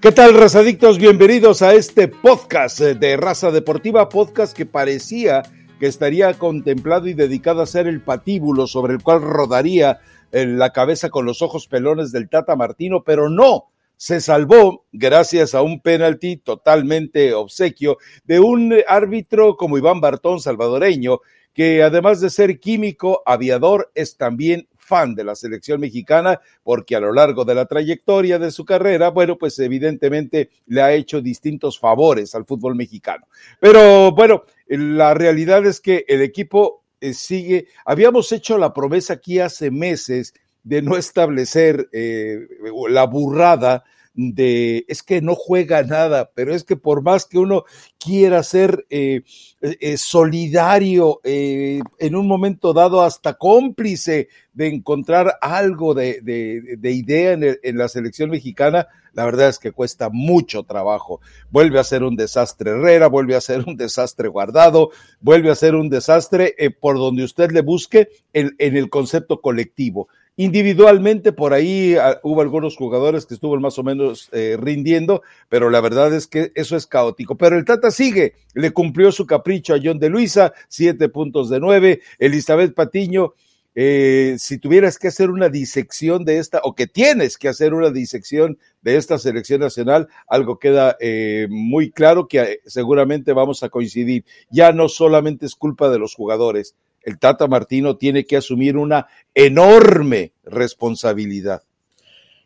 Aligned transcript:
¿Qué 0.00 0.12
tal, 0.12 0.34
razadictos? 0.34 0.96
Bienvenidos 0.96 1.60
a 1.60 1.74
este 1.74 2.06
podcast 2.06 2.78
de 2.78 3.16
Raza 3.16 3.50
Deportiva, 3.50 4.08
podcast 4.08 4.56
que 4.56 4.64
parecía 4.64 5.42
que 5.80 5.88
estaría 5.88 6.34
contemplado 6.34 7.08
y 7.08 7.14
dedicado 7.14 7.62
a 7.62 7.66
ser 7.66 7.88
el 7.88 8.00
patíbulo 8.00 8.68
sobre 8.68 8.94
el 8.94 9.02
cual 9.02 9.22
rodaría 9.22 9.98
la 10.30 10.70
cabeza 10.70 11.10
con 11.10 11.26
los 11.26 11.42
ojos 11.42 11.66
pelones 11.66 12.12
del 12.12 12.28
Tata 12.28 12.54
Martino, 12.54 13.02
pero 13.02 13.28
no, 13.28 13.64
se 13.96 14.20
salvó 14.20 14.86
gracias 14.92 15.56
a 15.56 15.62
un 15.62 15.80
penalti 15.80 16.36
totalmente 16.36 17.34
obsequio 17.34 17.98
de 18.22 18.38
un 18.38 18.76
árbitro 18.86 19.56
como 19.56 19.78
Iván 19.78 20.00
Bartón 20.00 20.38
salvadoreño, 20.38 21.18
que 21.52 21.82
además 21.82 22.20
de 22.20 22.30
ser 22.30 22.60
químico, 22.60 23.24
aviador, 23.26 23.90
es 23.96 24.16
también 24.16 24.68
fan 24.88 25.14
de 25.14 25.22
la 25.22 25.34
selección 25.34 25.80
mexicana 25.80 26.40
porque 26.62 26.96
a 26.96 27.00
lo 27.00 27.12
largo 27.12 27.44
de 27.44 27.54
la 27.54 27.66
trayectoria 27.66 28.38
de 28.38 28.50
su 28.50 28.64
carrera, 28.64 29.10
bueno, 29.10 29.36
pues 29.36 29.58
evidentemente 29.58 30.50
le 30.66 30.80
ha 30.80 30.92
hecho 30.92 31.20
distintos 31.20 31.78
favores 31.78 32.34
al 32.34 32.46
fútbol 32.46 32.74
mexicano. 32.74 33.26
Pero 33.60 34.12
bueno, 34.12 34.44
la 34.66 35.14
realidad 35.14 35.64
es 35.66 35.80
que 35.80 36.04
el 36.08 36.22
equipo 36.22 36.84
eh, 37.00 37.12
sigue, 37.12 37.68
habíamos 37.84 38.32
hecho 38.32 38.58
la 38.58 38.72
promesa 38.72 39.14
aquí 39.14 39.38
hace 39.38 39.70
meses 39.70 40.34
de 40.64 40.82
no 40.82 40.96
establecer 40.96 41.88
eh, 41.92 42.48
la 42.88 43.04
burrada 43.04 43.84
de, 44.18 44.84
es 44.88 45.04
que 45.04 45.22
no 45.22 45.36
juega 45.36 45.84
nada, 45.84 46.32
pero 46.34 46.52
es 46.52 46.64
que 46.64 46.76
por 46.76 47.02
más 47.02 47.24
que 47.24 47.38
uno 47.38 47.64
quiera 48.00 48.42
ser 48.42 48.84
eh, 48.90 49.22
eh, 49.60 49.96
solidario 49.96 51.20
eh, 51.22 51.80
en 52.00 52.16
un 52.16 52.26
momento 52.26 52.72
dado, 52.72 53.02
hasta 53.02 53.34
cómplice 53.34 54.28
de 54.52 54.66
encontrar 54.66 55.36
algo 55.40 55.94
de, 55.94 56.20
de, 56.20 56.90
idea 56.90 57.38
en, 57.62 57.78
la 57.78 57.86
selección 57.86 58.30
mexicana, 58.30 58.88
la 59.12 59.24
verdad 59.24 59.50
es 59.50 59.60
que 59.60 59.70
cuesta 59.70 60.08
mucho 60.10 60.64
trabajo. 60.64 61.20
Vuelve 61.50 61.78
a 61.78 61.84
ser 61.84 62.02
un 62.02 62.16
desastre 62.16 62.72
Herrera, 62.72 63.06
vuelve 63.06 63.36
a 63.36 63.40
ser 63.40 63.64
un 63.68 63.76
desastre 63.76 64.26
guardado, 64.26 64.90
vuelve 65.20 65.52
a 65.52 65.54
ser 65.54 65.76
un 65.76 65.88
desastre 65.90 66.56
por 66.80 66.96
donde 66.96 67.22
usted 67.22 67.52
le 67.52 67.60
busque 67.62 68.08
en 68.32 68.56
el 68.58 68.90
concepto 68.90 69.40
colectivo. 69.40 70.08
Individualmente 70.40 71.32
por 71.32 71.52
ahí 71.52 71.96
ah, 71.96 72.20
hubo 72.22 72.42
algunos 72.42 72.76
jugadores 72.76 73.26
que 73.26 73.34
estuvo 73.34 73.58
más 73.58 73.76
o 73.76 73.82
menos 73.82 74.28
eh, 74.30 74.56
rindiendo, 74.56 75.22
pero 75.48 75.68
la 75.68 75.80
verdad 75.80 76.14
es 76.14 76.28
que 76.28 76.52
eso 76.54 76.76
es 76.76 76.86
caótico. 76.86 77.36
Pero 77.36 77.58
el 77.58 77.64
Tata 77.64 77.90
sigue, 77.90 78.34
le 78.54 78.70
cumplió 78.70 79.10
su 79.10 79.26
capricho 79.26 79.74
a 79.74 79.80
John 79.82 79.98
de 79.98 80.08
Luisa, 80.08 80.52
siete 80.68 81.08
puntos 81.08 81.50
de 81.50 81.58
nueve. 81.58 82.02
Elizabeth 82.20 82.72
Patiño, 82.72 83.34
eh, 83.74 84.36
si 84.38 84.58
tuvieras 84.58 84.96
que 84.96 85.08
hacer 85.08 85.30
una 85.30 85.48
disección 85.48 86.24
de 86.24 86.38
esta, 86.38 86.60
o 86.62 86.76
que 86.76 86.86
tienes 86.86 87.36
que 87.36 87.48
hacer 87.48 87.74
una 87.74 87.90
disección 87.90 88.60
de 88.80 88.96
esta 88.96 89.18
selección 89.18 89.60
nacional, 89.60 90.06
algo 90.28 90.60
queda 90.60 90.96
eh, 91.00 91.48
muy 91.50 91.90
claro 91.90 92.28
que 92.28 92.60
seguramente 92.64 93.32
vamos 93.32 93.64
a 93.64 93.70
coincidir. 93.70 94.24
Ya 94.52 94.70
no 94.70 94.88
solamente 94.88 95.46
es 95.46 95.56
culpa 95.56 95.90
de 95.90 95.98
los 95.98 96.14
jugadores, 96.14 96.76
el 97.08 97.18
Tata 97.18 97.46
Martino 97.46 97.96
tiene 97.96 98.24
que 98.24 98.36
asumir 98.36 98.76
una 98.76 99.08
enorme 99.34 100.34
responsabilidad. 100.44 101.62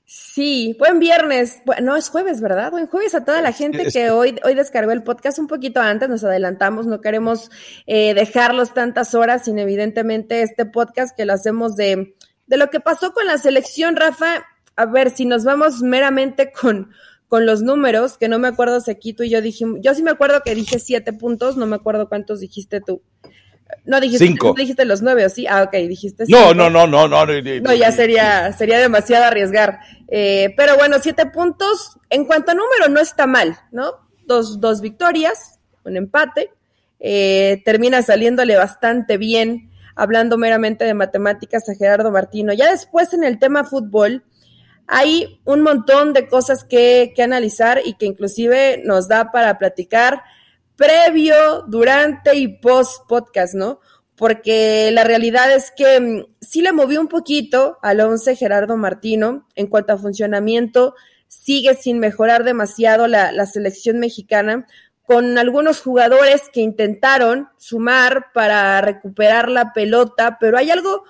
Sí, 0.05 0.77
buen 0.79 0.99
viernes. 0.99 1.63
No, 1.81 1.97
es 1.97 2.09
jueves, 2.11 2.41
¿verdad? 2.41 2.71
Buen 2.71 2.87
jueves 2.87 3.15
a 3.15 3.25
toda 3.25 3.41
la 3.41 3.53
gente 3.53 3.87
que 3.91 4.11
hoy, 4.11 4.39
hoy 4.45 4.55
descargó 4.55 4.93
el 4.93 5.03
podcast 5.03 5.39
un 5.39 5.47
poquito 5.47 5.81
antes, 5.81 6.09
nos 6.09 6.23
adelantamos, 6.23 6.87
no 6.87 7.01
queremos 7.01 7.51
eh, 7.87 8.15
dejarlos 8.15 8.75
tantas 8.75 9.15
horas, 9.15 9.47
sin 9.47 9.59
evidentemente 9.59 10.43
este 10.43 10.67
podcast 10.67 11.17
que 11.17 11.25
lo 11.25 11.33
hacemos 11.33 11.77
de, 11.77 12.15
de 12.47 12.57
lo 12.57 12.69
que 12.69 12.79
pasó 12.79 13.13
con 13.13 13.27
la 13.27 13.39
selección, 13.39 13.97
Rafa. 13.97 14.45
A 14.77 14.87
ver, 14.87 15.11
si 15.11 15.25
nos 15.25 15.45
vamos 15.45 15.81
meramente 15.81 16.53
con, 16.53 16.91
con 17.27 17.47
los 17.47 17.63
números, 17.63 18.19
que 18.19 18.28
no 18.28 18.39
me 18.39 18.49
acuerdo 18.49 18.81
si 18.81 18.91
aquí 18.91 19.15
tú 19.15 19.22
y 19.22 19.31
yo 19.31 19.41
dijimos, 19.41 19.78
yo 19.81 19.95
sí 19.95 20.03
me 20.03 20.11
acuerdo 20.11 20.43
que 20.45 20.55
dije 20.55 20.78
siete 20.78 21.15
puntos, 21.15 21.56
no 21.56 21.67
me 21.67 21.77
acuerdo 21.77 22.09
cuántos 22.11 22.41
dijiste 22.41 22.83
tú. 22.83 23.03
No 23.84 24.00
dijiste, 24.00 24.26
cinco. 24.26 24.54
dijiste 24.56 24.84
los 24.84 25.03
nueve, 25.03 25.26
¿o 25.26 25.28
sí? 25.28 25.47
Ah, 25.48 25.65
ok, 25.65 25.72
dijiste 25.88 26.25
No, 26.28 26.54
no, 26.54 26.70
no, 26.70 26.87
no, 26.87 27.09
no. 27.09 27.26
No, 27.26 27.75
ya 27.75 27.91
sería, 27.91 28.53
sería 28.53 28.78
demasiado 28.78 29.25
arriesgar. 29.25 29.81
Eh, 30.09 30.54
pero 30.56 30.76
bueno, 30.76 30.97
siete 31.00 31.26
puntos. 31.26 31.97
En 32.09 32.25
cuanto 32.25 32.53
a 32.53 32.54
número, 32.54 32.88
no 32.88 33.00
está 33.00 33.26
mal, 33.26 33.59
¿no? 33.72 33.94
Dos, 34.26 34.60
dos 34.60 34.81
victorias, 34.81 35.59
un 35.84 35.97
empate. 35.97 36.50
Eh, 37.00 37.60
termina 37.65 38.03
saliéndole 38.03 38.56
bastante 38.56 39.19
bien, 39.19 39.72
hablando 39.97 40.38
meramente 40.38 40.84
de 40.84 40.94
matemáticas 40.94 41.69
a 41.69 41.75
Gerardo 41.75 42.12
Martino. 42.12 42.53
Ya 42.53 42.71
después 42.71 43.12
en 43.12 43.25
el 43.25 43.41
tema 43.41 43.65
fútbol, 43.65 44.22
hay 44.87 45.41
un 45.44 45.62
montón 45.62 46.12
de 46.12 46.28
cosas 46.28 46.62
que, 46.62 47.12
que 47.16 47.22
analizar 47.25 47.81
y 47.84 47.94
que 47.94 48.06
inclusive 48.06 48.81
nos 48.84 49.09
da 49.09 49.32
para 49.32 49.59
platicar 49.59 50.22
previo, 50.82 51.62
durante 51.69 52.34
y 52.34 52.48
post 52.48 53.06
podcast, 53.09 53.54
¿no? 53.54 53.78
Porque 54.16 54.91
la 54.93 55.04
realidad 55.04 55.53
es 55.54 55.70
que 55.70 56.00
mm, 56.00 56.25
sí 56.41 56.60
le 56.60 56.72
movió 56.72 57.00
un 57.00 57.06
poquito 57.06 57.78
al 57.82 58.00
11 58.00 58.34
Gerardo 58.34 58.76
Martino 58.76 59.47
en 59.54 59.69
cuanto 59.69 59.92
a 59.92 59.98
funcionamiento, 59.98 60.97
sigue 61.28 61.75
sin 61.75 62.00
mejorar 62.00 62.42
demasiado 62.42 63.06
la, 63.06 63.31
la 63.31 63.47
selección 63.47 64.00
mexicana, 64.00 64.66
con 65.04 65.38
algunos 65.38 65.81
jugadores 65.81 66.50
que 66.53 66.62
intentaron 66.62 67.48
sumar 67.59 68.32
para 68.34 68.81
recuperar 68.81 69.48
la 69.48 69.72
pelota, 69.72 70.37
pero 70.41 70.59
hay 70.59 70.72
algo 70.72 71.04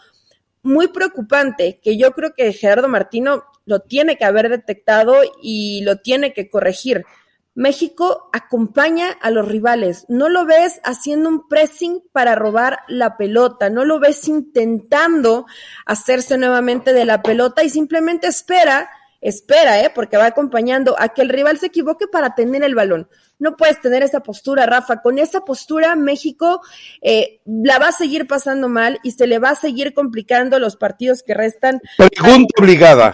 muy 0.62 0.88
preocupante 0.88 1.81
que 1.82 1.97
yo 1.97 2.12
creo 2.12 2.34
que 2.34 2.53
Gerardo 2.53 2.88
Martino 2.88 3.44
lo 3.65 3.81
tiene 3.81 4.19
que 4.19 4.27
haber 4.27 4.50
detectado 4.50 5.15
y 5.43 5.81
lo 5.82 5.97
tiene 5.97 6.34
que 6.34 6.50
corregir. 6.50 7.06
México 7.55 8.31
acompaña 8.33 9.11
a 9.21 9.31
los 9.31 9.47
rivales. 9.47 10.07
No 10.09 10.29
lo 10.29 10.47
ves 10.47 10.81
haciendo 10.85 11.29
un 11.29 11.49
pressing 11.49 12.03
para 12.13 12.35
robar 12.35 12.81
la 12.89 13.17
pelota, 13.17 13.69
no 13.69 13.85
lo 13.85 14.01
ves 14.01 14.27
intentando 14.29 15.47
hacerse 15.85 16.39
nuevamente 16.39 16.93
de 16.93 17.05
la 17.05 17.23
pelota 17.23 17.62
y 17.62 17.69
simplemente 17.69 18.27
espera, 18.27 18.89
espera, 19.21 19.81
¿eh? 19.83 19.93
porque 19.95 20.17
va 20.17 20.27
acompañando 20.27 20.97
a 20.99 21.11
que 21.11 21.23
el 21.23 21.29
rival 21.29 21.59
se 21.59 21.67
equivoque 21.67 22.07
para 22.07 22.35
tener 22.35 22.65
el 22.65 22.75
balón. 22.75 23.09
No 23.39 23.57
puedes 23.57 23.81
tener 23.81 24.03
esa 24.03 24.21
postura, 24.21 24.65
Rafa. 24.65 25.03
Con 25.03 25.19
esa 25.19 25.45
postura, 25.45 25.95
México 25.95 26.62
eh, 27.03 27.41
la 27.45 27.79
va 27.79 27.89
a 27.89 27.93
seguir 27.93 28.27
pasando 28.27 28.69
mal 28.69 28.99
y 29.03 29.12
se 29.12 29.27
le 29.27 29.39
va 29.39 29.51
a 29.51 29.57
seguir 29.57 29.93
complicando 29.93 30.59
los 30.59 30.77
partidos 30.77 31.23
que 31.23 31.35
restan. 31.35 31.81
Pregunta 31.99 32.55
obligada. 32.59 33.12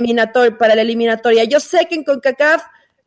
Para 0.58 0.76
la 0.76 0.82
eliminatoria. 0.82 1.44
Yo 1.44 1.60
sé 1.60 1.86
que 1.88 1.96
en 1.96 2.04
CONCACAF 2.04 2.62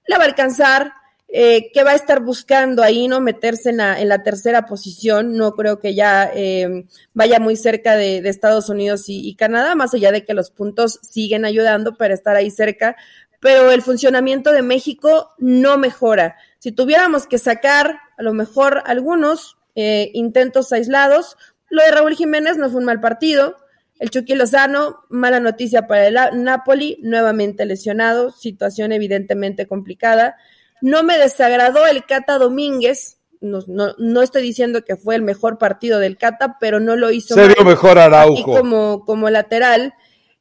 la 0.07 0.17
va 0.17 0.23
a 0.23 0.27
alcanzar, 0.27 0.93
eh, 1.33 1.71
que 1.71 1.85
va 1.85 1.91
a 1.91 1.95
estar 1.95 2.21
buscando 2.21 2.83
ahí, 2.83 3.07
¿no? 3.07 3.21
Meterse 3.21 3.69
en 3.69 3.77
la, 3.77 4.01
en 4.01 4.09
la 4.09 4.21
tercera 4.21 4.65
posición. 4.65 5.37
No 5.37 5.53
creo 5.53 5.79
que 5.79 5.95
ya 5.95 6.29
eh, 6.35 6.85
vaya 7.13 7.39
muy 7.39 7.55
cerca 7.55 7.95
de, 7.95 8.17
Estados 8.27 8.67
Unidos 8.67 9.05
y, 9.07 9.33
Canadá, 9.35 9.73
más 9.75 9.93
allá 9.93 10.11
de 10.11 10.25
que 10.25 10.33
los 10.33 10.51
puntos 10.51 10.99
siguen 11.01 11.45
ayudando 11.45 11.95
para 11.95 12.13
estar 12.13 12.35
ahí 12.35 12.51
cerca. 12.51 12.97
Pero 13.39 13.71
el 13.71 13.81
funcionamiento 13.81 14.51
de 14.51 14.61
México 14.61 15.29
no 15.37 15.77
mejora. 15.77 16.35
Si 16.59 16.73
tuviéramos 16.73 17.27
que 17.27 17.37
sacar 17.37 18.01
a 18.17 18.23
lo 18.23 18.33
mejor 18.33 18.83
algunos 18.85 19.57
eh, 19.75 20.11
intentos 20.13 20.73
aislados, 20.73 21.37
lo 21.69 21.81
de 21.81 21.91
Raúl 21.91 22.15
Jiménez 22.15 22.57
no 22.57 22.69
fue 22.69 22.79
un 22.79 22.85
mal 22.85 22.99
partido. 22.99 23.55
El 23.99 24.09
Chucky 24.09 24.35
Lozano, 24.35 25.05
mala 25.07 25.39
noticia 25.39 25.87
para 25.87 26.07
el 26.07 26.43
Napoli, 26.43 26.97
nuevamente 27.01 27.65
lesionado, 27.65 28.31
situación 28.31 28.91
evidentemente 28.91 29.65
complicada. 29.65 30.35
No 30.81 31.03
me 31.03 31.17
desagradó 31.17 31.85
el 31.87 32.05
Cata 32.05 32.37
Domínguez. 32.37 33.17
No, 33.39 33.63
no, 33.97 34.21
estoy 34.21 34.43
diciendo 34.43 34.83
que 34.83 34.95
fue 34.95 35.15
el 35.15 35.23
mejor 35.23 35.57
partido 35.57 35.99
del 35.99 36.17
Cata, 36.17 36.57
pero 36.59 36.79
no 36.79 36.95
lo 36.95 37.11
hizo. 37.11 37.33
Se 37.33 37.47
vio 37.47 37.63
mejor 37.65 37.97
Araujo. 37.97 38.51
Como, 38.51 39.03
como 39.05 39.29
lateral. 39.29 39.93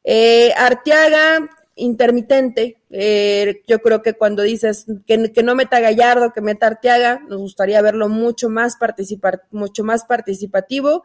Eh, 0.05 0.53
Arteaga, 0.57 1.49
intermitente. 1.77 2.79
Eh, 2.91 3.63
yo 3.67 3.81
creo 3.81 4.03
que 4.03 4.15
cuando 4.15 4.43
dices 4.43 4.87
que, 5.07 5.33
que, 5.33 5.43
no 5.43 5.55
meta 5.55 5.81
Gallardo, 5.81 6.33
que 6.33 6.41
meta 6.41 6.67
Arteaga, 6.67 7.21
nos 7.29 7.39
gustaría 7.39 7.81
verlo 7.81 8.09
mucho 8.09 8.51
más, 8.51 8.77
participar, 8.77 9.43
mucho 9.51 9.83
más 9.85 10.05
participativo. 10.05 11.05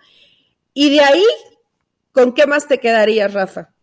Y 0.74 0.90
de 0.92 1.02
ahí, 1.02 1.26
¿con 2.12 2.34
qué 2.34 2.46
más 2.46 2.68
te 2.68 2.80
quedarías, 2.80 3.34
Rafa? 3.34 3.75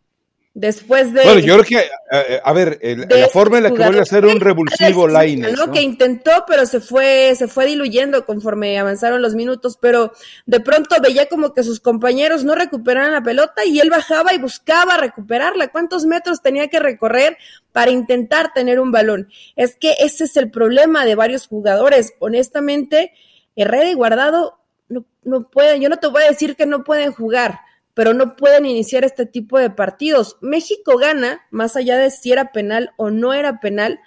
Después 0.54 1.14
de. 1.14 1.22
Bueno, 1.24 1.38
yo 1.38 1.54
creo 1.54 1.64
que, 1.64 1.88
eh, 2.10 2.40
a, 2.44 2.52
ver, 2.52 2.78
la 2.82 3.28
forma 3.28 3.56
en 3.56 3.64
la 3.64 3.70
que 3.70 3.78
vuelve 3.78 4.00
a 4.00 4.04
ser 4.04 4.26
un 4.26 4.38
revulsivo 4.38 5.08
line. 5.08 5.50
¿no? 5.52 5.72
Que 5.72 5.80
intentó, 5.80 6.44
pero 6.46 6.66
se 6.66 6.80
fue, 6.80 7.34
se 7.36 7.48
fue 7.48 7.64
diluyendo 7.64 8.26
conforme 8.26 8.78
avanzaron 8.78 9.22
los 9.22 9.34
minutos, 9.34 9.78
pero 9.80 10.12
de 10.44 10.60
pronto 10.60 10.96
veía 11.00 11.24
como 11.26 11.54
que 11.54 11.62
sus 11.62 11.80
compañeros 11.80 12.44
no 12.44 12.54
recuperaban 12.54 13.12
la 13.12 13.22
pelota 13.22 13.64
y 13.64 13.80
él 13.80 13.88
bajaba 13.88 14.34
y 14.34 14.38
buscaba 14.38 14.98
recuperarla. 14.98 15.68
¿Cuántos 15.68 16.04
metros 16.04 16.42
tenía 16.42 16.68
que 16.68 16.80
recorrer 16.80 17.38
para 17.72 17.90
intentar 17.90 18.52
tener 18.52 18.78
un 18.78 18.92
balón? 18.92 19.30
Es 19.56 19.76
que 19.76 19.94
ese 20.00 20.24
es 20.24 20.36
el 20.36 20.50
problema 20.50 21.06
de 21.06 21.14
varios 21.14 21.46
jugadores. 21.46 22.12
Honestamente, 22.18 23.12
Herrera 23.56 23.88
y 23.88 23.94
Guardado 23.94 24.58
no, 24.90 25.06
no 25.24 25.48
pueden, 25.48 25.80
yo 25.80 25.88
no 25.88 25.96
te 25.96 26.08
voy 26.08 26.24
a 26.24 26.28
decir 26.28 26.56
que 26.56 26.66
no 26.66 26.84
pueden 26.84 27.10
jugar 27.12 27.60
pero 27.94 28.14
no 28.14 28.36
pueden 28.36 28.66
iniciar 28.66 29.04
este 29.04 29.26
tipo 29.26 29.58
de 29.58 29.70
partidos. 29.70 30.38
México 30.40 30.96
gana, 30.96 31.46
más 31.50 31.76
allá 31.76 31.98
de 31.98 32.10
si 32.10 32.32
era 32.32 32.52
penal 32.52 32.92
o 32.96 33.10
no 33.10 33.34
era 33.34 33.60
penal, 33.60 34.00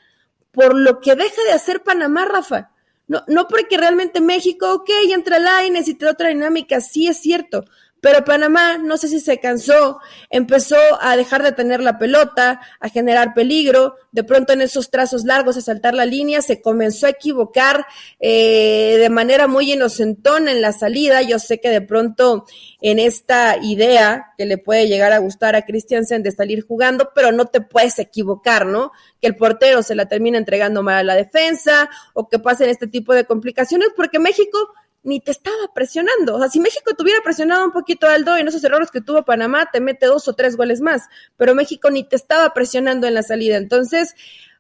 por 0.51 0.75
lo 0.75 1.01
que 1.01 1.15
deja 1.15 1.43
de 1.43 1.51
hacer 1.51 1.83
Panamá, 1.83 2.25
Rafa. 2.25 2.71
No, 3.07 3.23
no 3.27 3.47
porque 3.47 3.77
realmente 3.77 4.19
México, 4.19 4.73
ok, 4.73 4.89
entra 5.11 5.37
Laines 5.37 5.87
y 5.87 5.93
te 5.93 6.07
otra 6.07 6.29
dinámica, 6.29 6.81
sí 6.81 7.07
es 7.07 7.17
cierto, 7.17 7.65
pero 8.05 8.23
Panamá, 8.23 8.77
no 8.77 8.97
sé 8.97 9.07
si 9.07 9.19
se 9.19 9.39
cansó, 9.39 9.99
empezó 10.29 10.77
a 11.01 11.17
dejar 11.17 11.41
de 11.41 11.53
tener 11.53 11.79
la 11.79 11.97
pelota, 11.97 12.61
a 12.79 12.89
generar 12.89 13.33
peligro, 13.33 13.95
de 14.11 14.23
pronto 14.23 14.53
en 14.53 14.61
esos 14.61 14.91
trazos 14.91 15.23
largos 15.23 15.57
a 15.57 15.61
saltar 15.61 15.95
la 15.95 16.05
línea, 16.05 16.43
se 16.43 16.61
comenzó 16.61 17.07
a 17.07 17.09
equivocar 17.09 17.87
eh, 18.19 18.97
de 18.99 19.09
manera 19.09 19.47
muy 19.47 19.73
inocentona 19.73 20.51
en 20.51 20.61
la 20.61 20.71
salida. 20.71 21.23
Yo 21.23 21.39
sé 21.39 21.59
que 21.59 21.71
de 21.71 21.81
pronto 21.81 22.45
en 22.79 22.99
esta 22.99 23.57
idea 23.59 24.33
que 24.37 24.45
le 24.45 24.59
puede 24.59 24.87
llegar 24.87 25.11
a 25.11 25.17
gustar 25.17 25.55
a 25.55 25.65
Christiansen 25.65 26.21
de 26.21 26.31
salir 26.31 26.63
jugando, 26.63 27.09
pero 27.15 27.31
no 27.31 27.45
te 27.45 27.61
puedes 27.61 27.97
equivocar, 27.97 28.67
¿no? 28.67 28.91
Que 29.19 29.25
el 29.25 29.35
portero 29.35 29.81
se 29.81 29.95
la 29.95 30.07
termina 30.07 30.37
entregando 30.37 30.83
mal 30.83 30.97
a 30.97 31.03
la 31.03 31.15
defensa 31.15 31.89
o 32.13 32.29
que 32.29 32.37
pasen 32.37 32.69
este 32.69 32.85
tipo 32.85 33.15
de 33.15 33.25
complicaciones, 33.25 33.89
porque 33.95 34.19
México 34.19 34.59
ni 35.05 35.21
te 35.21 35.31
estaba 35.31 35.73
presionando. 35.73 36.35
O 36.35 36.39
sea, 36.39 36.49
si 36.49 36.59
México 36.59 36.93
tuviera 36.97 37.21
presionado 37.23 37.63
un 37.63 37.71
poquito 37.71 38.07
Aldo 38.07 38.35
en 38.35 38.47
esos 38.47 38.63
errores 38.63 38.91
que 38.91 39.01
tuvo 39.01 39.23
Panamá, 39.23 39.69
te 39.71 39.79
mete 39.79 40.07
dos 40.07 40.27
o 40.27 40.33
tres 40.33 40.57
goles 40.57 40.81
más. 40.81 41.03
Pero 41.37 41.55
México 41.55 41.89
ni 41.89 42.03
te 42.03 42.15
estaba 42.15 42.53
presionando 42.53 43.07
en 43.07 43.13
la 43.13 43.23
salida. 43.23 43.57
Entonces, 43.57 44.15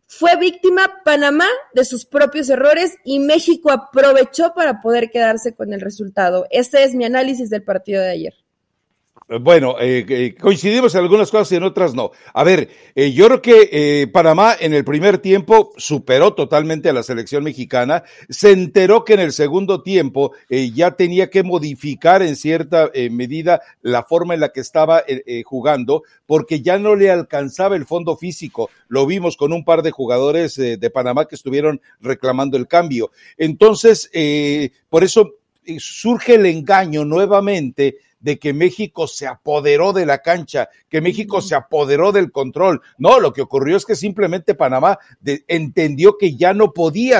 fue 0.07 0.37
víctima 0.37 1.01
Panamá 1.03 1.47
de 1.73 1.83
sus 1.83 2.05
propios 2.05 2.49
errores 2.49 2.95
y 3.03 3.19
México 3.19 3.71
aprovechó 3.71 4.53
para 4.53 4.81
poder 4.81 5.09
quedarse 5.09 5.55
con 5.55 5.73
el 5.73 5.81
resultado. 5.81 6.45
Ese 6.51 6.83
es 6.83 6.93
mi 6.93 7.05
análisis 7.05 7.49
del 7.49 7.63
partido 7.63 8.01
de 8.01 8.09
ayer. 8.11 8.44
Bueno, 9.27 9.77
eh, 9.79 10.05
eh, 10.07 10.35
coincidimos 10.39 10.93
en 10.93 11.01
algunas 11.01 11.31
cosas 11.31 11.51
y 11.51 11.55
en 11.55 11.63
otras 11.63 11.95
no. 11.95 12.11
A 12.31 12.43
ver, 12.43 12.69
eh, 12.93 13.11
yo 13.11 13.25
creo 13.25 13.41
que 13.41 14.07
Panamá 14.13 14.55
en 14.59 14.75
el 14.75 14.85
primer 14.85 15.17
tiempo 15.17 15.73
superó 15.77 16.35
totalmente 16.35 16.89
a 16.89 16.93
la 16.93 17.01
selección 17.01 17.43
mexicana, 17.43 18.03
se 18.29 18.51
enteró 18.51 19.03
que 19.03 19.15
en 19.15 19.21
el 19.21 19.31
segundo 19.31 19.81
tiempo 19.81 20.33
ya 20.49 20.91
tenía 20.91 21.31
que 21.31 21.41
modificar 21.41 22.21
en 22.21 22.35
cierta 22.35 22.91
medida 23.09 23.61
la 23.81 24.03
forma 24.03 24.35
en 24.35 24.41
la 24.41 24.49
que 24.49 24.59
estaba 24.59 25.03
jugando, 25.43 26.03
porque 26.27 26.61
ya 26.61 26.77
no 26.77 26.95
le 26.95 27.09
alcanzaba 27.09 27.75
el 27.75 27.85
fondo 27.85 28.17
físico. 28.17 28.69
Lo 28.87 29.07
vimos 29.07 29.37
con 29.37 29.53
un 29.53 29.65
par 29.65 29.81
de 29.81 29.91
jugadores 29.91 30.55
de 30.55 30.89
Panamá 30.91 31.25
que 31.25 31.35
estuvieron 31.35 31.81
reclamando 31.99 32.57
el 32.57 32.67
cambio. 32.67 33.11
Entonces, 33.37 34.09
por 34.89 35.03
eso 35.03 35.31
surge 35.79 36.35
el 36.35 36.45
engaño 36.45 37.05
nuevamente 37.05 37.97
de 38.25 38.39
que 38.39 38.53
México 38.53 39.05
se 39.05 39.27
apoderó 39.27 39.93
de 39.93 40.07
la 40.07 40.17
cancha, 40.17 40.69
que 40.89 40.99
México 40.99 41.41
se 41.41 41.53
apoderó 41.53 42.11
del 42.11 42.31
control. 42.31 42.81
No, 42.97 43.19
lo 43.19 43.33
que 43.33 43.43
ocurrió 43.43 43.77
es 43.77 43.85
que 43.85 43.95
simplemente 43.95 44.55
Panamá 44.55 44.97
entendió 45.47 46.17
que 46.17 46.35
ya 46.35 46.55
no 46.55 46.73
podía 46.73 47.19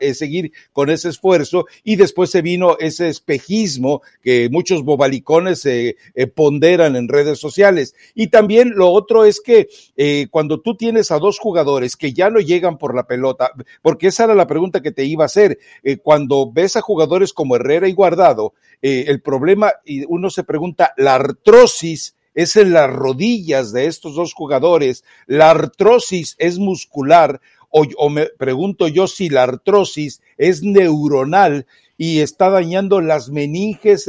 eh, 0.00 0.14
seguir 0.14 0.52
con 0.72 0.88
ese 0.88 1.10
esfuerzo 1.10 1.66
y 1.84 1.96
después 1.96 2.30
se 2.30 2.40
vino 2.40 2.78
ese 2.80 3.10
espejismo 3.10 4.00
que 4.22 4.48
muchos 4.48 4.82
bobalicones 4.82 5.60
se 5.60 5.96
eh, 6.14 6.26
ponderan 6.26 6.96
en 6.96 7.08
redes 7.08 7.38
sociales. 7.38 7.94
Y 8.14 8.28
también 8.28 8.72
lo 8.76 8.90
otro 8.92 9.26
es 9.26 9.42
que 9.42 9.68
eh, 9.98 10.28
cuando 10.30 10.62
tú 10.62 10.74
tienes 10.74 11.10
a 11.10 11.18
dos 11.18 11.38
jugadores 11.38 11.96
que 11.96 12.14
ya 12.14 12.30
no 12.30 12.40
llegan 12.40 12.78
por 12.78 12.94
la 12.94 13.06
pelota, 13.06 13.52
porque 13.82 14.06
esa 14.06 14.24
era 14.24 14.34
la 14.34 14.46
pregunta 14.46 14.80
que 14.80 14.90
te 14.90 15.04
iba 15.04 15.24
a 15.24 15.26
hacer, 15.26 15.58
cuando 16.02 16.50
ves 16.50 16.76
a 16.76 16.80
jugadores 16.80 17.34
como 17.34 17.56
Herrera 17.56 17.88
y 17.88 17.92
Guardado, 17.92 18.54
el 18.80 19.20
problema, 19.20 19.72
y 19.84 20.04
uno 20.06 20.30
se 20.30 20.45
pregunta, 20.46 20.94
la 20.96 21.16
artrosis 21.16 22.14
es 22.34 22.56
en 22.56 22.72
las 22.72 22.90
rodillas 22.90 23.72
de 23.72 23.86
estos 23.86 24.14
dos 24.14 24.34
jugadores, 24.34 25.04
la 25.26 25.50
artrosis 25.50 26.36
es 26.38 26.58
muscular, 26.58 27.40
o, 27.70 28.08
me 28.08 28.26
pregunto 28.26 28.88
yo 28.88 29.06
si 29.06 29.28
la 29.28 29.42
artrosis 29.42 30.22
es 30.38 30.62
neuronal 30.62 31.66
y 31.98 32.20
está 32.20 32.48
dañando 32.48 33.00
las 33.00 33.28
meninges, 33.28 34.08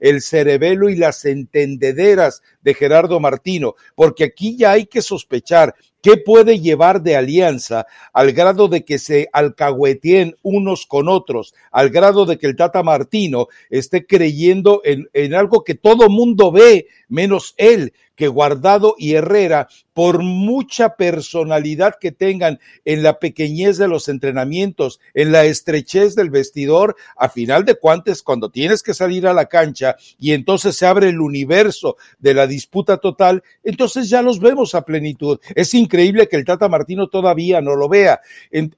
el 0.00 0.22
cerebelo 0.22 0.88
y 0.88 0.96
las 0.96 1.24
entendederas 1.24 2.42
de 2.62 2.74
Gerardo 2.74 3.20
Martino, 3.20 3.74
porque 3.94 4.24
aquí 4.24 4.56
ya 4.56 4.72
hay 4.72 4.86
que 4.86 5.02
sospechar 5.02 5.74
¿Qué 6.00 6.16
puede 6.16 6.60
llevar 6.60 7.02
de 7.02 7.16
alianza 7.16 7.86
al 8.12 8.32
grado 8.32 8.68
de 8.68 8.84
que 8.84 8.98
se 8.98 9.28
alcahueteen 9.32 10.36
unos 10.42 10.86
con 10.86 11.08
otros, 11.08 11.54
al 11.72 11.90
grado 11.90 12.24
de 12.24 12.38
que 12.38 12.46
el 12.46 12.54
Tata 12.54 12.84
Martino 12.84 13.48
esté 13.68 14.06
creyendo 14.06 14.80
en, 14.84 15.08
en 15.12 15.34
algo 15.34 15.64
que 15.64 15.74
todo 15.74 16.08
mundo 16.08 16.52
ve, 16.52 16.86
menos 17.08 17.54
él, 17.56 17.92
que 18.18 18.26
Guardado 18.26 18.96
y 18.98 19.14
Herrera, 19.14 19.68
por 19.94 20.22
mucha 20.24 20.96
personalidad 20.96 21.94
que 22.00 22.10
tengan 22.10 22.58
en 22.84 23.04
la 23.04 23.20
pequeñez 23.20 23.78
de 23.78 23.86
los 23.86 24.08
entrenamientos, 24.08 24.98
en 25.14 25.30
la 25.30 25.44
estrechez 25.44 26.16
del 26.16 26.28
vestidor, 26.28 26.96
a 27.16 27.28
final 27.28 27.64
de 27.64 27.76
cuentas, 27.76 28.22
cuando 28.22 28.50
tienes 28.50 28.82
que 28.82 28.92
salir 28.92 29.26
a 29.28 29.34
la 29.34 29.46
cancha 29.46 29.96
y 30.18 30.32
entonces 30.32 30.76
se 30.76 30.86
abre 30.86 31.10
el 31.10 31.20
universo 31.20 31.96
de 32.18 32.34
la 32.34 32.48
disputa 32.48 32.96
total, 32.96 33.44
entonces 33.62 34.10
ya 34.10 34.20
los 34.20 34.40
vemos 34.40 34.74
a 34.74 34.82
plenitud. 34.82 35.38
Es 35.54 35.72
increíble 35.74 36.28
que 36.28 36.36
el 36.36 36.44
Tata 36.44 36.68
Martino 36.68 37.06
todavía 37.06 37.60
no 37.60 37.76
lo 37.76 37.88
vea. 37.88 38.20
Eh, 38.50 38.68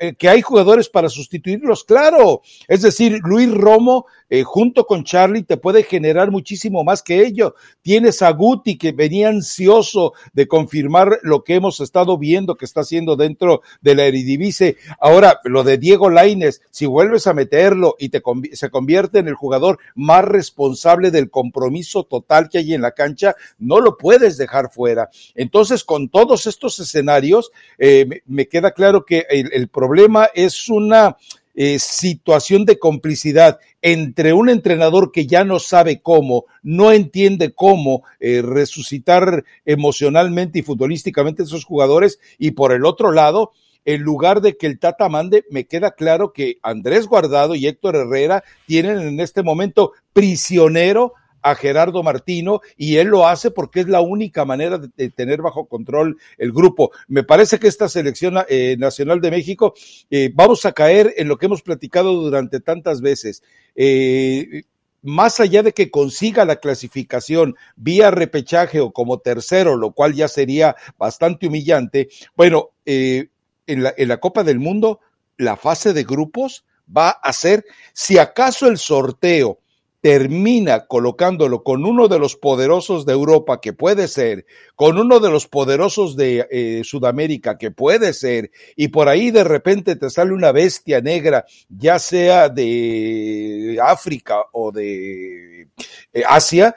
eh, 0.00 0.14
que 0.14 0.28
hay 0.28 0.40
jugadores 0.40 0.88
para 0.88 1.10
sustituirlos, 1.10 1.84
claro. 1.84 2.40
Es 2.66 2.80
decir, 2.80 3.20
Luis 3.24 3.50
Romo 3.50 4.06
eh, 4.30 4.44
junto 4.44 4.86
con 4.86 5.04
Charlie 5.04 5.42
te 5.42 5.56
puede 5.56 5.82
generar 5.82 6.30
muchísimo 6.30 6.84
más 6.84 7.02
que 7.02 7.26
ello. 7.26 7.56
Tienes 7.82 8.22
a 8.22 8.30
Guti 8.30 8.78
que 8.78 8.92
venía 8.92 9.28
ansioso 9.28 10.12
de 10.32 10.46
confirmar 10.46 11.18
lo 11.22 11.42
que 11.42 11.56
hemos 11.56 11.80
estado 11.80 12.16
viendo 12.16 12.56
que 12.56 12.64
está 12.64 12.82
haciendo 12.82 13.16
dentro 13.16 13.62
de 13.80 13.96
la 13.96 14.04
Eredivisie. 14.04 14.76
Ahora, 15.00 15.40
lo 15.44 15.64
de 15.64 15.78
Diego 15.78 16.10
Laines, 16.10 16.62
si 16.70 16.86
vuelves 16.86 17.26
a 17.26 17.34
meterlo 17.34 17.96
y 17.98 18.10
te 18.10 18.22
se 18.52 18.70
convierte 18.70 19.18
en 19.18 19.28
el 19.28 19.34
jugador 19.34 19.78
más 19.96 20.24
responsable 20.24 21.10
del 21.10 21.30
compromiso 21.30 22.04
total 22.04 22.48
que 22.48 22.58
hay 22.58 22.74
en 22.74 22.82
la 22.82 22.92
cancha, 22.92 23.34
no 23.58 23.80
lo 23.80 23.96
puedes 23.96 24.36
dejar 24.36 24.70
fuera. 24.70 25.10
Entonces, 25.34 25.82
con 25.82 26.08
todos 26.08 26.46
estos 26.46 26.78
escenarios, 26.78 27.50
eh, 27.78 28.22
me, 28.26 28.46
queda 28.46 28.70
claro 28.70 29.04
que 29.04 29.26
el 29.28 29.68
problema 29.68 30.28
es 30.34 30.68
una 30.68 31.16
eh, 31.54 31.78
situación 31.78 32.64
de 32.64 32.78
complicidad 32.78 33.58
entre 33.82 34.32
un 34.32 34.48
entrenador 34.48 35.12
que 35.12 35.26
ya 35.26 35.44
no 35.44 35.58
sabe 35.58 36.00
cómo, 36.00 36.44
no 36.62 36.92
entiende 36.92 37.52
cómo 37.52 38.02
eh, 38.20 38.42
resucitar 38.42 39.44
emocionalmente 39.64 40.58
y 40.58 40.62
futbolísticamente 40.62 41.42
a 41.42 41.46
esos 41.46 41.64
jugadores, 41.64 42.18
y 42.38 42.52
por 42.52 42.72
el 42.72 42.84
otro 42.84 43.12
lado, 43.12 43.52
en 43.84 44.02
lugar 44.02 44.40
de 44.40 44.56
que 44.56 44.66
el 44.66 44.78
Tata 44.78 45.08
mande, 45.08 45.44
me 45.50 45.64
queda 45.64 45.92
claro 45.92 46.32
que 46.32 46.58
Andrés 46.62 47.06
Guardado 47.06 47.54
y 47.54 47.66
Héctor 47.66 47.96
Herrera 47.96 48.44
tienen 48.66 49.00
en 49.00 49.20
este 49.20 49.42
momento 49.42 49.92
prisionero 50.12 51.14
a 51.42 51.54
Gerardo 51.54 52.02
Martino 52.02 52.60
y 52.76 52.96
él 52.96 53.08
lo 53.08 53.26
hace 53.26 53.50
porque 53.50 53.80
es 53.80 53.88
la 53.88 54.00
única 54.00 54.44
manera 54.44 54.78
de, 54.78 55.10
tener 55.10 55.42
bajo 55.42 55.66
control 55.66 56.18
el 56.38 56.52
grupo. 56.52 56.90
Me 57.08 57.22
parece 57.22 57.58
que 57.58 57.68
esta 57.68 57.88
selección 57.88 58.34
eh, 58.48 58.76
nacional 58.78 59.20
de 59.20 59.30
México 59.30 59.74
eh, 60.10 60.30
vamos 60.34 60.64
a 60.66 60.72
caer 60.72 61.14
en 61.16 61.28
lo 61.28 61.38
que 61.38 61.46
hemos 61.46 61.62
platicado 61.62 62.12
durante 62.14 62.60
tantas 62.60 63.00
veces. 63.00 63.42
Eh, 63.74 64.62
más 65.02 65.40
allá 65.40 65.62
de 65.62 65.72
que 65.72 65.90
consiga 65.90 66.44
la 66.44 66.56
clasificación 66.56 67.56
vía 67.76 68.10
repechaje 68.10 68.80
o 68.80 68.92
como 68.92 69.18
tercero, 69.18 69.76
lo 69.76 69.92
cual 69.92 70.14
ya 70.14 70.28
sería 70.28 70.76
bastante 70.98 71.46
humillante, 71.46 72.08
bueno, 72.36 72.70
en 72.84 73.30
la, 73.66 73.94
en 73.96 74.08
la 74.08 74.18
Copa 74.18 74.44
del 74.44 74.58
Mundo, 74.58 75.00
la 75.38 75.56
fase 75.56 75.94
de 75.94 76.04
grupos 76.04 76.66
va 76.94 77.10
a 77.10 77.32
ser, 77.32 77.64
si 77.94 78.18
acaso 78.18 78.68
el 78.68 78.76
sorteo 78.76 79.60
termina 80.00 80.86
colocándolo 80.86 81.62
con 81.62 81.84
uno 81.84 82.08
de 82.08 82.18
los 82.18 82.36
poderosos 82.36 83.04
de 83.04 83.12
Europa, 83.12 83.60
que 83.60 83.72
puede 83.72 84.08
ser, 84.08 84.46
con 84.74 84.98
uno 84.98 85.20
de 85.20 85.30
los 85.30 85.46
poderosos 85.46 86.16
de 86.16 86.46
eh, 86.50 86.82
Sudamérica, 86.84 87.58
que 87.58 87.70
puede 87.70 88.12
ser, 88.14 88.50
y 88.76 88.88
por 88.88 89.08
ahí 89.08 89.30
de 89.30 89.44
repente 89.44 89.96
te 89.96 90.08
sale 90.08 90.32
una 90.32 90.52
bestia 90.52 91.00
negra, 91.00 91.44
ya 91.68 91.98
sea 91.98 92.48
de 92.48 93.78
África 93.82 94.44
o 94.52 94.72
de 94.72 95.68
eh, 96.12 96.22
Asia, 96.26 96.76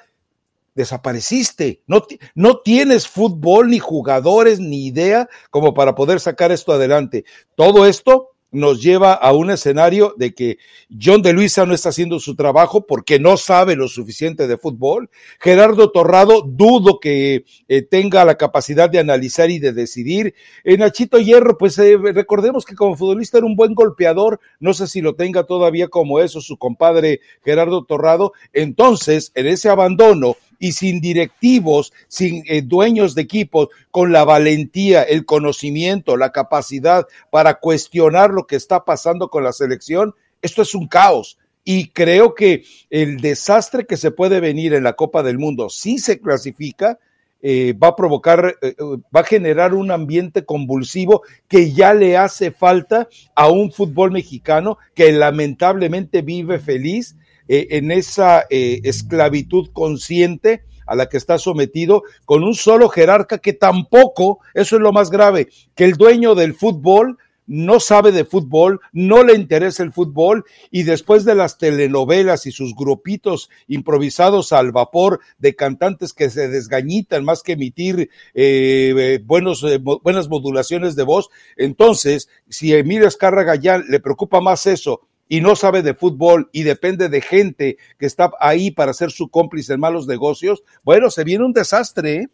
desapareciste. 0.75 1.81
No, 1.87 2.05
no 2.35 2.59
tienes 2.59 3.07
fútbol, 3.07 3.69
ni 3.69 3.79
jugadores, 3.79 4.59
ni 4.59 4.87
idea 4.87 5.29
como 5.49 5.73
para 5.73 5.95
poder 5.95 6.19
sacar 6.19 6.51
esto 6.51 6.73
adelante. 6.73 7.25
Todo 7.55 7.85
esto 7.85 8.32
nos 8.53 8.81
lleva 8.81 9.13
a 9.13 9.33
un 9.33 9.51
escenario 9.51 10.13
de 10.17 10.33
que 10.33 10.57
John 10.89 11.21
de 11.21 11.33
Luisa 11.33 11.65
no 11.65 11.73
está 11.73 11.89
haciendo 11.89 12.19
su 12.19 12.35
trabajo 12.35 12.85
porque 12.85 13.19
no 13.19 13.35
sabe 13.35 13.75
lo 13.75 13.87
suficiente 13.87 14.47
de 14.47 14.57
fútbol. 14.57 15.09
Gerardo 15.39 15.91
Torrado 15.91 16.41
dudo 16.41 16.99
que 16.99 17.43
eh, 17.67 17.81
tenga 17.81 18.23
la 18.23 18.35
capacidad 18.35 18.89
de 18.89 18.99
analizar 18.99 19.51
y 19.51 19.59
de 19.59 19.73
decidir. 19.73 20.35
En 20.63 20.79
Nachito 20.79 21.19
Hierro, 21.19 21.57
pues 21.57 21.77
eh, 21.79 21.97
recordemos 21.97 22.65
que 22.65 22.75
como 22.75 22.95
futbolista 22.95 23.39
era 23.39 23.47
un 23.47 23.55
buen 23.55 23.73
golpeador, 23.73 24.39
no 24.59 24.73
sé 24.73 24.87
si 24.87 25.01
lo 25.01 25.15
tenga 25.15 25.43
todavía 25.43 25.87
como 25.87 26.19
eso 26.19 26.39
su 26.39 26.57
compadre 26.57 27.21
Gerardo 27.43 27.83
Torrado. 27.83 28.33
Entonces, 28.53 29.31
en 29.35 29.47
ese 29.47 29.69
abandono 29.69 30.37
y 30.63 30.71
sin 30.71 31.01
directivos, 31.01 31.91
sin 32.07 32.41
eh, 32.47 32.61
dueños 32.61 33.15
de 33.15 33.23
equipos, 33.23 33.67
con 33.91 34.13
la 34.13 34.23
valentía, 34.23 35.03
el 35.03 35.25
conocimiento, 35.25 36.15
la 36.15 36.31
capacidad 36.31 37.05
para 37.29 37.55
cuestionar 37.55 38.29
lo 38.29 38.47
que 38.47 38.55
está 38.55 38.85
pasando 38.85 39.27
con 39.27 39.43
la 39.43 39.51
selección, 39.51 40.15
esto 40.41 40.61
es 40.61 40.73
un 40.73 40.87
caos. 40.87 41.37
Y 41.65 41.89
creo 41.89 42.33
que 42.33 42.63
el 42.89 43.19
desastre 43.19 43.85
que 43.85 43.97
se 43.97 44.11
puede 44.11 44.39
venir 44.39 44.73
en 44.73 44.85
la 44.85 44.93
Copa 44.93 45.21
del 45.21 45.37
Mundo, 45.37 45.69
si 45.69 45.97
se 45.97 46.21
clasifica, 46.21 46.97
eh, 47.41 47.73
va 47.73 47.89
a 47.89 47.95
provocar, 47.97 48.55
eh, 48.61 48.73
va 49.13 49.19
a 49.19 49.25
generar 49.25 49.73
un 49.73 49.91
ambiente 49.91 50.45
convulsivo 50.45 51.23
que 51.49 51.73
ya 51.73 51.93
le 51.93 52.15
hace 52.15 52.51
falta 52.51 53.09
a 53.35 53.49
un 53.49 53.69
fútbol 53.69 54.11
mexicano 54.11 54.77
que 54.95 55.11
lamentablemente 55.11 56.21
vive 56.21 56.57
feliz 56.59 57.17
eh, 57.47 57.67
en 57.71 57.91
esa 57.91 58.45
esclavitud 58.49 59.69
consciente 59.73 60.63
a 60.85 60.95
la 60.95 61.07
que 61.07 61.17
está 61.17 61.37
sometido 61.37 62.03
con 62.25 62.43
un 62.43 62.55
solo 62.55 62.89
jerarca 62.89 63.37
que 63.37 63.53
tampoco, 63.53 64.39
eso 64.53 64.75
es 64.75 64.81
lo 64.81 64.91
más 64.91 65.09
grave, 65.09 65.49
que 65.75 65.85
el 65.85 65.93
dueño 65.93 66.35
del 66.35 66.53
fútbol 66.53 67.17
no 67.45 67.79
sabe 67.79 68.11
de 68.11 68.25
fútbol, 68.25 68.79
no 68.91 69.23
le 69.23 69.35
interesa 69.35 69.83
el 69.83 69.91
fútbol 69.91 70.45
y 70.71 70.83
después 70.83 71.25
de 71.25 71.35
las 71.35 71.57
telenovelas 71.57 72.45
y 72.45 72.51
sus 72.51 72.73
grupitos 72.75 73.49
improvisados 73.67 74.53
al 74.53 74.71
vapor 74.71 75.19
de 75.39 75.55
cantantes 75.55 76.13
que 76.13 76.29
se 76.29 76.47
desgañitan 76.47 77.25
más 77.25 77.43
que 77.43 77.53
emitir 77.53 78.09
eh, 78.33 78.93
eh, 78.97 79.19
buenos, 79.23 79.63
eh, 79.63 79.77
buenas 79.77 80.29
modulaciones 80.29 80.95
de 80.95 81.03
voz, 81.03 81.29
entonces 81.57 82.29
si 82.49 82.73
Emilio 82.73 83.07
Escárraga 83.07 83.55
ya 83.55 83.77
le 83.77 83.99
preocupa 83.99 84.39
más 84.39 84.65
eso 84.65 85.01
y 85.33 85.41
no 85.41 85.55
sabe 85.55 85.81
de 85.81 85.95
fútbol 85.95 86.47
y 86.51 86.61
depende 86.61 87.09
de 87.09 87.19
gente 87.19 87.77
que 87.97 88.05
está 88.05 88.29
ahí 88.39 88.69
para 88.69 88.93
ser 88.93 89.09
su 89.09 89.29
cómplice 89.31 89.73
en 89.73 89.79
malos 89.79 90.05
negocios, 90.05 90.63
bueno, 90.83 91.09
se 91.09 91.23
viene 91.23 91.43
un 91.43 91.53
desastre. 91.53 92.29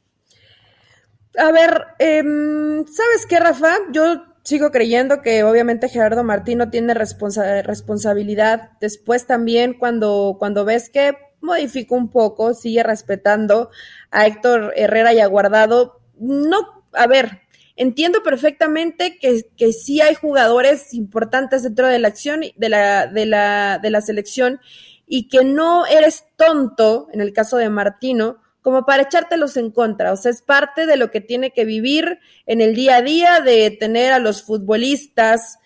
A 1.37 1.49
ver, 1.53 1.81
em, 1.97 2.85
¿sabes 2.87 3.25
qué, 3.25 3.39
Rafa? 3.39 3.73
Yo 3.93 4.25
sigo 4.43 4.69
creyendo 4.71 5.21
que 5.21 5.45
obviamente 5.45 5.87
Gerardo 5.87 6.25
Martino 6.25 6.69
tiene 6.71 6.93
responsabilidad. 6.93 8.71
Después 8.81 9.25
también 9.25 9.75
cuando, 9.75 10.35
cuando 10.37 10.65
ves 10.65 10.89
que 10.89 11.13
modificó 11.39 11.95
un 11.95 12.09
poco, 12.09 12.53
sigue 12.53 12.83
respetando 12.83 13.69
a 14.11 14.27
Héctor 14.27 14.73
Herrera 14.75 15.13
y 15.13 15.21
a 15.21 15.27
Guardado. 15.27 16.01
No, 16.17 16.83
a 16.91 17.07
ver, 17.07 17.43
entiendo 17.79 18.21
perfectamente 18.21 19.17
que, 19.19 19.45
que 19.55 19.71
sí 19.71 20.01
hay 20.01 20.13
jugadores 20.13 20.93
importantes 20.93 21.63
dentro 21.63 21.87
de 21.87 21.97
la 21.97 22.09
acción, 22.09 22.41
de 22.55 22.69
la, 22.69 23.07
de 23.07 23.25
la, 23.25 23.79
de 23.81 23.89
la 23.89 24.01
selección, 24.01 24.59
y 25.07 25.29
que 25.29 25.45
no 25.45 25.85
eres 25.85 26.25
tonto, 26.35 27.07
en 27.13 27.21
el 27.21 27.31
caso 27.31 27.55
de 27.55 27.69
Martino, 27.69 28.41
como 28.61 28.85
para 28.85 29.03
echártelos 29.03 29.55
en 29.55 29.71
contra. 29.71 30.11
O 30.11 30.17
sea, 30.17 30.29
es 30.29 30.41
parte 30.41 30.85
de 30.85 30.97
lo 30.97 31.09
que 31.09 31.21
tiene 31.21 31.51
que 31.51 31.63
vivir 31.63 32.19
en 32.45 32.59
el 32.59 32.75
día 32.75 32.97
a 32.97 33.01
día, 33.01 33.39
de 33.39 33.71
tener 33.71 34.11
a 34.11 34.19
los 34.19 34.43
futbolistas 34.43 35.57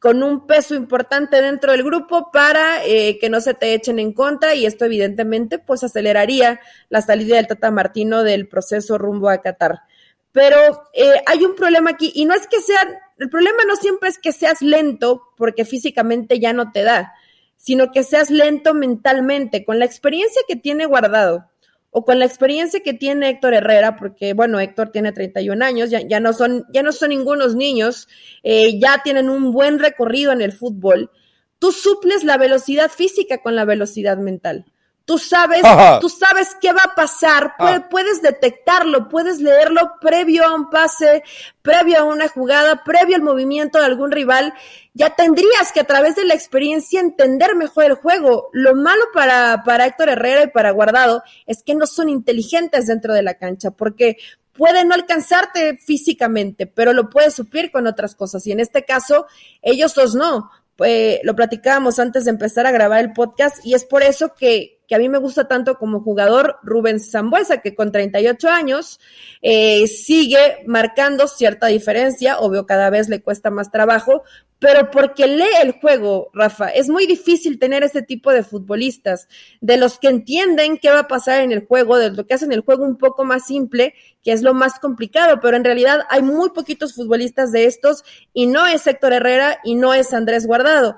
con 0.00 0.24
un 0.24 0.48
peso 0.48 0.74
importante 0.74 1.40
dentro 1.40 1.70
del 1.70 1.84
grupo 1.84 2.30
para 2.32 2.84
eh, 2.84 3.16
que 3.20 3.30
no 3.30 3.40
se 3.40 3.54
te 3.54 3.74
echen 3.74 4.00
en 4.00 4.12
contra 4.12 4.54
y 4.54 4.66
esto 4.66 4.84
evidentemente 4.84 5.58
pues 5.58 5.82
aceleraría 5.82 6.60
la 6.90 7.00
salida 7.00 7.36
del 7.36 7.46
Tata 7.46 7.70
Martino 7.70 8.22
del 8.24 8.48
proceso 8.48 8.98
rumbo 8.98 9.30
a 9.30 9.40
Qatar. 9.40 9.82
Pero 10.32 10.56
eh, 10.94 11.22
hay 11.26 11.44
un 11.44 11.54
problema 11.54 11.90
aquí 11.90 12.10
y 12.14 12.24
no 12.24 12.34
es 12.34 12.46
que 12.46 12.60
sea, 12.60 12.80
el 13.18 13.28
problema 13.28 13.64
no 13.66 13.76
siempre 13.76 14.08
es 14.08 14.18
que 14.18 14.32
seas 14.32 14.62
lento 14.62 15.22
porque 15.36 15.64
físicamente 15.64 16.40
ya 16.40 16.52
no 16.52 16.72
te 16.72 16.82
da, 16.82 17.12
sino 17.56 17.92
que 17.92 18.02
seas 18.02 18.30
lento 18.30 18.74
mentalmente. 18.74 19.64
Con 19.64 19.78
la 19.78 19.84
experiencia 19.84 20.42
que 20.48 20.56
tiene 20.56 20.86
guardado, 20.86 21.52
o 21.94 22.06
con 22.06 22.18
la 22.18 22.24
experiencia 22.24 22.80
que 22.80 22.94
tiene 22.94 23.28
Héctor 23.28 23.52
Herrera, 23.52 23.96
porque 23.96 24.32
bueno, 24.32 24.58
Héctor 24.58 24.88
tiene 24.88 25.12
31 25.12 25.62
años, 25.62 25.90
ya, 25.90 26.00
ya 26.00 26.20
no 26.20 26.32
son, 26.32 26.64
ya 26.72 26.82
no 26.82 26.90
son 26.90 27.10
ningunos 27.10 27.54
niños, 27.54 28.08
eh, 28.42 28.80
ya 28.80 29.02
tienen 29.04 29.28
un 29.28 29.52
buen 29.52 29.78
recorrido 29.78 30.32
en 30.32 30.40
el 30.40 30.52
fútbol. 30.52 31.10
Tú 31.58 31.70
suples 31.70 32.24
la 32.24 32.38
velocidad 32.38 32.90
física 32.90 33.42
con 33.42 33.54
la 33.54 33.66
velocidad 33.66 34.16
mental. 34.16 34.64
Tú 35.04 35.18
sabes, 35.18 35.62
tú 36.00 36.08
sabes 36.08 36.56
qué 36.60 36.72
va 36.72 36.82
a 36.84 36.94
pasar, 36.94 37.54
ah. 37.58 37.88
puedes 37.90 38.22
detectarlo, 38.22 39.08
puedes 39.08 39.40
leerlo 39.40 39.94
previo 40.00 40.44
a 40.44 40.54
un 40.54 40.70
pase, 40.70 41.24
previo 41.60 41.98
a 41.98 42.04
una 42.04 42.28
jugada, 42.28 42.84
previo 42.84 43.16
al 43.16 43.22
movimiento 43.22 43.78
de 43.78 43.86
algún 43.86 44.12
rival. 44.12 44.54
Ya 44.94 45.10
tendrías 45.10 45.72
que 45.72 45.80
a 45.80 45.84
través 45.84 46.14
de 46.14 46.24
la 46.24 46.34
experiencia 46.34 47.00
entender 47.00 47.56
mejor 47.56 47.84
el 47.84 47.94
juego. 47.94 48.48
Lo 48.52 48.76
malo 48.76 49.02
para, 49.12 49.62
para 49.64 49.86
Héctor 49.86 50.10
Herrera 50.10 50.44
y 50.44 50.50
para 50.50 50.70
Guardado 50.70 51.24
es 51.46 51.62
que 51.62 51.74
no 51.74 51.86
son 51.86 52.08
inteligentes 52.08 52.86
dentro 52.86 53.12
de 53.12 53.22
la 53.22 53.34
cancha, 53.34 53.72
porque 53.72 54.18
puede 54.52 54.84
no 54.84 54.94
alcanzarte 54.94 55.78
físicamente, 55.78 56.66
pero 56.66 56.92
lo 56.92 57.10
puedes 57.10 57.34
suplir 57.34 57.72
con 57.72 57.86
otras 57.86 58.14
cosas. 58.14 58.46
Y 58.46 58.52
en 58.52 58.60
este 58.60 58.84
caso, 58.84 59.26
ellos 59.62 59.94
dos 59.94 60.14
no. 60.14 60.50
Eh, 60.84 61.20
lo 61.22 61.36
platicábamos 61.36 61.98
antes 61.98 62.24
de 62.24 62.30
empezar 62.30 62.66
a 62.66 62.72
grabar 62.72 63.00
el 63.00 63.12
podcast 63.12 63.64
y 63.64 63.74
es 63.74 63.84
por 63.84 64.02
eso 64.02 64.34
que, 64.34 64.81
que 64.88 64.94
a 64.94 64.98
mí 64.98 65.08
me 65.08 65.18
gusta 65.18 65.48
tanto 65.48 65.76
como 65.76 66.00
jugador 66.00 66.56
Rubén 66.62 67.00
Zambuesa, 67.00 67.58
que 67.58 67.74
con 67.74 67.92
38 67.92 68.48
años 68.48 69.00
eh, 69.40 69.86
sigue 69.86 70.64
marcando 70.66 71.28
cierta 71.28 71.68
diferencia, 71.68 72.38
obvio 72.38 72.66
cada 72.66 72.90
vez 72.90 73.08
le 73.08 73.22
cuesta 73.22 73.50
más 73.50 73.70
trabajo, 73.70 74.22
pero 74.62 74.92
porque 74.92 75.26
lee 75.26 75.44
el 75.60 75.72
juego, 75.72 76.30
Rafa. 76.32 76.68
Es 76.68 76.88
muy 76.88 77.06
difícil 77.06 77.58
tener 77.58 77.82
ese 77.82 78.00
tipo 78.00 78.30
de 78.30 78.44
futbolistas, 78.44 79.26
de 79.60 79.76
los 79.76 79.98
que 79.98 80.06
entienden 80.06 80.78
qué 80.78 80.88
va 80.88 81.00
a 81.00 81.08
pasar 81.08 81.40
en 81.40 81.50
el 81.50 81.66
juego, 81.66 81.98
de 81.98 82.10
lo 82.10 82.26
que 82.26 82.34
hacen 82.34 82.52
el 82.52 82.60
juego 82.60 82.84
un 82.84 82.96
poco 82.96 83.24
más 83.24 83.44
simple, 83.44 83.94
que 84.22 84.30
es 84.30 84.42
lo 84.42 84.54
más 84.54 84.78
complicado, 84.78 85.40
pero 85.42 85.56
en 85.56 85.64
realidad 85.64 86.02
hay 86.08 86.22
muy 86.22 86.50
poquitos 86.50 86.94
futbolistas 86.94 87.50
de 87.50 87.64
estos 87.64 88.04
y 88.32 88.46
no 88.46 88.64
es 88.68 88.86
Héctor 88.86 89.14
Herrera 89.14 89.58
y 89.64 89.74
no 89.74 89.94
es 89.94 90.14
Andrés 90.14 90.46
Guardado. 90.46 90.96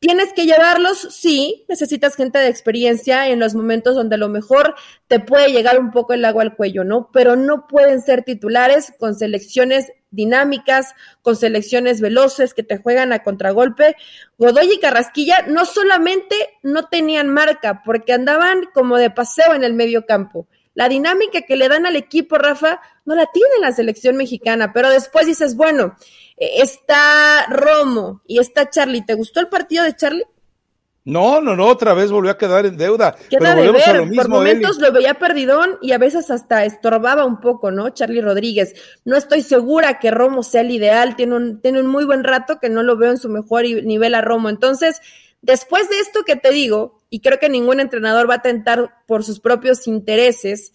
¿Tienes 0.00 0.32
que 0.32 0.46
llevarlos? 0.46 1.08
Sí, 1.10 1.66
necesitas 1.68 2.16
gente 2.16 2.38
de 2.38 2.48
experiencia 2.48 3.28
en 3.28 3.38
los 3.38 3.54
momentos 3.54 3.94
donde 3.94 4.14
a 4.14 4.18
lo 4.18 4.30
mejor 4.30 4.74
te 5.08 5.20
puede 5.20 5.52
llegar 5.52 5.78
un 5.78 5.90
poco 5.90 6.14
el 6.14 6.24
agua 6.24 6.42
al 6.42 6.56
cuello, 6.56 6.84
¿no? 6.84 7.10
Pero 7.12 7.36
no 7.36 7.66
pueden 7.68 8.00
ser 8.00 8.22
titulares 8.22 8.94
con 8.98 9.14
selecciones 9.14 9.92
dinámicas, 10.10 10.94
con 11.20 11.36
selecciones 11.36 12.00
veloces 12.00 12.54
que 12.54 12.62
te 12.62 12.78
juegan 12.78 13.12
a 13.12 13.22
contragolpe. 13.22 13.94
Godoy 14.38 14.72
y 14.72 14.80
Carrasquilla 14.80 15.44
no 15.48 15.66
solamente 15.66 16.34
no 16.62 16.88
tenían 16.88 17.28
marca, 17.28 17.82
porque 17.84 18.14
andaban 18.14 18.64
como 18.72 18.96
de 18.96 19.10
paseo 19.10 19.52
en 19.52 19.64
el 19.64 19.74
medio 19.74 20.06
campo. 20.06 20.48
La 20.74 20.88
dinámica 20.88 21.42
que 21.42 21.56
le 21.56 21.68
dan 21.68 21.86
al 21.86 21.96
equipo, 21.96 22.38
Rafa, 22.38 22.80
no 23.04 23.14
la 23.14 23.26
tiene 23.26 23.58
la 23.60 23.72
selección 23.72 24.16
mexicana, 24.16 24.72
pero 24.72 24.88
después 24.88 25.26
dices, 25.26 25.56
bueno, 25.56 25.96
eh, 26.36 26.62
está 26.62 27.46
Romo 27.48 28.22
y 28.26 28.38
está 28.38 28.70
Charlie. 28.70 29.04
¿Te 29.04 29.14
gustó 29.14 29.40
el 29.40 29.48
partido 29.48 29.84
de 29.84 29.96
Charlie? 29.96 30.24
No, 31.04 31.40
no, 31.40 31.56
no, 31.56 31.66
otra 31.66 31.94
vez 31.94 32.10
volvió 32.10 32.30
a 32.30 32.38
quedar 32.38 32.66
en 32.66 32.76
deuda. 32.76 33.16
Queda 33.30 33.54
pero 33.54 33.62
de 33.62 33.72
ver, 33.72 33.88
a 33.88 33.92
lo 33.94 34.06
mismo, 34.06 34.22
por 34.22 34.30
momentos 34.30 34.78
lo 34.78 34.92
veía 34.92 35.14
perdidón 35.14 35.78
y 35.80 35.92
a 35.92 35.98
veces 35.98 36.30
hasta 36.30 36.64
estorbaba 36.64 37.24
un 37.24 37.40
poco, 37.40 37.70
¿no? 37.70 37.88
Charlie 37.90 38.20
Rodríguez. 38.20 38.74
No 39.04 39.16
estoy 39.16 39.42
segura 39.42 39.98
que 39.98 40.10
Romo 40.10 40.42
sea 40.42 40.60
el 40.60 40.70
ideal, 40.70 41.16
tiene 41.16 41.36
un, 41.36 41.62
tiene 41.62 41.80
un 41.80 41.86
muy 41.86 42.04
buen 42.04 42.22
rato 42.22 42.58
que 42.60 42.68
no 42.68 42.82
lo 42.82 42.96
veo 42.98 43.10
en 43.10 43.18
su 43.18 43.30
mejor 43.30 43.64
nivel 43.64 44.14
a 44.14 44.20
Romo. 44.20 44.50
Entonces, 44.50 45.00
después 45.40 45.88
de 45.88 46.00
esto 46.00 46.22
que 46.24 46.36
te 46.36 46.50
digo, 46.50 46.99
y 47.10 47.20
creo 47.20 47.38
que 47.38 47.48
ningún 47.48 47.80
entrenador 47.80 48.30
va 48.30 48.36
a 48.36 48.42
tentar 48.42 49.04
por 49.06 49.24
sus 49.24 49.40
propios 49.40 49.86
intereses, 49.88 50.72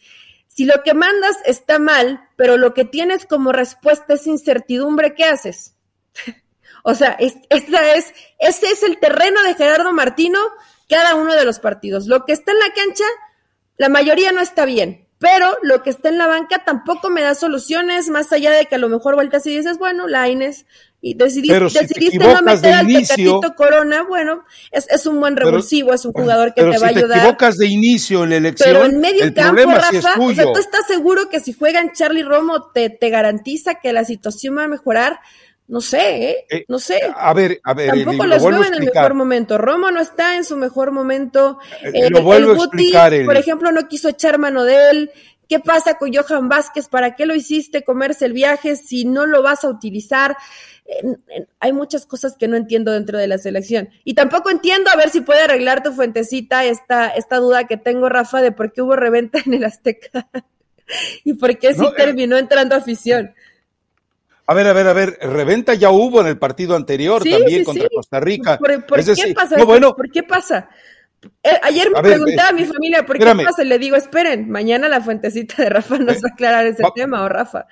si 0.48 0.66
lo 0.66 0.84
que 0.84 0.94
mandas 0.94 1.38
está 1.46 1.80
mal, 1.80 2.30
pero 2.36 2.58
lo 2.58 2.74
que 2.74 2.86
tienes 2.86 3.26
como 3.26 3.52
respuesta 3.52 4.14
es 4.14 4.28
incertidumbre, 4.28 5.16
¿qué 5.16 5.24
haces? 5.26 5.76
o 6.84 6.94
sea, 6.94 7.12
es, 7.20 7.36
esta 7.50 7.96
es, 7.96 8.14
ese 8.40 8.68
es 8.68 8.84
el 8.84 9.00
terreno 9.00 9.42
de 9.44 9.56
Gerardo 9.56 9.92
Martino 9.92 10.40
cada 10.88 11.16
uno 11.16 11.34
de 11.34 11.46
los 11.46 11.60
partidos. 11.60 12.08
Lo 12.08 12.26
que 12.26 12.34
está 12.34 12.52
en 12.52 12.60
la 12.60 12.74
cancha, 12.74 13.06
la 13.78 13.90
mayoría 13.90 14.32
no 14.32 14.42
está 14.42 14.66
bien, 14.66 15.08
pero 15.20 15.58
lo 15.62 15.82
que 15.82 15.90
está 15.90 16.10
en 16.10 16.18
la 16.18 16.28
banca 16.28 16.64
tampoco 16.64 17.10
me 17.10 17.22
da 17.22 17.36
soluciones, 17.36 18.10
más 18.10 18.32
allá 18.32 18.52
de 18.52 18.66
que 18.66 18.76
a 18.76 18.80
lo 18.80 18.90
mejor 18.90 19.16
vueltas 19.16 19.46
y 19.48 19.58
dices, 19.58 19.78
bueno, 19.78 20.08
Laines, 20.08 20.66
y 21.06 21.14
decidiste, 21.14 21.60
decidiste 21.60 22.18
no 22.18 22.42
meter 22.42 22.74
al 22.74 22.90
inicio, 22.90 23.40
Corona, 23.56 24.02
bueno, 24.02 24.44
es, 24.72 24.88
es 24.90 25.06
un 25.06 25.20
buen 25.20 25.36
revulsivo, 25.36 25.94
es 25.94 26.04
un 26.04 26.14
jugador 26.14 26.56
que 26.56 26.64
te 26.64 26.80
va 26.80 26.88
a 26.88 26.90
ayudar. 26.90 27.12
Te 27.12 27.18
equivocas 27.20 27.58
de 27.58 27.68
inicio 27.68 28.24
en 28.24 28.32
la 28.32 28.38
elección, 28.38 28.74
pero 28.74 28.86
en 28.86 29.00
medio 29.00 29.32
campo, 29.36 29.70
Rafa, 29.70 30.20
o 30.20 30.34
sea, 30.34 30.46
tú 30.46 30.58
estás 30.58 30.88
seguro 30.88 31.30
que 31.30 31.42
si 31.42 31.54
juegan 31.54 31.92
Charlie 31.94 32.24
Romo 32.24 32.72
te, 32.74 32.90
te 32.90 33.12
garantiza 33.12 33.76
que 33.76 33.94
la 33.94 34.04
situación 34.04 34.58
va 34.58 34.64
a 34.64 34.68
mejorar. 34.68 35.20
No 35.68 35.82
sé, 35.82 36.30
¿eh? 36.30 36.46
eh 36.50 36.66
no 36.68 36.78
sé. 36.78 37.00
A 37.16 37.34
ver, 37.34 37.60
a 37.64 37.74
ver. 37.74 37.90
Tampoco 37.90 38.28
los 38.28 38.44
veo 38.44 38.64
en 38.66 38.74
el 38.76 38.84
mejor 38.86 39.14
momento. 39.16 39.58
Romo 39.58 39.90
no 39.90 40.00
está 40.00 40.38
en 40.38 40.44
su 40.44 40.58
mejor 40.58 40.92
momento. 40.92 41.58
Eh, 41.82 42.10
lo 42.12 42.22
vuelvo 42.22 42.52
a 42.52 42.56
explicar. 42.56 43.14
Por 43.26 43.36
ejemplo, 43.36 43.72
no 43.72 43.88
quiso 43.88 44.10
echar 44.10 44.38
mano 44.38 44.64
de 44.64 44.90
él. 44.92 45.12
¿Qué 45.48 45.60
pasa 45.60 45.98
con 45.98 46.14
Johan 46.14 46.50
Vázquez? 46.50 46.88
¿Para 46.88 47.16
qué 47.16 47.26
lo 47.26 47.36
hiciste 47.36 47.84
comerse 47.84 48.26
el 48.26 48.34
viaje 48.34 48.76
si 48.76 49.06
no 49.06 49.26
lo 49.26 49.44
vas 49.44 49.64
a 49.64 49.70
utilizar? 49.70 50.38
hay 51.60 51.74
muchas 51.74 52.06
cosas 52.06 52.36
que 52.38 52.48
no 52.48 52.56
entiendo 52.58 52.92
dentro 52.92 53.18
de 53.18 53.28
la 53.28 53.38
selección. 53.38 53.90
Y 54.04 54.14
tampoco 54.14 54.50
entiendo, 54.50 54.90
a 54.92 54.96
ver 54.96 55.10
si 55.10 55.22
puede 55.22 55.42
arreglar 55.42 55.82
tu 55.82 55.92
fuentecita 55.92 56.64
esta, 56.64 57.08
esta 57.10 57.38
duda 57.38 57.66
que 57.66 57.78
tengo, 57.78 58.08
Rafa, 58.08 58.42
de 58.42 58.52
por 58.52 58.72
qué 58.72 58.82
hubo 58.82 58.96
reventa 58.96 59.40
en 59.46 59.56
el 59.56 59.64
Azteca 59.64 60.28
y 61.24 61.34
por 61.34 61.58
qué 61.58 61.74
sí 61.74 61.84
eh, 61.84 61.94
terminó 61.98 62.38
entrando 62.38 62.76
afición. 62.76 63.34
A 64.48 64.54
ver, 64.54 64.68
a 64.68 64.74
ver, 64.74 64.88
a 64.88 64.94
ver, 64.94 65.18
reventa 65.22 65.74
ya 65.74 65.90
hubo 65.90 66.22
en 66.22 66.28
el 66.28 66.38
partido 66.38 66.76
anterior 66.76 67.24
también 67.24 67.64
contra 67.64 67.90
Costa 67.90 68.20
Rica. 68.20 68.60
¿Por, 68.60 68.70
qué 69.04 69.34
pasa 69.34 69.56
¿Por 69.58 70.12
qué 70.12 70.22
pasa? 70.22 70.70
Ayer 71.64 71.90
me 71.92 72.02
pregunté 72.02 72.42
a 72.42 72.52
mi 72.52 72.66
familia 72.66 73.06
por 73.06 73.18
qué 73.18 73.26
pasa 73.26 73.64
y 73.64 73.66
le 73.66 73.80
digo, 73.80 73.96
esperen, 73.96 74.50
mañana 74.50 74.88
la 74.88 75.02
fuentecita 75.02 75.64
de 75.64 75.70
Rafa 75.70 75.98
nos 75.98 76.18
va 76.18 76.30
a 76.30 76.34
aclarar 76.34 76.66
ese 76.66 76.84
tema, 76.96 77.24
o 77.24 77.30
Rafa 77.30 77.68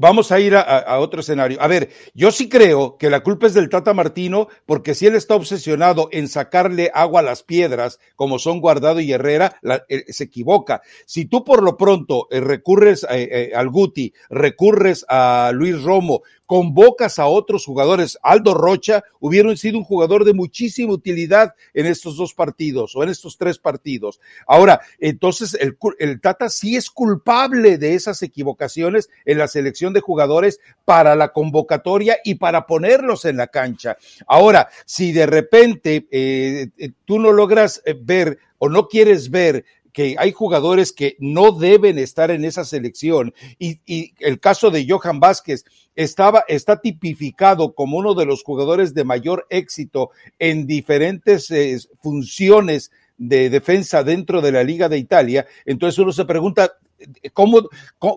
vamos 0.00 0.30
a 0.30 0.38
ir 0.38 0.54
a, 0.54 0.98
otro 1.00 1.20
escenario. 1.20 1.60
A 1.60 1.66
ver, 1.66 1.90
yo 2.14 2.30
sí 2.30 2.48
creo 2.48 2.96
que 2.98 3.10
la 3.10 3.20
culpa 3.20 3.48
es 3.48 3.54
del 3.54 3.68
Tata 3.68 3.92
Martino, 3.94 4.48
porque 4.64 4.94
si 4.94 5.06
él 5.06 5.16
está 5.16 5.34
obsesionado 5.34 6.08
en 6.12 6.28
sacarle 6.28 6.90
agua 6.94 7.20
a 7.20 7.24
las 7.24 7.42
piedras, 7.42 7.98
como 8.14 8.38
son 8.38 8.60
Guardado 8.60 9.00
y 9.00 9.12
Herrera, 9.12 9.58
eh, 9.88 10.04
se 10.08 10.24
equivoca. 10.24 10.82
Si 11.04 11.24
tú 11.24 11.44
por 11.44 11.64
lo 11.64 11.76
pronto 11.76 12.28
eh, 12.30 12.40
recurres 12.40 13.04
eh, 13.10 13.50
al 13.54 13.68
Guti, 13.70 14.14
recurres 14.30 15.04
a 15.08 15.50
Luis 15.52 15.82
Romo, 15.82 16.22
convocas 16.48 17.18
a 17.18 17.26
otros 17.26 17.66
jugadores. 17.66 18.18
Aldo 18.22 18.54
Rocha 18.54 19.04
hubiera 19.20 19.54
sido 19.54 19.76
un 19.76 19.84
jugador 19.84 20.24
de 20.24 20.32
muchísima 20.32 20.94
utilidad 20.94 21.54
en 21.74 21.84
estos 21.84 22.16
dos 22.16 22.32
partidos 22.32 22.96
o 22.96 23.02
en 23.02 23.10
estos 23.10 23.36
tres 23.36 23.58
partidos. 23.58 24.18
Ahora, 24.46 24.80
entonces 24.98 25.52
el, 25.60 25.76
el, 25.98 26.22
Tata 26.22 26.48
sí 26.48 26.74
es 26.74 26.88
culpable 26.88 27.76
de 27.76 27.94
esas 27.94 28.22
equivocaciones 28.22 29.10
en 29.26 29.36
la 29.36 29.46
selección 29.46 29.92
de 29.92 30.00
jugadores 30.00 30.58
para 30.86 31.14
la 31.14 31.34
convocatoria 31.34 32.16
y 32.24 32.36
para 32.36 32.66
ponerlos 32.66 33.26
en 33.26 33.36
la 33.36 33.48
cancha. 33.48 33.98
Ahora, 34.26 34.70
si 34.86 35.12
de 35.12 35.26
repente 35.26 36.08
eh, 36.10 36.68
eh, 36.78 36.92
tú 37.04 37.18
no 37.18 37.30
logras 37.30 37.82
eh, 37.84 37.94
ver 37.94 38.38
o 38.56 38.70
no 38.70 38.88
quieres 38.88 39.30
ver 39.30 39.66
que 39.92 40.16
hay 40.18 40.32
jugadores 40.32 40.92
que 40.92 41.16
no 41.18 41.52
deben 41.52 41.98
estar 41.98 42.30
en 42.30 42.44
esa 42.44 42.64
selección 42.64 43.34
y, 43.58 43.80
y, 43.86 44.14
el 44.20 44.40
caso 44.40 44.70
de 44.70 44.86
Johan 44.88 45.20
Vázquez 45.20 45.64
estaba, 45.96 46.44
está 46.48 46.80
tipificado 46.80 47.74
como 47.74 47.98
uno 47.98 48.14
de 48.14 48.26
los 48.26 48.42
jugadores 48.42 48.94
de 48.94 49.04
mayor 49.04 49.46
éxito 49.50 50.10
en 50.38 50.66
diferentes 50.66 51.50
eh, 51.50 51.78
funciones 52.02 52.90
de 53.16 53.50
defensa 53.50 54.04
dentro 54.04 54.40
de 54.40 54.52
la 54.52 54.62
Liga 54.62 54.88
de 54.88 54.98
Italia, 54.98 55.46
entonces 55.64 55.98
uno 55.98 56.12
se 56.12 56.24
pregunta, 56.24 56.72
¿Cómo, 57.32 57.68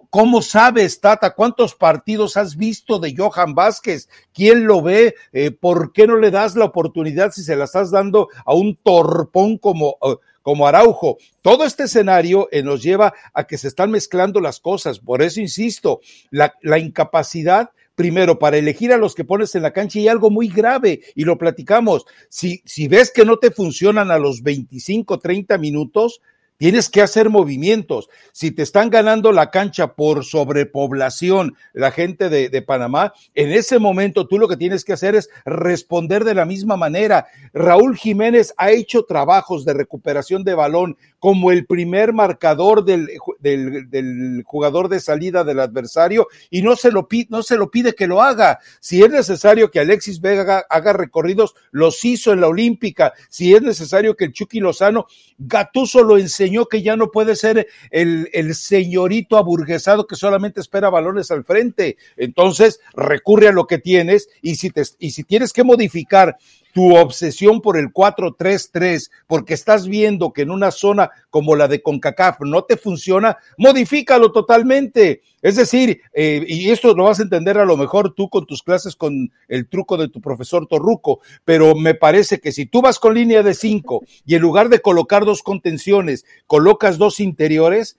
¿Cómo, 0.09 0.41
sabes, 0.41 0.99
Tata? 0.99 1.35
¿Cuántos 1.35 1.75
partidos 1.75 2.35
has 2.35 2.55
visto 2.57 2.97
de 2.97 3.15
Johan 3.15 3.53
Vázquez? 3.53 4.09
¿Quién 4.33 4.65
lo 4.65 4.81
ve? 4.81 5.13
Eh, 5.33 5.51
¿Por 5.51 5.93
qué 5.93 6.07
no 6.07 6.17
le 6.17 6.31
das 6.31 6.55
la 6.55 6.65
oportunidad 6.65 7.31
si 7.31 7.43
se 7.43 7.55
la 7.55 7.65
estás 7.65 7.91
dando 7.91 8.29
a 8.43 8.55
un 8.55 8.75
torpón 8.75 9.59
como, 9.59 9.97
eh, 10.01 10.15
como 10.41 10.67
Araujo. 10.67 11.17
Todo 11.41 11.65
este 11.65 11.83
escenario 11.83 12.47
eh, 12.51 12.63
nos 12.63 12.81
lleva 12.83 13.13
a 13.33 13.45
que 13.45 13.57
se 13.57 13.67
están 13.67 13.91
mezclando 13.91 14.39
las 14.39 14.59
cosas. 14.59 14.99
Por 14.99 15.21
eso 15.21 15.39
insisto, 15.39 16.01
la, 16.29 16.53
incapacidad 16.79 17.69
primero, 17.95 18.39
para 18.39 18.57
elegir 18.57 18.91
a 18.93 18.97
los 18.97 19.13
que 19.13 19.23
pones 19.23 19.53
en 19.53 19.61
la 19.61 19.73
cancha 19.73 19.99
y 19.99 20.07
algo 20.07 20.31
muy 20.31 20.47
grave, 20.47 21.01
y 21.13 21.23
lo 21.23 21.37
platicamos. 21.37 22.05
Si, 22.29 22.63
si 22.65 22.87
ves 22.87 23.11
que 23.11 23.25
no 23.25 23.37
te 23.37 23.51
funcionan 23.51 24.09
a 24.09 24.17
los 24.17 24.41
25, 24.41 25.19
30 25.19 25.57
minutos, 25.59 26.21
Tienes 26.61 26.89
que 26.89 27.01
hacer 27.01 27.31
movimientos. 27.31 28.07
Si 28.33 28.51
te 28.51 28.61
están 28.61 28.91
ganando 28.91 29.31
la 29.31 29.49
cancha 29.49 29.95
por 29.95 30.23
sobrepoblación, 30.23 31.55
la 31.73 31.89
gente 31.89 32.29
de, 32.29 32.49
de, 32.49 32.61
Panamá, 32.61 33.13
en 33.33 33.51
ese 33.51 33.79
momento 33.79 34.27
tú 34.27 34.37
lo 34.37 34.47
que 34.47 34.57
tienes 34.57 34.85
que 34.85 34.93
hacer 34.93 35.15
es 35.15 35.31
responder 35.43 36.23
de 36.23 36.35
la 36.35 36.45
misma 36.45 36.77
manera. 36.77 37.25
Raúl 37.51 37.97
Jiménez 37.97 38.53
ha 38.57 38.69
hecho 38.69 39.05
trabajos 39.05 39.65
de 39.65 39.73
recuperación 39.73 40.43
de 40.43 40.53
balón 40.53 40.97
como 41.21 41.51
el 41.51 41.67
primer 41.67 42.13
marcador 42.13 42.83
del, 42.83 43.07
del, 43.39 44.41
jugador 44.43 44.89
de 44.89 44.99
salida 44.99 45.43
del 45.43 45.59
adversario 45.59 46.27
y 46.49 46.63
no 46.63 46.75
se, 46.75 46.91
lo 46.91 47.07
pide, 47.07 47.27
no 47.29 47.43
se 47.43 47.57
lo 47.57 47.69
pide 47.69 47.93
que 47.93 48.07
lo 48.07 48.23
haga. 48.23 48.57
Si 48.79 49.03
es 49.03 49.11
necesario 49.11 49.69
que 49.69 49.79
Alexis 49.79 50.19
Vega 50.19 50.65
haga, 50.67 50.93
recorridos, 50.93 51.53
los 51.69 52.03
hizo 52.03 52.33
en 52.33 52.41
la 52.41 52.47
Olímpica. 52.47 53.13
Si 53.29 53.53
es 53.53 53.61
necesario 53.61 54.17
que 54.17 54.25
el 54.25 54.33
Chucky 54.33 54.61
Lozano, 54.61 55.05
Gatuso 55.37 56.03
lo 56.03 56.17
enseñó 56.17 56.65
que 56.65 56.81
ya 56.81 56.95
no 56.95 57.11
puede 57.11 57.35
ser 57.35 57.67
el, 57.91 58.27
el 58.33 58.55
señorito 58.55 59.37
aburguesado 59.37 60.07
que 60.07 60.15
solamente 60.15 60.59
espera 60.59 60.89
balones 60.89 61.29
al 61.29 61.43
frente. 61.43 61.97
Entonces, 62.17 62.79
recurre 62.95 63.49
a 63.49 63.51
lo 63.51 63.67
que 63.67 63.77
tienes 63.77 64.27
y 64.41 64.55
si, 64.55 64.71
te, 64.71 64.81
y 64.97 65.11
si 65.11 65.23
tienes 65.23 65.53
que 65.53 65.63
modificar 65.63 66.37
tu 66.73 66.95
obsesión 66.95 67.61
por 67.61 67.77
el 67.77 67.93
4-3-3, 67.93 69.11
porque 69.27 69.53
estás 69.53 69.87
viendo 69.87 70.33
que 70.33 70.43
en 70.43 70.51
una 70.51 70.71
zona 70.71 71.11
como 71.29 71.55
la 71.55 71.67
de 71.67 71.81
CONCACAF 71.81 72.41
no 72.41 72.63
te 72.63 72.77
funciona, 72.77 73.37
modifícalo 73.57 74.31
totalmente. 74.31 75.21
Es 75.41 75.55
decir, 75.55 76.01
eh, 76.13 76.43
y 76.47 76.69
esto 76.69 76.93
lo 76.93 77.05
vas 77.05 77.19
a 77.19 77.23
entender 77.23 77.57
a 77.57 77.65
lo 77.65 77.77
mejor 77.77 78.13
tú 78.13 78.29
con 78.29 78.45
tus 78.45 78.61
clases 78.61 78.95
con 78.95 79.31
el 79.47 79.67
truco 79.67 79.97
de 79.97 80.07
tu 80.07 80.21
profesor 80.21 80.67
Torruco, 80.67 81.21
pero 81.45 81.75
me 81.75 81.95
parece 81.95 82.39
que 82.39 82.51
si 82.51 82.65
tú 82.65 82.81
vas 82.81 82.99
con 82.99 83.15
línea 83.15 83.43
de 83.43 83.53
5 83.53 84.03
y 84.25 84.35
en 84.35 84.41
lugar 84.41 84.69
de 84.69 84.81
colocar 84.81 85.25
dos 85.25 85.41
contenciones, 85.43 86.25
colocas 86.47 86.97
dos 86.97 87.19
interiores, 87.19 87.97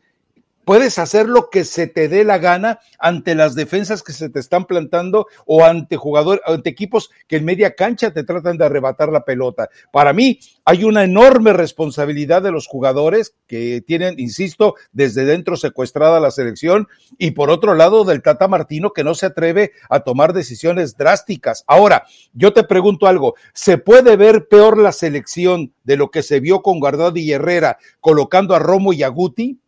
Puedes 0.64 1.00
hacer 1.00 1.28
lo 1.28 1.50
que 1.50 1.64
se 1.64 1.88
te 1.88 2.08
dé 2.08 2.24
la 2.24 2.38
gana 2.38 2.78
ante 3.00 3.34
las 3.34 3.56
defensas 3.56 4.04
que 4.04 4.12
se 4.12 4.28
te 4.28 4.38
están 4.38 4.66
plantando 4.66 5.26
o 5.44 5.64
ante 5.64 5.96
jugadores, 5.96 6.40
ante 6.46 6.70
equipos 6.70 7.10
que 7.26 7.36
en 7.36 7.44
media 7.44 7.74
cancha 7.74 8.12
te 8.12 8.22
tratan 8.22 8.58
de 8.58 8.64
arrebatar 8.64 9.08
la 9.08 9.24
pelota. 9.24 9.70
Para 9.90 10.12
mí 10.12 10.38
hay 10.64 10.84
una 10.84 11.02
enorme 11.02 11.52
responsabilidad 11.52 12.42
de 12.42 12.52
los 12.52 12.68
jugadores 12.68 13.34
que 13.48 13.82
tienen, 13.84 14.20
insisto, 14.20 14.76
desde 14.92 15.24
dentro 15.24 15.56
secuestrada 15.56 16.20
la 16.20 16.30
selección 16.30 16.86
y 17.18 17.32
por 17.32 17.50
otro 17.50 17.74
lado 17.74 18.04
del 18.04 18.22
Tata 18.22 18.46
Martino 18.46 18.92
que 18.92 19.02
no 19.02 19.16
se 19.16 19.26
atreve 19.26 19.72
a 19.90 20.00
tomar 20.00 20.32
decisiones 20.32 20.96
drásticas. 20.96 21.64
Ahora, 21.66 22.04
yo 22.34 22.52
te 22.52 22.62
pregunto 22.62 23.08
algo, 23.08 23.34
¿se 23.52 23.78
puede 23.78 24.16
ver 24.16 24.46
peor 24.46 24.78
la 24.78 24.92
selección 24.92 25.72
de 25.82 25.96
lo 25.96 26.12
que 26.12 26.22
se 26.22 26.38
vio 26.38 26.62
con 26.62 26.78
Guardado 26.78 27.16
y 27.16 27.32
Herrera 27.32 27.78
colocando 27.98 28.54
a 28.54 28.60
Romo 28.60 28.92
y 28.92 29.02
a 29.02 29.08
Guti? 29.08 29.58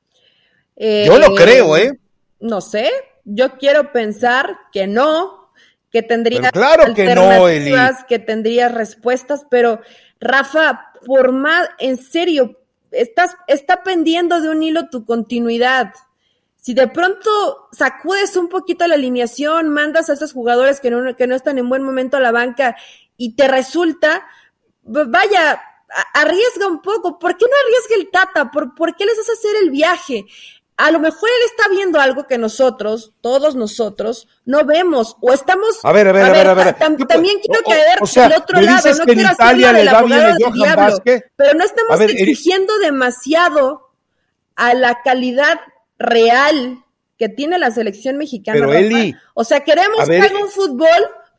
Yo 0.77 1.19
lo 1.19 1.35
creo, 1.35 1.77
¿eh? 1.77 1.99
No 2.41 2.61
sé, 2.61 2.91
yo 3.25 3.57
quiero 3.59 3.93
pensar 3.93 4.57
que 4.73 4.87
no, 4.87 5.51
que 5.91 6.03
tendría 6.03 6.51
claro 6.51 6.93
que 6.95 7.15
no, 7.15 7.47
que 8.09 8.19
tendría 8.19 8.69
respuestas, 8.69 9.47
pero 9.49 9.81
Rafa, 10.21 10.93
por 11.07 11.33
más, 11.33 11.69
en 11.79 11.97
serio, 11.97 12.59
estás, 12.91 13.37
está 13.47 13.83
pendiendo 13.83 14.41
de 14.41 14.49
un 14.49 14.63
hilo 14.63 14.89
tu 14.89 15.05
continuidad. 15.05 15.93
Si 16.57 16.73
de 16.73 16.89
pronto 16.89 17.69
sacudes 17.73 18.37
un 18.37 18.49
poquito 18.49 18.87
la 18.87 18.95
alineación, 18.95 19.69
mandas 19.69 20.09
a 20.09 20.15
esos 20.15 20.33
jugadores 20.33 20.81
que 20.81 20.91
no, 20.91 21.15
que 21.15 21.27
no 21.27 21.35
están 21.35 21.59
en 21.59 21.69
buen 21.69 21.83
momento 21.83 22.17
a 22.17 22.21
la 22.21 22.33
banca 22.33 22.75
y 23.17 23.37
te 23.37 23.49
resulta, 23.49 24.27
vaya, 24.83 25.63
arriesga 26.15 26.67
un 26.67 26.81
poco. 26.81 27.19
¿Por 27.19 27.37
qué 27.37 27.45
no 27.45 27.53
arriesga 27.65 27.97
el 27.97 28.11
Tata? 28.11 28.51
¿Por, 28.51 28.75
¿Por 28.75 28.97
qué 28.97 29.05
les 29.05 29.19
hace 29.19 29.33
hacer 29.33 29.63
el 29.63 29.71
viaje? 29.71 30.25
A 30.77 30.91
lo 30.91 30.99
mejor 30.99 31.29
él 31.29 31.47
está 31.47 31.69
viendo 31.69 32.01
algo 32.01 32.27
que 32.27 32.37
nosotros, 32.37 33.13
todos 33.21 33.55
nosotros, 33.55 34.27
no 34.45 34.65
vemos 34.65 35.17
o 35.21 35.33
estamos. 35.33 35.79
A 35.85 35.93
ver, 35.93 36.09
a 36.09 36.13
ver, 36.13 36.25
a 36.25 36.31
ver, 36.31 36.47
a 36.49 36.55
ver. 36.55 36.75
también 37.07 37.39
quiero 37.41 37.63
caer 37.65 38.31
del 38.31 38.39
otro 38.41 38.61
lado, 38.61 38.95
no 38.95 39.05
quiero 39.05 39.33
Italia 39.33 39.73
le 39.73 39.85
da 39.85 40.03
bien 40.03 40.21
a 40.21 40.35
diablo, 40.35 41.03
pero 41.37 41.55
no 41.55 41.65
estamos 41.65 42.01
exigiendo 42.01 42.77
demasiado 42.79 43.93
a 44.57 44.75
la 44.75 45.01
calidad 45.03 45.61
real 45.99 46.85
que 47.19 47.29
tiene 47.29 47.59
la 47.59 47.71
selección 47.71 48.17
mexicana. 48.17 48.59
Pero 48.59 48.73
Eli, 48.73 49.15
o 49.35 49.45
sea, 49.45 49.61
queremos 49.61 50.09
que 50.09 50.19
haga 50.19 50.39
un 50.41 50.51
fútbol, 50.51 50.89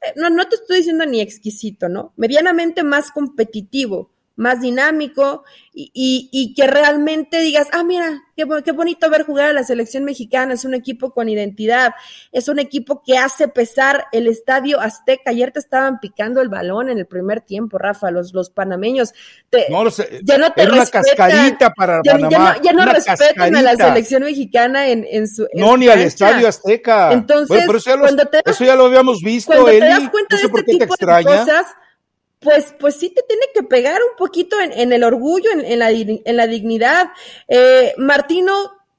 eh, 0.01 0.13
no, 0.15 0.29
no 0.29 0.47
te 0.47 0.55
estoy 0.55 0.77
diciendo 0.77 1.05
ni 1.05 1.19
exquisito, 1.19 1.89
¿no? 1.89 2.13
Medianamente 2.15 2.83
más 2.83 3.11
competitivo 3.11 4.14
más 4.35 4.61
dinámico 4.61 5.43
y, 5.77 6.29
y, 6.31 6.53
que 6.53 6.67
realmente 6.67 7.39
digas, 7.41 7.67
ah, 7.73 7.83
mira, 7.83 8.23
qué, 8.37 8.45
qué, 8.63 8.71
bonito 8.71 9.09
ver 9.09 9.23
jugar 9.23 9.49
a 9.49 9.53
la 9.53 9.65
selección 9.65 10.05
mexicana, 10.05 10.53
es 10.53 10.63
un 10.63 10.73
equipo 10.73 11.11
con 11.11 11.27
identidad, 11.27 11.93
es 12.31 12.47
un 12.47 12.59
equipo 12.59 13.03
que 13.05 13.17
hace 13.17 13.49
pesar 13.49 14.05
el 14.13 14.27
estadio 14.27 14.79
Azteca. 14.79 15.31
Ayer 15.31 15.51
te 15.51 15.59
estaban 15.59 15.99
picando 15.99 16.41
el 16.41 16.47
balón 16.47 16.89
en 16.89 16.97
el 16.99 17.05
primer 17.05 17.41
tiempo, 17.41 17.77
Rafa, 17.77 18.09
los, 18.09 18.33
los 18.33 18.49
panameños. 18.49 19.13
Te, 19.49 19.67
no, 19.69 19.83
ya 20.23 20.37
no 20.37 20.53
te 20.53 20.61
era 20.61 20.73
una 20.73 20.85
cascarita 20.85 21.71
para 21.71 21.99
ya, 22.05 22.13
Panamá. 22.13 22.57
Ya 22.63 22.71
no, 22.71 22.85
respetan 22.85 23.55
a 23.55 23.61
la 23.61 23.75
selección 23.75 24.23
mexicana 24.23 24.87
en, 24.87 25.05
en 25.09 25.27
su. 25.27 25.45
no, 25.53 25.75
ni 25.75 25.89
al 25.89 26.01
estadio 26.01 26.47
Azteca. 26.47 27.11
Entonces, 27.11 27.65
eso, 28.45 28.63
ya 28.63 28.75
lo 28.75 28.85
habíamos 28.85 29.21
visto, 29.21 29.67
Eli. 29.67 29.79
Te 29.79 29.87
das 29.87 30.09
cuenta 30.09 30.37
de 30.37 30.43
este 30.43 30.63
tipo 30.63 30.95
de 30.97 31.23
cosas, 31.23 31.67
pues, 32.45 32.75
pues 32.79 32.95
sí 32.95 33.09
te 33.09 33.23
tiene 33.23 33.47
que 33.55 33.63
pegar 33.63 33.99
un 34.03 34.15
poquito 34.17 34.55
en, 34.61 34.93
el 34.93 35.03
orgullo, 35.03 35.49
en, 35.51 35.79
la, 35.79 35.89
en 35.89 36.37
la 36.37 36.45
dignidad. 36.45 37.07
Eh, 37.47 37.95
Martino 37.97 38.53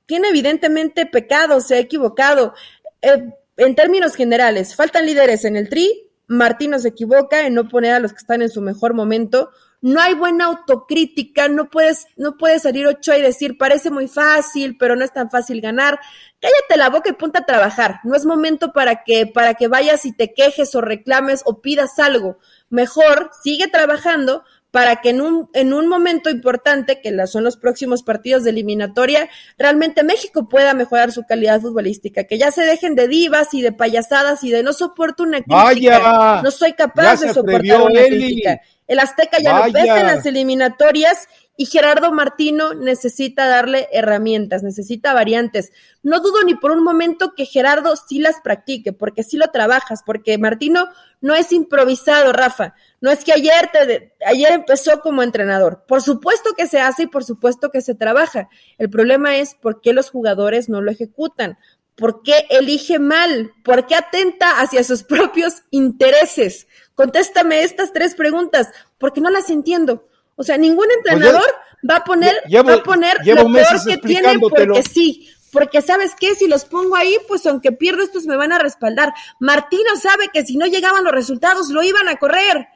tiene 0.04 0.28
evidentemente 0.28 1.06
pecado, 1.06 1.60
se 1.60 1.76
ha 1.76 1.78
equivocado. 1.78 2.54
Eh, 3.02 3.30
en 3.56 3.74
términos 3.76 4.16
generales, 4.16 4.74
faltan 4.74 5.06
líderes 5.06 5.44
en 5.44 5.54
el 5.54 5.68
tri, 5.68 6.10
Martino 6.26 6.80
se 6.80 6.88
equivoca 6.88 7.46
en 7.46 7.54
no 7.54 7.68
poner 7.68 7.92
a 7.92 8.00
los 8.00 8.12
que 8.12 8.18
están 8.18 8.42
en 8.42 8.50
su 8.50 8.60
mejor 8.62 8.94
momento, 8.94 9.50
no 9.82 10.00
hay 10.00 10.14
buena 10.14 10.46
autocrítica, 10.46 11.48
no 11.48 11.70
puedes, 11.70 12.06
no 12.16 12.36
puedes 12.36 12.62
salir 12.62 12.86
ocho 12.86 13.14
y 13.14 13.22
decir, 13.22 13.58
parece 13.58 13.90
muy 13.90 14.08
fácil, 14.08 14.76
pero 14.78 14.96
no 14.96 15.04
es 15.04 15.12
tan 15.12 15.30
fácil 15.30 15.60
ganar. 15.60 16.00
Cállate 16.40 16.76
la 16.76 16.90
boca 16.90 17.10
y 17.10 17.12
ponte 17.12 17.38
a 17.38 17.46
trabajar. 17.46 18.00
No 18.04 18.14
es 18.14 18.24
momento 18.24 18.72
para 18.72 19.04
que, 19.04 19.26
para 19.26 19.54
que 19.54 19.68
vayas 19.68 20.04
y 20.06 20.12
te 20.12 20.32
quejes 20.34 20.74
o 20.74 20.80
reclames 20.80 21.42
o 21.44 21.60
pidas 21.60 21.98
algo. 21.98 22.38
Mejor 22.68 23.30
sigue 23.42 23.68
trabajando 23.68 24.44
para 24.76 24.96
que 24.96 25.10
en 25.10 25.22
un, 25.22 25.48
en 25.54 25.72
un 25.72 25.88
momento 25.88 26.28
importante, 26.28 27.00
que 27.00 27.26
son 27.26 27.44
los 27.44 27.56
próximos 27.56 28.02
partidos 28.02 28.44
de 28.44 28.50
eliminatoria, 28.50 29.30
realmente 29.56 30.02
México 30.02 30.48
pueda 30.48 30.74
mejorar 30.74 31.12
su 31.12 31.24
calidad 31.24 31.62
futbolística, 31.62 32.24
que 32.24 32.36
ya 32.36 32.50
se 32.50 32.62
dejen 32.62 32.94
de 32.94 33.08
divas 33.08 33.54
y 33.54 33.62
de 33.62 33.72
payasadas 33.72 34.44
y 34.44 34.50
de 34.50 34.62
no 34.62 34.74
soporto 34.74 35.22
una 35.22 35.38
crítica, 35.38 36.42
no 36.42 36.50
soy 36.50 36.74
capaz 36.74 37.22
de 37.22 37.32
soportar 37.32 37.80
una 37.80 38.04
crítica. 38.04 38.60
El 38.86 39.00
Azteca 39.00 39.38
ya 39.42 39.66
no 39.66 39.72
pesa 39.72 40.00
en 40.00 40.06
las 40.06 40.26
eliminatorias 40.26 41.28
y 41.56 41.66
Gerardo 41.66 42.12
Martino 42.12 42.74
necesita 42.74 43.48
darle 43.48 43.88
herramientas, 43.90 44.62
necesita 44.62 45.14
variantes. 45.14 45.72
No 46.02 46.20
dudo 46.20 46.44
ni 46.44 46.54
por 46.54 46.70
un 46.70 46.84
momento 46.84 47.32
que 47.34 47.46
Gerardo 47.46 47.96
sí 47.96 48.18
las 48.18 48.40
practique, 48.42 48.92
porque 48.92 49.22
sí 49.22 49.38
lo 49.38 49.48
trabajas, 49.48 50.02
porque 50.04 50.36
Martino 50.36 50.88
no 51.20 51.34
es 51.34 51.52
improvisado, 51.52 52.32
Rafa. 52.32 52.74
No 53.00 53.10
es 53.10 53.24
que 53.24 53.32
ayer, 53.32 53.70
te, 53.72 54.14
ayer 54.26 54.52
empezó 54.52 55.00
como 55.00 55.22
entrenador. 55.22 55.84
Por 55.88 56.02
supuesto 56.02 56.50
que 56.56 56.66
se 56.66 56.80
hace 56.80 57.04
y 57.04 57.06
por 57.06 57.24
supuesto 57.24 57.70
que 57.70 57.80
se 57.80 57.94
trabaja. 57.94 58.48
El 58.76 58.90
problema 58.90 59.36
es 59.36 59.54
por 59.54 59.80
qué 59.80 59.94
los 59.94 60.10
jugadores 60.10 60.68
no 60.68 60.82
lo 60.82 60.90
ejecutan. 60.90 61.58
¿Por 61.96 62.22
qué 62.22 62.46
elige 62.50 62.98
mal? 62.98 63.52
¿Por 63.64 63.86
qué 63.86 63.94
atenta 63.94 64.60
hacia 64.60 64.84
sus 64.84 65.02
propios 65.04 65.62
intereses? 65.70 66.66
Contéstame 66.96 67.62
estas 67.62 67.92
tres 67.92 68.14
preguntas, 68.14 68.70
porque 68.98 69.20
no 69.20 69.30
las 69.30 69.50
entiendo. 69.50 70.08
O 70.34 70.42
sea, 70.42 70.56
ningún 70.56 70.86
pues 70.86 70.96
entrenador 70.96 71.44
va 71.88 71.96
a 71.96 72.04
poner, 72.04 72.34
va 72.66 72.74
a 72.74 72.82
poner 72.82 73.18
lo 73.24 73.52
peor 73.52 73.84
que 73.86 73.98
tiene 73.98 74.38
porque 74.38 74.82
sí. 74.82 75.28
Porque 75.52 75.80
sabes 75.80 76.14
qué, 76.18 76.34
si 76.34 76.48
los 76.48 76.64
pongo 76.64 76.96
ahí, 76.96 77.16
pues 77.28 77.46
aunque 77.46 77.70
pierdo 77.70 78.02
estos 78.02 78.26
me 78.26 78.36
van 78.36 78.52
a 78.52 78.58
respaldar. 78.58 79.12
Martino 79.38 79.94
sabe 80.00 80.28
que 80.32 80.44
si 80.44 80.56
no 80.56 80.66
llegaban 80.66 81.04
los 81.04 81.12
resultados 81.12 81.68
lo 81.68 81.82
iban 81.82 82.08
a 82.08 82.16
correr. 82.16 82.66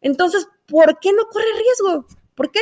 Entonces, 0.00 0.48
¿por 0.66 0.98
qué 0.98 1.12
no 1.12 1.26
corre 1.26 1.46
riesgo? 1.58 2.06
¿Por 2.34 2.50
qué? 2.50 2.60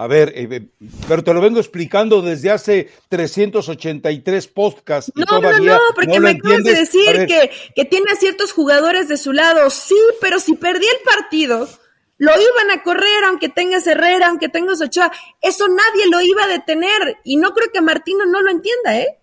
A 0.00 0.06
ver, 0.06 0.32
eh, 0.34 0.62
pero 1.06 1.22
te 1.22 1.34
lo 1.34 1.42
vengo 1.42 1.60
explicando 1.60 2.22
desde 2.22 2.50
hace 2.50 2.90
383 3.10 4.48
podcasts. 4.48 5.12
no, 5.14 5.40
no, 5.42 5.58
no, 5.58 5.78
porque 5.94 6.18
me 6.18 6.30
acabas 6.30 6.64
de 6.64 6.74
decir 6.74 7.26
que, 7.26 7.50
que 7.76 7.84
tiene 7.84 8.10
a 8.10 8.16
ciertos 8.16 8.52
jugadores 8.52 9.08
de 9.08 9.18
su 9.18 9.34
lado. 9.34 9.68
Sí, 9.68 9.98
pero 10.22 10.40
si 10.40 10.54
perdí 10.54 10.86
el 10.86 11.04
partido, 11.04 11.68
lo 12.16 12.32
iban 12.32 12.70
a 12.70 12.82
correr, 12.82 13.24
aunque 13.26 13.50
tengas 13.50 13.86
Herrera, 13.86 14.28
aunque 14.28 14.48
tengas 14.48 14.80
Ochoa. 14.80 15.12
Eso 15.42 15.68
nadie 15.68 16.06
lo 16.10 16.22
iba 16.22 16.44
a 16.44 16.48
detener. 16.48 17.18
Y 17.22 17.36
no 17.36 17.50
creo 17.50 17.68
que 17.70 17.82
Martino 17.82 18.24
no 18.24 18.40
lo 18.40 18.50
entienda, 18.50 18.98
¿eh? 18.98 19.19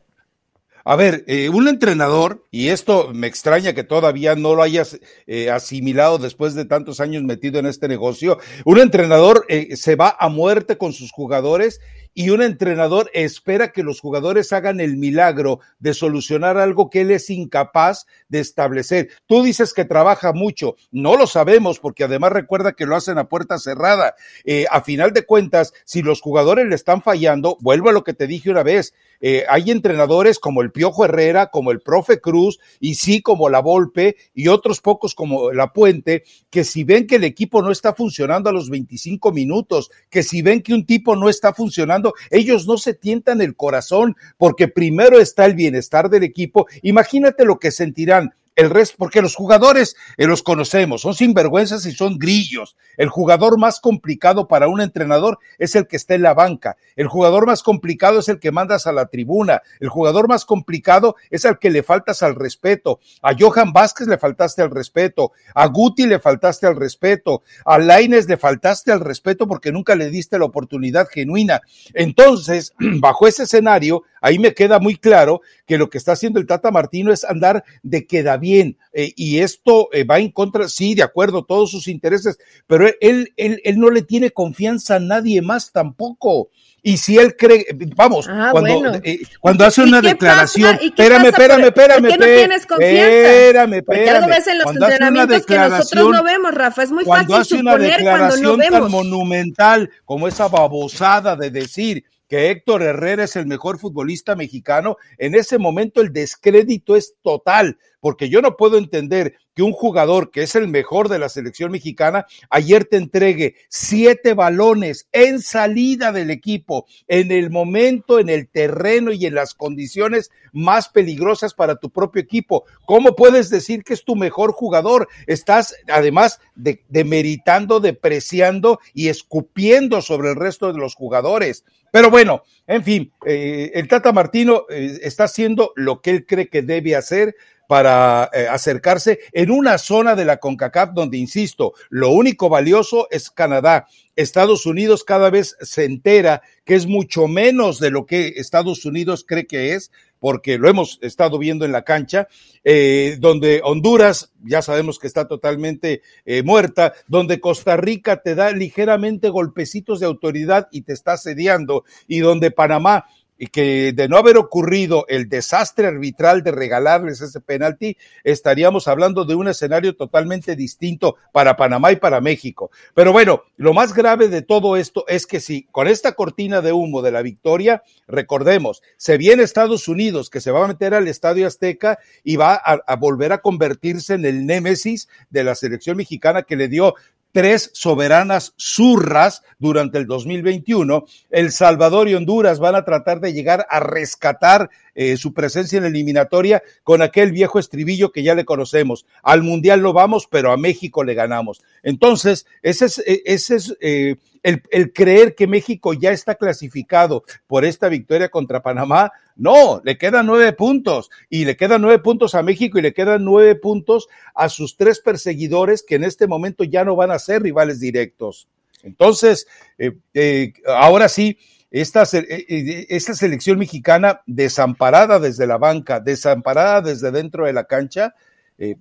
A 0.90 0.96
ver, 0.96 1.26
eh, 1.28 1.50
un 1.50 1.68
entrenador, 1.68 2.48
y 2.50 2.70
esto 2.70 3.12
me 3.14 3.28
extraña 3.28 3.74
que 3.74 3.84
todavía 3.84 4.36
no 4.36 4.56
lo 4.56 4.64
hayas 4.64 4.98
eh, 5.26 5.50
asimilado 5.52 6.18
después 6.18 6.54
de 6.54 6.64
tantos 6.64 7.02
años 7.02 7.24
metido 7.24 7.60
en 7.60 7.66
este 7.66 7.90
negocio, 7.90 8.38
un 8.64 8.80
entrenador 8.80 9.46
eh, 9.50 9.76
se 9.76 9.98
va 9.98 10.16
a 10.18 10.30
muerte 10.30 10.78
con 10.78 10.94
sus 10.94 11.12
jugadores 11.12 11.82
y 12.14 12.30
un 12.30 12.42
entrenador 12.42 13.10
espera 13.14 13.72
que 13.72 13.84
los 13.84 14.00
jugadores 14.00 14.54
hagan 14.54 14.80
el 14.80 14.98
milagro 14.98 15.60
de 15.80 15.94
solucionar 15.94 16.58
algo 16.58 16.90
que 16.90 17.02
él 17.02 17.12
es 17.12 17.30
incapaz 17.30 18.06
de 18.30 18.40
establecer. 18.40 19.10
Tú 19.26 19.44
dices 19.44 19.74
que 19.74 19.86
trabaja 19.86 20.34
mucho, 20.34 20.76
no 20.92 21.16
lo 21.16 21.28
sabemos 21.28 21.80
porque 21.80 22.04
además 22.04 22.32
recuerda 22.32 22.74
que 22.74 22.86
lo 22.86 22.96
hacen 22.96 23.18
a 23.18 23.30
puerta 23.30 23.58
cerrada. 23.60 24.16
Eh, 24.46 24.66
a 24.70 24.82
final 24.82 25.14
de 25.14 25.26
cuentas, 25.26 25.74
si 25.86 26.02
los 26.02 26.22
jugadores 26.22 26.68
le 26.68 26.76
están 26.76 27.02
fallando, 27.02 27.58
vuelvo 27.62 27.90
a 27.90 27.94
lo 27.94 28.04
que 28.04 28.14
te 28.14 28.28
dije 28.28 28.50
una 28.50 28.64
vez, 28.64 28.94
eh, 29.20 29.46
hay 29.50 29.72
entrenadores 29.72 30.40
como 30.40 30.62
el 30.62 30.72
Piojo 30.72 31.06
Herrera, 31.06 31.48
como 31.48 31.72
el 31.72 31.82
Profe 31.82 32.20
Cruz, 32.20 32.60
y 32.80 32.96
sí 32.96 33.22
como 33.22 33.50
la 33.50 33.62
Volpe, 33.62 34.16
y 34.34 34.48
otros 34.48 34.82
pocos 34.82 35.16
como 35.16 35.52
la 35.52 35.74
Puente, 35.74 36.24
que 36.50 36.64
si 36.64 36.84
ven 36.84 37.08
que 37.08 37.16
el 37.16 37.24
equipo 37.24 37.62
no 37.62 37.72
está 37.72 37.94
funcionando 37.94 38.50
a 38.50 38.54
los 38.54 38.70
25 38.70 39.32
minutos, 39.32 39.90
que 40.10 40.24
si 40.24 40.42
ven 40.42 40.62
que 40.62 40.74
un 40.74 40.86
tipo 40.86 41.16
no 41.16 41.30
está 41.30 41.54
funcionando, 41.54 41.97
ellos 42.30 42.68
no 42.68 42.78
se 42.78 42.94
tientan 42.94 43.42
el 43.42 43.56
corazón 43.56 44.16
porque 44.38 44.68
primero 44.68 45.20
está 45.20 45.46
el 45.46 45.56
bienestar 45.56 46.10
del 46.10 46.24
equipo. 46.24 46.68
Imagínate 46.82 47.46
lo 47.46 47.60
que 47.60 47.72
sentirán 47.72 48.34
el 48.58 48.72
resto, 48.72 48.96
porque 48.98 49.22
los 49.22 49.36
jugadores 49.36 49.96
eh, 50.18 50.26
los 50.26 50.42
conocemos, 50.42 51.02
son 51.02 51.14
sinvergüenzas 51.14 51.86
y 51.86 51.92
son 51.92 52.18
grillos. 52.18 52.76
El 52.98 53.08
jugador 53.08 53.60
más 53.60 53.80
complicado 53.80 54.48
para 54.48 54.68
un 54.68 54.82
entrenador 54.82 55.38
es 55.60 55.76
el 55.76 55.88
que 55.88 55.96
está 55.96 56.16
en 56.16 56.24
la 56.24 56.34
banca. 56.34 56.76
El 56.96 57.08
jugador 57.08 57.46
más 57.46 57.62
complicado 57.62 58.20
es 58.20 58.30
el 58.30 58.40
que 58.40 58.52
mandas 58.52 58.88
a 58.88 58.92
la 58.92 59.06
tribuna. 59.06 59.62
El 59.80 59.90
jugador 59.90 60.28
más 60.28 60.44
complicado 60.44 61.16
es 61.30 61.46
al 61.46 61.60
que 61.60 61.70
le 61.70 61.84
faltas 61.84 62.24
al 62.24 62.34
respeto. 62.34 63.00
A 63.22 63.36
Johan 63.38 63.74
Vázquez 63.74 64.08
le 64.08 64.18
faltaste 64.18 64.64
al 64.64 64.72
respeto. 64.72 65.34
A 65.54 65.68
Guti 65.68 66.08
le 66.08 66.20
faltaste 66.20 66.66
al 66.66 66.76
respeto. 66.76 67.44
A 67.64 67.78
Laines 67.78 68.28
le 68.28 68.38
faltaste 68.38 68.92
al 68.92 69.02
respeto 69.02 69.48
porque 69.48 69.72
nunca 69.72 69.96
le 69.96 70.10
diste 70.10 70.40
la 70.40 70.46
oportunidad 70.46 71.08
genuina. 71.08 71.62
Entonces, 71.94 72.74
bajo 72.80 73.28
ese 73.28 73.44
escenario, 73.44 74.02
ahí 74.20 74.40
me 74.40 74.56
queda 74.56 74.80
muy 74.80 74.96
claro 74.96 75.42
que 75.68 75.78
lo 75.78 75.92
que 75.92 76.00
está 76.00 76.14
haciendo 76.14 76.40
el 76.40 76.48
Tata 76.48 76.72
Martino 76.72 77.14
es 77.14 77.24
andar 77.24 77.64
de 77.84 78.08
queda 78.08 78.38
bien. 78.48 78.78
Eh, 78.94 79.14
y 79.16 79.40
esto 79.40 79.90
eh, 79.92 80.04
va 80.04 80.20
en 80.20 80.32
contra, 80.32 80.70
sí, 80.70 80.96
de 80.96 81.04
acuerdo, 81.04 81.44
todos 81.44 81.70
sus 81.70 81.88
intereses, 81.88 82.38
pero 82.66 82.88
él, 83.02 83.34
él, 83.36 83.62
él 83.64 83.80
no 83.80 83.90
le 83.90 84.02
tiene 84.02 84.32
confianza 84.32 84.96
a 84.96 85.00
nadie 85.00 85.42
más 85.42 85.72
tampoco. 85.72 86.50
Y 86.82 86.98
si 86.98 87.18
él 87.18 87.36
cree, 87.36 87.66
vamos, 87.96 88.28
ah, 88.30 88.50
cuando, 88.52 89.00
eh, 89.04 89.20
cuando 89.42 89.66
hace 89.66 89.82
una 89.82 90.00
declaración, 90.00 90.80
espérame, 90.82 91.26
espérame, 91.26 91.66
espérame, 91.66 92.02
¿Por 92.02 92.12
qué 92.12 92.18
no 92.18 92.26
tienes 92.26 92.66
confianza? 92.66 93.08
Espérame, 93.08 93.74
espérame. 93.74 93.86
Porque 93.86 94.10
algo 94.10 94.28
ves 94.28 94.48
en 94.48 94.58
los 94.60 94.76
entrenamientos 94.76 95.46
que 95.46 95.58
nosotros 95.58 96.12
no 96.12 96.24
vemos, 96.24 96.54
Rafa, 96.54 96.84
es 96.84 96.92
muy 96.92 97.04
cuando 97.04 97.36
fácil 97.36 97.58
hace 97.58 97.62
una 97.62 97.78
declaración 97.78 98.60
tan 98.62 98.90
monumental 98.90 99.90
como 100.06 100.28
esa 100.30 100.48
babosada 100.48 101.36
de 101.36 101.52
decir 101.52 102.06
que 102.28 102.52
Héctor 102.52 102.84
Herrera 102.84 103.24
es 103.24 103.36
el 103.36 103.48
mejor 103.48 103.80
futbolista 103.80 104.36
mexicano, 104.36 104.98
en 105.18 105.36
ese 105.36 105.58
momento 105.58 106.02
el 106.02 106.12
descrédito 106.12 106.96
es 106.96 107.16
total, 107.22 107.78
porque 108.08 108.30
yo 108.30 108.42
no 108.42 108.56
puedo 108.56 108.78
entender 108.78 109.36
que 109.54 109.64
un 109.64 109.74
jugador 109.74 110.32
que 110.32 110.44
es 110.44 110.56
el 110.56 110.70
mejor 110.70 111.10
de 111.10 111.20
la 111.20 111.28
selección 111.28 111.74
mexicana 111.74 112.26
ayer 112.50 112.86
te 112.86 112.96
entregue 112.96 113.56
siete 113.68 114.34
balones 114.34 115.10
en 115.12 115.42
salida 115.42 116.14
del 116.14 116.30
equipo, 116.30 116.86
en 117.10 117.34
el 117.34 117.50
momento, 117.50 118.20
en 118.20 118.30
el 118.30 118.48
terreno 118.48 119.12
y 119.12 119.26
en 119.26 119.36
las 119.36 119.56
condiciones 119.56 120.32
más 120.54 120.88
peligrosas 120.88 121.54
para 121.54 121.76
tu 121.76 121.90
propio 121.90 122.22
equipo. 122.22 122.64
¿Cómo 122.86 123.14
puedes 123.14 123.50
decir 123.50 123.84
que 123.84 123.94
es 123.94 124.06
tu 124.06 124.16
mejor 124.16 124.54
jugador? 124.54 125.10
Estás 125.26 125.76
además 125.90 126.40
demeritando, 126.56 127.82
depreciando 127.82 128.80
y 128.94 129.10
escupiendo 129.10 130.02
sobre 130.02 130.30
el 130.30 130.38
resto 130.38 130.72
de 130.72 130.80
los 130.80 130.96
jugadores. 130.96 131.66
Pero 131.92 132.10
bueno, 132.10 132.44
en 132.68 132.84
fin, 132.84 133.12
eh, 133.26 133.72
el 133.74 133.88
Tata 133.88 134.12
Martino 134.12 134.64
eh, 134.70 135.00
está 135.02 135.26
haciendo 135.26 135.74
lo 135.76 136.02
que 136.02 136.12
él 136.12 136.26
cree 136.26 136.48
que 136.48 136.62
debe 136.62 136.96
hacer 136.96 137.36
para 137.68 138.30
eh, 138.34 138.48
acercarse 138.50 139.20
en 139.34 139.52
una 139.52 139.78
zona 139.78 140.16
de 140.16 140.26
la 140.26 140.38
CONCACAF 140.38 140.94
donde, 140.94 141.18
insisto, 141.18 141.74
lo 141.90 142.10
único 142.10 142.50
valioso 142.50 143.08
es 143.12 143.30
Canadá. 143.30 143.88
Estados 144.16 144.66
Unidos 144.66 145.04
cada 145.04 145.30
vez 145.30 145.56
se 145.62 145.86
entera 145.86 146.42
que 146.66 146.76
es 146.76 146.88
mucho 146.88 147.28
menos 147.28 147.80
de 147.80 147.92
lo 147.92 148.06
que 148.06 148.34
Estados 148.38 148.86
Unidos 148.86 149.24
cree 149.28 149.46
que 149.46 149.74
es, 149.74 149.92
porque 150.20 150.58
lo 150.58 150.70
hemos 150.70 150.98
estado 151.02 151.38
viendo 151.38 151.66
en 151.66 151.72
la 151.72 151.84
cancha, 151.84 152.28
eh, 152.64 153.18
donde 153.20 153.62
Honduras 153.64 154.32
ya 154.44 154.62
sabemos 154.62 154.98
que 154.98 155.08
está 155.08 155.28
totalmente 155.28 156.02
eh, 156.26 156.42
muerta, 156.44 156.94
donde 157.08 157.40
Costa 157.40 157.78
Rica 157.78 158.22
te 158.22 158.34
da 158.34 158.52
ligeramente 158.52 159.30
golpecitos 159.30 160.00
de 160.00 160.08
autoridad 160.08 160.68
y 160.72 160.82
te 160.82 160.94
está 160.94 161.14
asediando, 161.14 161.84
y 162.08 162.20
donde 162.20 162.52
Panamá 162.52 163.06
y 163.38 163.48
que 163.48 163.94
de 163.94 164.08
no 164.08 164.18
haber 164.18 164.38
ocurrido 164.38 165.06
el 165.08 165.30
desastre 165.30 165.88
arbitral 165.88 166.44
de 166.44 166.52
regalarles 166.52 167.22
ese 167.22 167.40
penalti, 167.42 167.98
estaríamos 168.24 168.88
hablando 168.88 169.26
de 169.26 169.36
un 169.36 169.48
escenario 169.48 169.96
totalmente 169.96 170.56
distinto 170.56 171.16
para 171.32 171.56
Panamá 171.56 171.92
y 171.92 171.98
para 171.98 172.22
México. 172.22 172.72
Pero 172.94 173.12
bueno, 173.12 173.44
lo 173.58 173.74
más 173.74 173.94
grave 173.94 174.28
de 174.28 174.42
todo 174.42 174.78
esto 174.78 175.06
es 175.08 175.26
que 175.26 175.40
si 175.40 175.64
con 175.72 175.88
esta 175.88 176.14
cortina 176.14 176.62
de 176.62 176.74
humo 176.74 177.02
de 177.02 177.12
la 177.12 177.22
victoria, 177.22 177.84
recordemos, 178.08 178.82
se 178.98 179.18
viene 179.18 179.44
Estados 179.44 179.88
Unidos 179.88 180.30
que 180.30 180.42
se 180.42 180.52
va 180.52 180.64
a 180.64 180.68
meter 180.68 180.94
al 180.94 181.08
Estadio 181.08 181.48
Azteca 181.48 182.00
y 182.24 182.36
va 182.36 182.56
a, 182.56 182.96
volver 182.96 183.32
a 183.32 183.40
convertirse 183.40 184.14
en 184.14 184.26
el 184.26 184.46
némesis 184.46 185.08
de 185.30 185.44
la 185.44 185.56
selección 185.56 185.98
mexicana 185.98 186.44
que 186.44 186.56
le 186.56 186.68
dio 186.68 186.96
tres 187.32 187.70
soberanas 187.74 188.54
zurras 188.58 189.44
durante 189.60 189.98
el 189.98 190.08
2021. 190.08 191.06
El 191.30 191.52
Salvador 191.52 192.08
y 192.08 192.16
Honduras 192.16 192.60
van 192.60 192.76
a 192.76 192.84
tratar 192.86 193.20
de 193.20 193.34
llegar 193.34 193.66
a 193.70 193.80
rescatar 193.80 194.70
eh, 194.96 195.18
su 195.18 195.34
presencia 195.34 195.78
en 195.78 195.84
la 195.84 195.90
eliminatoria 195.90 196.64
con 196.84 197.02
aquel 197.02 197.32
viejo 197.32 197.60
estribillo 197.60 198.12
que 198.12 198.24
ya 198.24 198.36
le 198.36 198.46
conocemos. 198.46 199.06
Al 199.22 199.44
Mundial 199.44 199.82
no 199.82 199.94
vamos, 199.94 200.28
pero 200.30 200.52
a 200.52 200.58
México 200.58 201.04
le 201.04 201.14
ganamos. 201.14 201.62
Entonces, 201.84 202.48
ese 202.64 202.86
es, 202.86 203.00
eh, 203.06 203.22
ese 203.26 203.56
es 203.56 203.78
eh, 203.82 204.16
el, 204.48 204.94
creer 204.94 205.36
que 205.36 205.46
México 205.46 205.94
ya 205.94 206.12
está 206.12 206.36
clasificado 206.36 207.24
por 207.48 207.66
esta 207.66 207.90
victoria 207.90 208.30
contra 208.30 208.62
Panamá. 208.62 209.12
No, 209.36 209.82
le 209.84 209.98
quedan 209.98 210.26
nueve 210.26 210.54
puntos 210.54 211.10
y 211.30 211.46
le 211.46 211.58
quedan 211.58 211.82
nueve 211.82 212.00
puntos 212.00 212.34
a 212.34 212.44
México 212.44 212.80
y 212.80 212.82
le 212.82 212.94
quedan 212.94 213.26
nueve 213.26 213.56
puntos 213.56 214.08
a 214.34 214.48
sus 214.48 214.78
tres 214.78 215.00
perseguidores 215.00 215.84
que 215.84 215.96
en 215.96 216.06
este 216.06 216.28
momento 216.28 216.64
ya 216.64 216.86
no 216.86 216.96
van 216.96 217.12
a 217.12 217.20
ser 217.20 217.42
rivales 217.42 217.80
directos. 217.80 218.48
Entonces, 218.84 219.48
eh, 219.78 219.98
eh, 220.14 220.54
ahora 220.66 221.10
sí, 221.10 221.38
esta, 221.70 222.04
eh, 222.14 222.86
esta 222.90 223.16
selección 223.16 223.60
mexicana 223.60 224.22
desamparada 224.26 225.20
desde 225.20 225.46
la 225.46 225.58
banca, 225.58 226.00
desamparada 226.00 226.82
desde 226.82 227.12
dentro 227.12 227.46
de 227.46 227.54
la 227.54 227.66
cancha, 227.66 228.16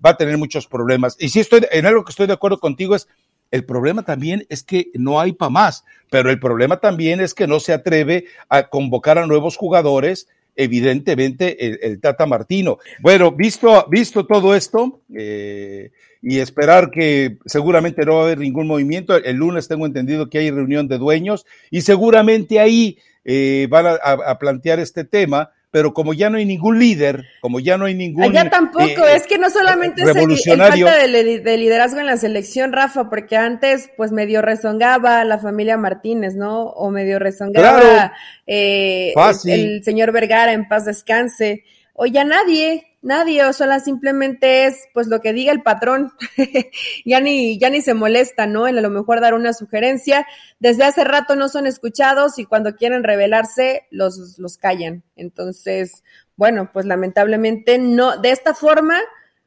va 0.02 0.10
a 0.10 0.16
tener 0.16 0.38
muchos 0.38 0.66
problemas. 0.66 1.16
Y 1.18 1.28
si 1.28 1.40
estoy 1.40 1.60
en 1.70 1.84
algo 1.84 2.02
que 2.02 2.10
estoy 2.10 2.26
de 2.26 2.32
acuerdo 2.32 2.58
contigo 2.58 2.96
es 2.96 3.08
el 3.50 3.64
problema 3.64 4.04
también 4.04 4.46
es 4.48 4.62
que 4.62 4.90
no 4.94 5.20
hay 5.20 5.32
para 5.32 5.50
más, 5.50 5.84
pero 6.10 6.30
el 6.30 6.40
problema 6.40 6.78
también 6.78 7.20
es 7.20 7.34
que 7.34 7.46
no 7.46 7.60
se 7.60 7.72
atreve 7.72 8.26
a 8.48 8.68
convocar 8.68 9.18
a 9.18 9.26
nuevos 9.26 9.56
jugadores, 9.56 10.28
evidentemente 10.56 11.86
el, 11.86 12.00
Tata 12.00 12.26
Martino. 12.26 12.78
Bueno, 13.00 13.32
visto, 13.32 13.86
visto 13.90 14.26
todo 14.26 14.54
esto 14.54 15.00
eh, 15.14 15.90
y 16.22 16.38
esperar 16.38 16.90
que 16.90 17.38
seguramente 17.44 18.04
no 18.04 18.16
va 18.16 18.20
a 18.22 18.24
haber 18.24 18.38
ningún 18.38 18.66
movimiento, 18.66 19.16
el 19.16 19.36
lunes 19.36 19.68
tengo 19.68 19.86
entendido 19.86 20.28
que 20.28 20.38
hay 20.38 20.50
reunión 20.50 20.88
de 20.88 20.98
dueños 20.98 21.46
y 21.70 21.82
seguramente 21.82 22.58
ahí 22.58 22.98
eh, 23.24 23.66
van 23.70 23.86
a 24.02 24.38
plantear 24.38 24.78
este 24.80 25.04
tema 25.04 25.50
pero 25.70 25.92
como 25.92 26.14
ya 26.14 26.30
no 26.30 26.38
hay 26.38 26.46
ningún 26.46 26.78
líder, 26.78 27.24
como 27.40 27.60
ya 27.60 27.76
no 27.76 27.86
hay 27.86 27.94
ningún... 27.94 28.22
Allá 28.22 28.48
tampoco, 28.48 29.06
eh, 29.06 29.16
es 29.16 29.26
que 29.26 29.38
no 29.38 29.50
solamente 29.50 30.02
es 30.02 30.08
el, 30.08 30.58
falta 30.58 30.96
de, 30.96 31.56
liderazgo 31.58 32.00
en 32.00 32.06
la 32.06 32.16
selección, 32.16 32.72
Rafa, 32.72 33.10
porque 33.10 33.36
antes 33.36 33.90
pues 33.96 34.12
medio 34.12 34.42
rezongaba 34.42 35.24
la 35.24 35.38
familia 35.38 35.76
Martínez, 35.76 36.34
¿no? 36.34 36.62
O 36.62 36.90
medio 36.90 37.18
rezongaba 37.18 38.12
eh, 38.46 39.12
el, 39.44 39.84
señor 39.84 40.12
Vergara 40.12 40.52
en 40.52 40.68
paz 40.68 40.86
descanse, 40.86 41.64
o 41.92 42.06
ya 42.06 42.24
nadie, 42.24 42.95
nadie, 43.06 43.44
o 43.44 43.52
solo 43.52 43.78
simplemente 43.80 44.66
es 44.66 44.88
pues 44.92 45.06
lo 45.06 45.20
que 45.20 45.32
diga 45.32 45.52
el 45.52 45.62
patrón, 45.62 46.12
ya 47.06 47.20
ni, 47.20 47.58
ya 47.58 47.70
ni 47.70 47.80
se 47.80 47.94
molesta, 47.94 48.46
¿no? 48.46 48.68
En 48.68 48.76
a 48.76 48.80
lo 48.82 48.90
mejor 48.90 49.20
dar 49.20 49.34
una 49.34 49.52
sugerencia, 49.52 50.26
desde 50.58 50.84
hace 50.84 51.04
rato 51.04 51.36
no 51.36 51.48
son 51.48 51.66
escuchados 51.66 52.38
y 52.38 52.44
cuando 52.44 52.74
quieren 52.74 53.04
rebelarse 53.04 53.86
los, 53.90 54.38
los 54.38 54.58
callan. 54.58 55.04
Entonces, 55.14 56.02
bueno, 56.36 56.70
pues 56.72 56.84
lamentablemente 56.84 57.78
no, 57.78 58.18
de 58.18 58.30
esta 58.30 58.52
forma 58.52 59.00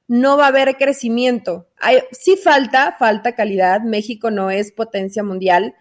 no 0.07 0.37
va 0.37 0.45
a 0.45 0.49
haber 0.49 0.75
crecimiento. 0.77 1.67
Hay, 1.77 1.99
sí 2.11 2.35
falta, 2.35 2.95
falta 2.97 3.35
calidad, 3.35 3.81
México 3.81 4.31
no 4.31 4.49
es 4.49 4.71
potencia 4.71 5.23
mundial, 5.23 5.75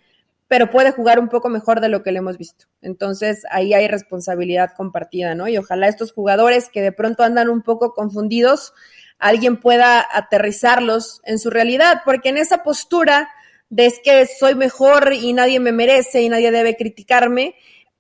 pero 0.49 0.71
puede 0.71 0.93
jugar 0.93 1.21
un 1.21 1.29
poco 1.29 1.51
mejor 1.51 1.81
de 1.81 1.91
lo 1.91 2.03
que 2.03 2.11
le 2.11 2.19
hemos 2.19 2.39
visto. 2.39 2.65
Entonces 2.81 3.43
ahí 3.51 3.75
hay 3.75 3.87
responsabilidad 3.87 4.73
compartida, 4.77 5.35
¿no? 5.35 5.47
Y 5.47 5.59
ojalá 5.59 5.89
estos 5.89 6.13
jugadores 6.13 6.71
que 6.71 6.81
de 6.81 6.91
pronto 6.91 7.23
andan 7.23 7.51
un 7.51 7.63
poco 7.63 7.93
confundidos, 7.93 8.73
alguien 9.19 9.61
pueda 9.61 10.05
aterrizarlos 10.11 11.21
en 11.25 11.39
su 11.39 11.51
realidad, 11.51 12.01
porque 12.05 12.31
en 12.31 12.39
esa 12.39 12.63
postura 12.63 13.29
de 13.69 13.85
es 13.87 14.01
que 14.03 14.27
soy 14.27 14.55
mejor 14.55 15.13
y 15.13 15.35
nadie 15.35 15.61
me 15.61 15.73
merece 15.73 16.23
y 16.23 16.31
nadie 16.31 16.51
debe 16.51 16.77
criticarme, 16.77 17.55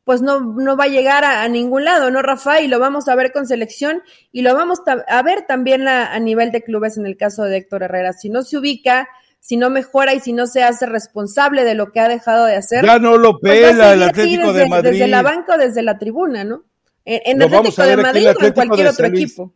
pues 0.04 0.22
no, 0.22 0.40
no 0.40 0.74
va 0.78 0.84
a 0.84 0.88
llegar 0.88 1.24
a, 1.26 1.46
ningún 1.48 1.84
lado, 1.84 2.10
¿no, 2.10 2.22
Rafa? 2.22 2.62
Y 2.62 2.68
lo 2.68 2.78
vamos 2.78 3.08
a 3.08 3.14
ver 3.14 3.30
con 3.30 3.46
selección 3.46 4.02
y 4.32 4.40
lo 4.40 4.54
vamos 4.54 4.78
a 4.86 5.22
ver 5.22 5.46
también 5.46 5.86
a 5.86 6.18
nivel 6.18 6.50
de 6.50 6.62
clubes 6.62 6.96
en 6.96 7.04
el 7.04 7.18
caso 7.18 7.42
de 7.42 7.58
Héctor 7.58 7.82
Herrera. 7.82 8.14
Si 8.14 8.30
no 8.30 8.40
se 8.42 8.56
ubica, 8.56 9.06
si 9.40 9.56
no 9.56 9.70
mejora 9.70 10.14
y 10.14 10.20
si 10.20 10.32
no 10.32 10.46
se 10.46 10.62
hace 10.62 10.86
responsable 10.86 11.64
de 11.64 11.74
lo 11.74 11.90
que 11.90 12.00
ha 12.00 12.08
dejado 12.08 12.46
de 12.46 12.56
hacer. 12.56 12.84
Ya 12.84 12.98
no 12.98 13.16
lo 13.16 13.38
pues 13.38 13.60
pela 13.60 13.92
el 13.92 14.02
Atlético 14.02 14.52
de 14.52 14.68
Madrid. 14.68 14.90
Desde 14.90 15.08
la 15.08 15.22
banca 15.22 15.54
o 15.54 15.58
desde 15.58 15.82
la 15.82 15.98
tribuna, 15.98 16.44
¿no? 16.44 16.64
En, 17.04 17.40
el 17.40 17.42
Atlético 17.42 17.82
de 17.82 17.96
Madrid 17.96 18.28
o 18.28 18.44
en 18.44 18.52
cualquier 18.52 18.88
otro 18.88 19.06
equipo. 19.06 19.52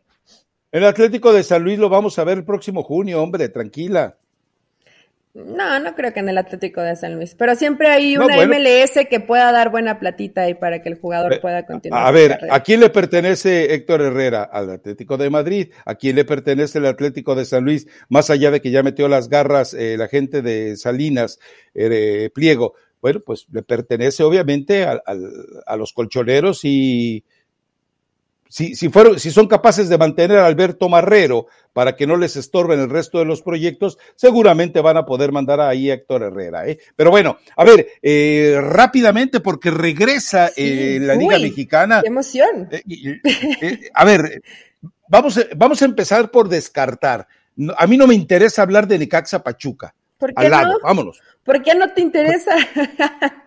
El 0.70 0.86
Atlético 0.86 1.32
de 1.34 1.42
San 1.42 1.62
Luis 1.62 1.78
lo 1.78 1.90
vamos 1.90 2.18
a 2.18 2.24
ver 2.24 2.38
el 2.38 2.44
próximo 2.44 2.82
junio, 2.82 3.22
hombre, 3.22 3.50
tranquila. 3.50 4.16
No, 5.34 5.80
no 5.80 5.94
creo 5.94 6.12
que 6.12 6.20
en 6.20 6.28
el 6.28 6.36
Atlético 6.36 6.82
de 6.82 6.94
San 6.94 7.14
Luis, 7.14 7.34
pero 7.34 7.54
siempre 7.54 7.88
hay 7.88 8.18
una 8.18 8.36
MLS 8.46 9.06
que 9.08 9.18
pueda 9.18 9.50
dar 9.50 9.70
buena 9.70 9.98
platita 9.98 10.46
y 10.50 10.54
para 10.54 10.82
que 10.82 10.90
el 10.90 10.96
jugador 10.98 11.40
pueda 11.40 11.64
continuar. 11.64 12.06
A 12.06 12.10
ver, 12.10 12.38
¿a 12.50 12.62
quién 12.62 12.80
le 12.80 12.90
pertenece 12.90 13.72
Héctor 13.72 14.02
Herrera? 14.02 14.42
Al 14.42 14.68
Atlético 14.70 15.16
de 15.16 15.30
Madrid. 15.30 15.72
¿A 15.86 15.94
quién 15.94 16.16
le 16.16 16.26
pertenece 16.26 16.78
el 16.78 16.86
Atlético 16.86 17.34
de 17.34 17.46
San 17.46 17.64
Luis? 17.64 17.86
Más 18.10 18.28
allá 18.28 18.50
de 18.50 18.60
que 18.60 18.70
ya 18.70 18.82
metió 18.82 19.08
las 19.08 19.30
garras 19.30 19.72
eh, 19.72 19.96
la 19.96 20.08
gente 20.08 20.42
de 20.42 20.76
Salinas, 20.76 21.38
eh, 21.72 22.28
Pliego. 22.34 22.74
Bueno, 23.00 23.20
pues 23.24 23.46
le 23.50 23.62
pertenece 23.62 24.22
obviamente 24.22 24.84
a 24.84 25.76
los 25.76 25.92
colchoneros 25.92 26.60
y, 26.64 27.24
si, 28.52 28.76
si, 28.76 28.90
fueron, 28.90 29.18
si 29.18 29.30
son 29.30 29.48
capaces 29.48 29.88
de 29.88 29.96
mantener 29.96 30.36
a 30.36 30.46
Alberto 30.46 30.90
Marrero 30.90 31.46
para 31.72 31.96
que 31.96 32.06
no 32.06 32.18
les 32.18 32.36
estorben 32.36 32.80
el 32.80 32.90
resto 32.90 33.18
de 33.18 33.24
los 33.24 33.40
proyectos, 33.40 33.96
seguramente 34.14 34.82
van 34.82 34.98
a 34.98 35.06
poder 35.06 35.32
mandar 35.32 35.62
ahí 35.62 35.90
a 35.90 35.94
Héctor 35.94 36.24
Herrera. 36.24 36.68
¿eh? 36.68 36.78
Pero 36.94 37.10
bueno, 37.10 37.38
a 37.56 37.64
ver, 37.64 37.86
eh, 38.02 38.58
rápidamente, 38.60 39.40
porque 39.40 39.70
regresa 39.70 40.50
eh, 40.54 40.98
la 41.00 41.14
Liga 41.14 41.38
Mexicana. 41.38 42.02
¡Qué 42.02 42.08
emoción! 42.08 42.68
Eh, 42.70 43.90
a 43.94 44.04
ver, 44.04 44.42
vamos, 45.08 45.40
vamos 45.56 45.80
a 45.80 45.86
empezar 45.86 46.30
por 46.30 46.50
descartar. 46.50 47.26
A 47.78 47.86
mí 47.86 47.96
no 47.96 48.06
me 48.06 48.14
interesa 48.14 48.60
hablar 48.60 48.86
de 48.86 48.98
Necaxa 48.98 49.42
Pachuca. 49.42 49.94
¿Por 50.18 50.34
qué 50.34 50.50
no? 50.50 50.78
vámonos. 50.82 51.22
¿Por 51.42 51.62
qué 51.62 51.74
no 51.74 51.90
te 51.94 52.02
interesa? 52.02 52.54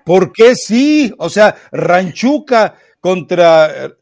Porque 0.04 0.56
sí, 0.56 1.14
o 1.20 1.30
sea, 1.30 1.56
Ranchuca 1.72 2.74
contra 3.00 3.96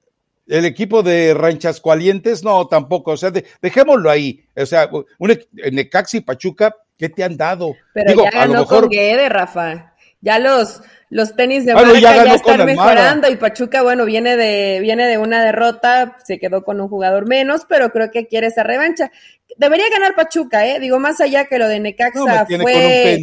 el 0.47 0.65
equipo 0.65 1.03
de 1.03 1.34
Ranchas 1.34 1.79
Cualientes, 1.79 2.43
no, 2.43 2.67
tampoco. 2.67 3.12
O 3.12 3.17
sea, 3.17 3.32
dejémoslo 3.62 4.10
ahí. 4.10 4.45
O 4.56 4.65
sea, 4.65 4.89
un, 4.91 5.39
Necaxi 5.71 6.17
y 6.17 6.21
Pachuca, 6.21 6.75
¿qué 6.97 7.10
te 7.10 7.23
han 7.23 7.38
dado? 7.38 7.75
Pero 7.93 8.23
ya 8.23 8.32
ganó 8.32 8.41
a 8.41 8.47
lo 8.47 8.62
mejor... 8.62 8.79
con 8.82 8.89
Guede, 8.89 9.29
Rafa. 9.29 9.93
Ya 10.21 10.39
los, 10.39 10.82
los 11.10 11.36
tenis 11.36 11.65
de 11.65 11.73
marca 11.73 11.99
ya, 11.99 12.34
están 12.34 12.65
mejorando 12.65 13.29
y 13.29 13.36
Pachuca, 13.36 13.82
bueno, 13.82 14.06
viene 14.06 14.38
de, 14.38 14.79
viene 14.79 15.06
de 15.06 15.17
una 15.17 15.43
derrota, 15.43 16.17
se 16.23 16.39
quedó 16.39 16.63
con 16.63 16.79
un 16.79 16.88
jugador 16.88 17.27
menos, 17.27 17.65
pero 17.67 17.91
creo 17.91 18.10
que 18.10 18.27
quiere 18.27 18.47
esa 18.47 18.63
revancha. 18.63 19.12
Debería 19.58 19.89
ganar 19.91 20.15
Pachuca, 20.15 20.65
¿eh? 20.65 20.79
Digo, 20.79 20.97
más 20.97 21.19
allá 21.19 21.45
que 21.45 21.60
lo 21.60 21.67
de 21.67 21.82
Necaxa 21.82 22.45
fue, 22.45 23.19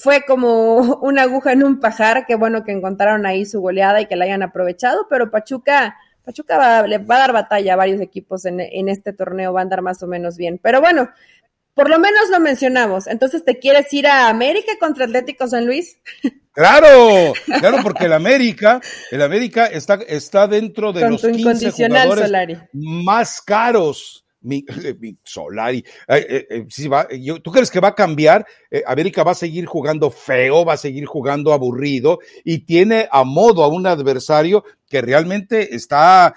fue 0.00 0.22
como 0.26 0.76
una 1.02 1.22
aguja 1.22 1.52
en 1.52 1.64
un 1.64 1.80
pajar, 1.80 2.24
que 2.24 2.36
bueno 2.36 2.62
que 2.62 2.70
encontraron 2.70 3.26
ahí 3.26 3.44
su 3.44 3.60
goleada 3.60 4.00
y 4.00 4.06
que 4.06 4.14
la 4.14 4.24
hayan 4.24 4.44
aprovechado, 4.44 5.08
pero 5.10 5.32
Pachuca 5.32 5.96
Pachuca 6.28 6.58
va, 6.58 6.86
le 6.86 6.98
va 6.98 7.16
a 7.16 7.20
dar 7.20 7.32
batalla 7.32 7.72
a 7.72 7.76
varios 7.76 8.02
equipos 8.02 8.44
en, 8.44 8.60
este 8.90 9.14
torneo, 9.14 9.54
va 9.54 9.60
a 9.60 9.62
andar 9.62 9.80
más 9.80 10.02
o 10.02 10.06
menos 10.06 10.36
bien. 10.36 10.60
Pero 10.62 10.82
bueno, 10.82 11.08
por 11.72 11.88
lo 11.88 11.98
menos 11.98 12.28
lo 12.30 12.38
mencionamos. 12.38 13.06
Entonces, 13.06 13.46
¿te 13.46 13.58
quieres 13.58 13.90
ir 13.94 14.06
a 14.06 14.28
América 14.28 14.72
contra 14.78 15.06
Atlético 15.06 15.48
San 15.48 15.64
Luis? 15.64 15.98
Claro, 16.58 17.34
claro, 17.60 17.78
porque 17.84 18.06
el 18.06 18.12
América, 18.12 18.80
el 19.12 19.22
América 19.22 19.66
está, 19.66 19.94
está 20.08 20.48
dentro 20.48 20.92
de 20.92 21.08
los 21.08 21.22
15 21.22 21.70
jugadores 21.70 22.32
más 22.72 23.40
caros 23.40 24.24
mi, 24.40 24.64
Solari, 25.24 25.84
eh, 26.08 26.46
eh, 26.50 26.88
va, 26.88 27.08
¿tú 27.42 27.50
crees 27.50 27.70
que 27.70 27.80
va 27.80 27.88
a 27.88 27.94
cambiar? 27.94 28.46
Eh, 28.70 28.82
América 28.86 29.24
va 29.24 29.32
a 29.32 29.34
seguir 29.34 29.66
jugando 29.66 30.10
feo, 30.10 30.64
va 30.64 30.74
a 30.74 30.78
seguir 30.78 31.06
jugando 31.06 31.52
aburrido 31.52 32.20
y 32.44 32.60
tiene 32.60 33.08
a 33.10 33.24
modo 33.24 33.64
a 33.64 33.68
un 33.68 33.86
adversario 33.86 34.64
que 34.88 35.00
realmente 35.00 35.74
está 35.74 36.34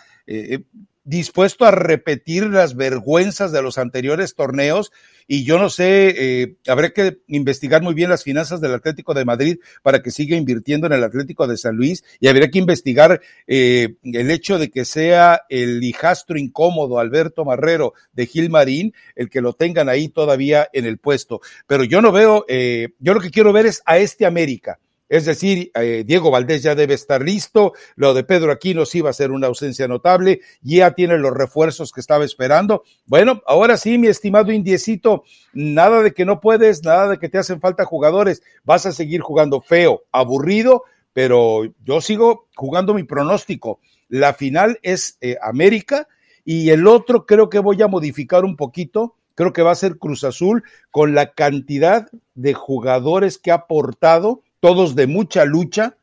dispuesto 1.03 1.65
a 1.65 1.71
repetir 1.71 2.45
las 2.45 2.75
vergüenzas 2.75 3.51
de 3.51 3.61
los 3.61 3.77
anteriores 3.77 4.33
torneos 4.35 4.91
y 5.27 5.43
yo 5.43 5.59
no 5.59 5.69
sé, 5.69 6.13
eh, 6.17 6.55
habrá 6.67 6.91
que 6.91 7.19
investigar 7.27 7.81
muy 7.81 7.93
bien 7.93 8.09
las 8.09 8.23
finanzas 8.23 8.61
del 8.61 8.73
Atlético 8.73 9.13
de 9.13 9.25
Madrid 9.25 9.57
para 9.83 10.01
que 10.01 10.11
siga 10.11 10.35
invirtiendo 10.35 10.87
en 10.87 10.93
el 10.93 11.03
Atlético 11.03 11.47
de 11.47 11.57
San 11.57 11.75
Luis 11.75 12.03
y 12.19 12.27
habría 12.27 12.49
que 12.49 12.59
investigar 12.59 13.21
eh, 13.47 13.95
el 14.03 14.31
hecho 14.31 14.57
de 14.59 14.69
que 14.69 14.85
sea 14.85 15.41
el 15.49 15.83
hijastro 15.83 16.37
incómodo 16.37 16.99
Alberto 16.99 17.45
Marrero 17.45 17.93
de 18.13 18.25
Gil 18.25 18.49
Marín 18.49 18.93
el 19.15 19.29
que 19.29 19.41
lo 19.41 19.53
tengan 19.53 19.89
ahí 19.89 20.09
todavía 20.09 20.67
en 20.73 20.85
el 20.85 20.97
puesto. 20.97 21.41
Pero 21.67 21.83
yo 21.83 22.01
no 22.01 22.11
veo, 22.11 22.45
eh, 22.47 22.89
yo 22.99 23.13
lo 23.13 23.21
que 23.21 23.31
quiero 23.31 23.53
ver 23.53 23.65
es 23.65 23.81
a 23.85 23.97
este 23.97 24.25
América 24.25 24.79
Es 25.11 25.25
decir, 25.25 25.71
eh, 25.75 26.05
Diego 26.07 26.31
Valdés 26.31 26.63
ya 26.63 26.73
debe 26.73 26.93
estar 26.93 27.21
listo, 27.21 27.73
lo 27.97 28.13
de 28.13 28.23
Pedro 28.23 28.49
Aquino 28.49 28.85
sí 28.85 29.01
va 29.01 29.09
a 29.09 29.13
ser 29.13 29.31
una 29.31 29.47
ausencia 29.47 29.85
notable, 29.85 30.39
ya 30.61 30.93
tiene 30.93 31.17
los 31.17 31.33
refuerzos 31.33 31.91
que 31.91 31.99
estaba 31.99 32.23
esperando. 32.23 32.83
Bueno, 33.07 33.41
ahora 33.45 33.75
sí, 33.75 33.97
mi 33.97 34.07
estimado 34.07 34.53
Indiecito, 34.53 35.25
nada 35.51 36.01
de 36.01 36.13
que 36.13 36.23
no 36.23 36.39
puedes, 36.39 36.85
nada 36.85 37.09
de 37.09 37.19
que 37.19 37.27
te 37.27 37.37
hacen 37.37 37.59
falta 37.59 37.83
jugadores, 37.83 38.41
vas 38.63 38.85
a 38.85 38.93
seguir 38.93 39.19
jugando 39.19 39.59
feo, 39.59 40.03
aburrido, 40.13 40.85
pero 41.11 41.63
yo 41.83 41.99
sigo 41.99 42.47
jugando 42.55 42.93
mi 42.93 43.03
pronóstico. 43.03 43.81
La 44.07 44.33
final 44.33 44.79
es 44.81 45.17
eh, 45.19 45.35
América 45.41 46.07
y 46.45 46.69
el 46.69 46.87
otro 46.87 47.25
creo 47.25 47.49
que 47.49 47.59
voy 47.59 47.81
a 47.81 47.89
modificar 47.89 48.45
un 48.45 48.55
poquito, 48.55 49.17
creo 49.35 49.51
que 49.51 49.61
va 49.61 49.71
a 49.71 49.75
ser 49.75 49.97
Cruz 49.97 50.23
Azul 50.23 50.63
con 50.89 51.15
la 51.15 51.33
cantidad 51.33 52.07
de 52.33 52.53
jugadores 52.53 53.37
que 53.37 53.51
ha 53.51 53.55
aportado 53.55 54.43
todos 54.61 54.95
de 54.95 55.07
mucha 55.07 55.43
lucha. 55.43 55.97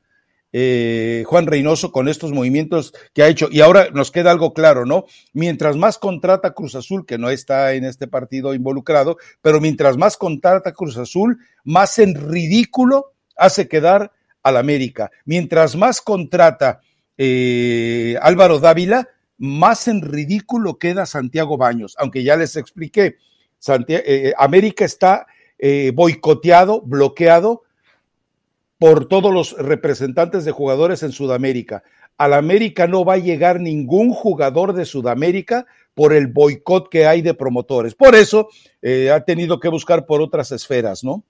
Eh, 0.53 1.25
Juan 1.27 1.47
Reynoso 1.47 1.92
con 1.92 2.09
estos 2.09 2.33
movimientos 2.33 2.92
que 3.14 3.23
ha 3.23 3.29
hecho. 3.29 3.49
Y 3.51 3.61
ahora 3.61 3.88
nos 3.92 4.11
queda 4.11 4.31
algo 4.31 4.53
claro, 4.53 4.85
¿no? 4.85 5.07
Mientras 5.33 5.77
más 5.77 5.99
contrata 5.99 6.53
Cruz 6.53 6.75
Azul, 6.75 7.07
que 7.07 7.18
no 7.18 7.31
está 7.31 7.73
en 7.75 7.85
este 7.85 8.09
partido 8.09 8.55
involucrado, 8.55 9.18
pero 9.40 9.61
mientras 9.61 9.97
más 9.97 10.16
contrata 10.16 10.73
Cruz 10.73 10.97
Azul, 10.97 11.38
más 11.64 11.99
en 11.99 12.14
ridículo 12.14 13.12
hace 13.37 13.68
quedar 13.68 14.12
al 14.42 14.57
América. 14.57 15.11
Mientras 15.25 15.77
más 15.77 16.01
contrata 16.01 16.81
eh, 17.16 18.16
Álvaro 18.23 18.59
Dávila, 18.59 19.09
más 19.37 19.87
en 19.87 20.03
ridículo 20.03 20.79
queda 20.79 21.07
Santiago 21.07 21.57
Baños, 21.59 21.94
aunque 21.99 22.25
ya 22.25 22.37
les 22.37 22.57
expliqué, 22.57 23.16
eh, 23.88 24.33
América 24.37 24.85
está 24.85 25.27
boicoteado, 25.92 26.81
bloqueado 26.83 27.64
por 28.78 29.06
todos 29.06 29.32
los 29.32 29.56
representantes 29.58 30.44
de 30.44 30.52
jugadores 30.52 31.02
en 31.02 31.12
Sudamérica. 31.12 31.82
Al 32.16 32.32
América 32.32 32.86
no 32.86 33.04
va 33.04 33.14
a 33.14 33.18
llegar 33.18 33.60
ningún 33.60 34.12
jugador 34.12 34.72
de 34.72 34.84
Sudamérica 34.84 35.66
por 35.94 36.12
el 36.12 36.28
boicot 36.28 36.88
que 36.88 37.06
hay 37.06 37.22
de 37.22 37.34
promotores. 37.34 37.94
Por 37.94 38.14
eso 38.14 38.48
eh, 38.82 39.10
ha 39.10 39.24
tenido 39.24 39.60
que 39.60 39.68
buscar 39.68 40.06
por 40.06 40.22
otras 40.22 40.52
esferas, 40.52 41.02
¿no? 41.04 41.24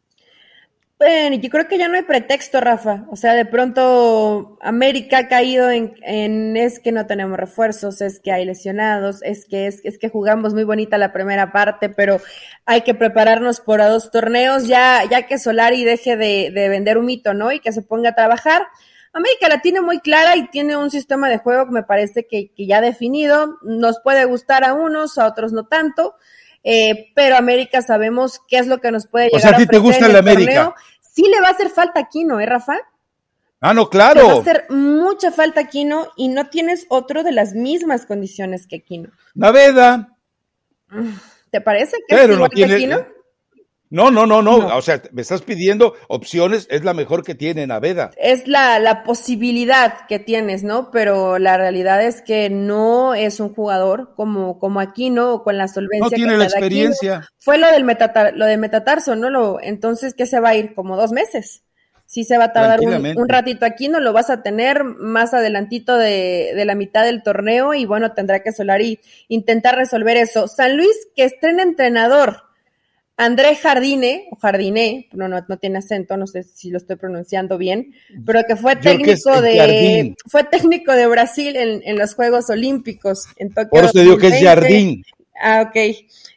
Bueno, 0.99 1.37
yo 1.37 1.49
creo 1.49 1.69
que 1.69 1.79
ya 1.79 1.87
no 1.87 1.95
hay 1.95 2.03
pretexto, 2.03 2.61
Rafa. 2.61 3.07
O 3.09 3.15
sea, 3.15 3.35
de 3.35 3.45
pronto 3.45 4.59
América 4.61 5.19
ha 5.19 5.29
caído 5.29 5.71
en, 5.71 6.57
es 6.57 6.81
que 6.81 6.91
no 6.91 7.07
tenemos 7.07 7.39
refuerzos, 7.39 8.01
es 8.01 8.19
que 8.19 8.33
hay 8.33 8.45
lesionados, 8.45 9.23
es 9.23 9.47
que 9.47 9.69
es, 9.69 9.99
que 9.99 10.09
jugamos 10.09 10.55
muy 10.55 10.65
bonita 10.65 10.99
la 10.99 11.13
primera 11.13 11.53
parte, 11.53 11.89
pero 11.89 12.21
hay 12.67 12.81
que 12.81 12.95
prepararnos 12.95 13.61
por 13.61 13.81
a 13.81 13.89
dos 13.89 14.11
torneos, 14.11 14.67
ya, 14.67 15.05
ya 15.09 15.25
que 15.27 15.39
Solari 15.39 15.85
deje 15.85 16.17
de, 16.17 16.51
vender 16.69 16.99
un 16.99 17.07
mito, 17.07 17.33
¿no? 17.33 17.53
Y 17.53 17.61
que 17.61 17.71
se 17.71 17.83
ponga 17.83 18.11
a 18.11 18.15
trabajar. 18.17 18.67
América 19.13 19.49
la 19.49 19.61
tiene 19.63 19.81
muy 19.81 20.01
clara 20.01 20.37
y 20.37 20.49
tiene 20.49 20.77
un 20.77 20.91
sistema 20.91 21.29
de 21.29 21.39
juego 21.39 21.67
que 21.67 21.73
me 21.73 21.85
parece 21.85 22.27
que, 22.27 22.53
que 22.53 22.67
ya 22.67 22.81
definido. 22.81 23.59
Nos 23.63 24.01
puede 24.01 24.25
gustar 24.25 24.65
a 24.65 24.75
unos, 24.75 25.17
a 25.17 25.29
otros 25.29 25.53
no 25.53 25.67
tanto 25.67 26.17
eh, 26.65 27.13
pero 27.15 27.37
América 27.37 27.83
sabemos 27.83 28.41
qué 28.49 28.59
es 28.59 28.67
lo 28.67 28.81
que 28.81 28.91
nos 28.91 29.07
puede 29.07 29.27
llegar 29.27 29.39
o 29.39 29.41
sea, 29.41 29.51
¿a 29.51 29.57
ti 29.57 29.67
te 29.67 29.79
gusta 29.79 30.07
el 30.07 30.17
América? 30.17 30.75
Sí 31.01 31.23
le 31.23 31.41
va 31.41 31.49
a 31.49 31.53
hacer 31.53 31.71
falta 31.71 32.01
Aquino, 32.01 32.41
¿eh, 32.41 32.47
Rafa? 32.47 32.77
Ah, 33.61 33.75
no, 33.75 33.91
claro. 33.91 34.23
Le 34.23 34.29
va 34.29 34.35
a 34.35 34.41
hacer 34.41 34.67
mucha 34.71 35.33
falta 35.33 35.61
Aquino 35.61 36.09
y 36.17 36.29
no 36.29 36.49
tienes 36.49 36.87
otro 36.89 37.25
de 37.25 37.33
las 37.33 37.55
mismas 37.55 38.07
condiciones 38.07 38.67
que 38.67 38.77
Aquino. 38.77 39.11
Naveda. 39.35 40.17
¿Te 41.51 41.61
parece 41.61 41.97
que 42.07 42.15
es 42.15 42.31
igual 42.31 42.51
que 42.51 42.65
Aquino? 42.65 43.18
No, 43.91 44.11
no, 44.11 44.27
no, 44.27 44.43
no, 44.43 44.77
O 44.77 44.83
sea, 44.83 45.03
me 45.13 45.23
estás 45.23 45.43
pidiendo 45.43 45.95
opciones, 46.09 46.67
es 46.71 46.85
la 46.85 46.93
mejor 46.93 47.25
que 47.25 47.35
tiene 47.35 47.67
Naveda. 47.67 48.11
Es 48.19 48.47
la, 48.47 48.79
la 48.79 49.03
posibilidad 49.03 50.07
que 50.07 50.19
tienes, 50.19 50.63
¿no? 50.63 50.91
Pero 50.91 51.39
la 51.39 51.57
realidad 51.57 52.03
es 52.03 52.21
que 52.21 52.51
no 52.51 53.15
es 53.15 53.41
un 53.41 53.55
jugador 53.55 54.15
como, 54.15 54.59
como 54.59 54.81
Aquino 54.81 55.33
o 55.33 55.43
con 55.43 55.57
la 55.57 55.69
solvencia. 55.69 56.05
No 56.05 56.11
tiene 56.11 56.37
la 56.37 56.45
experiencia. 56.45 57.29
Fue 57.39 57.57
lo 57.57 57.71
del 57.71 57.85
metatar, 57.85 58.35
lo 58.37 58.45
de 58.45 58.59
metatarso, 58.59 59.17
¿no? 59.17 59.31
Lo, 59.31 59.59
entonces, 59.63 60.15
¿qué 60.15 60.27
se 60.27 60.41
va 60.41 60.51
a 60.51 60.57
ir? 60.57 60.75
Como 60.75 60.97
dos 60.97 61.13
meses. 61.13 61.63
Sí 62.05 62.25
se 62.25 62.39
va 62.39 62.45
a 62.45 62.53
tardar 62.55 62.81
un, 62.81 63.19
un, 63.19 63.29
ratito 63.29 63.67
aquí, 63.67 63.89
no 63.89 64.01
lo 64.01 64.15
vas 64.15 64.31
a 64.31 64.43
tener 64.43 64.83
más 64.83 65.35
adelantito 65.35 65.99
de, 65.99 66.53
de, 66.57 66.65
la 66.65 66.75
mitad 66.75 67.05
del 67.05 67.23
torneo 67.23 67.75
y 67.75 67.85
bueno, 67.85 68.13
tendrá 68.13 68.43
que 68.43 68.51
solar 68.51 68.81
y 68.81 68.99
intentar 69.29 69.77
resolver 69.77 70.17
eso. 70.17 70.49
San 70.49 70.79
Luis, 70.79 70.97
que 71.15 71.25
estrena 71.25 71.63
entrenador 71.63 72.48
André 73.21 73.57
Jardine, 73.57 74.29
o 74.31 74.37
Jardine, 74.37 75.09
no, 75.13 75.27
no, 75.27 75.45
no 75.49 75.57
tiene 75.57 75.79
acento, 75.79 76.17
no 76.17 76.29
sé 76.29 76.45
si 76.45 76.71
lo 76.71 76.79
estoy 76.79 76.95
pronunciando 76.95 77.59
bien, 77.59 77.93
pero 78.25 78.45
que 78.47 78.55
fue 78.55 78.77
técnico 78.77 79.43
de 79.43 80.15
fue 80.27 80.45
técnico 80.45 80.93
de 80.93 81.09
Brasil 81.09 81.57
en, 81.57 81.83
en, 81.85 81.99
los 81.99 82.15
Juegos 82.15 82.49
Olímpicos 82.49 83.27
en 83.37 83.53
Tokio. 83.53 83.71
Por 83.71 83.85
eso 83.85 83.99
digo 83.99 84.17
que 84.19 84.29
es 84.29 84.41
Jardín. 84.41 85.03
Ah, 85.41 85.63
ok. 85.69 85.77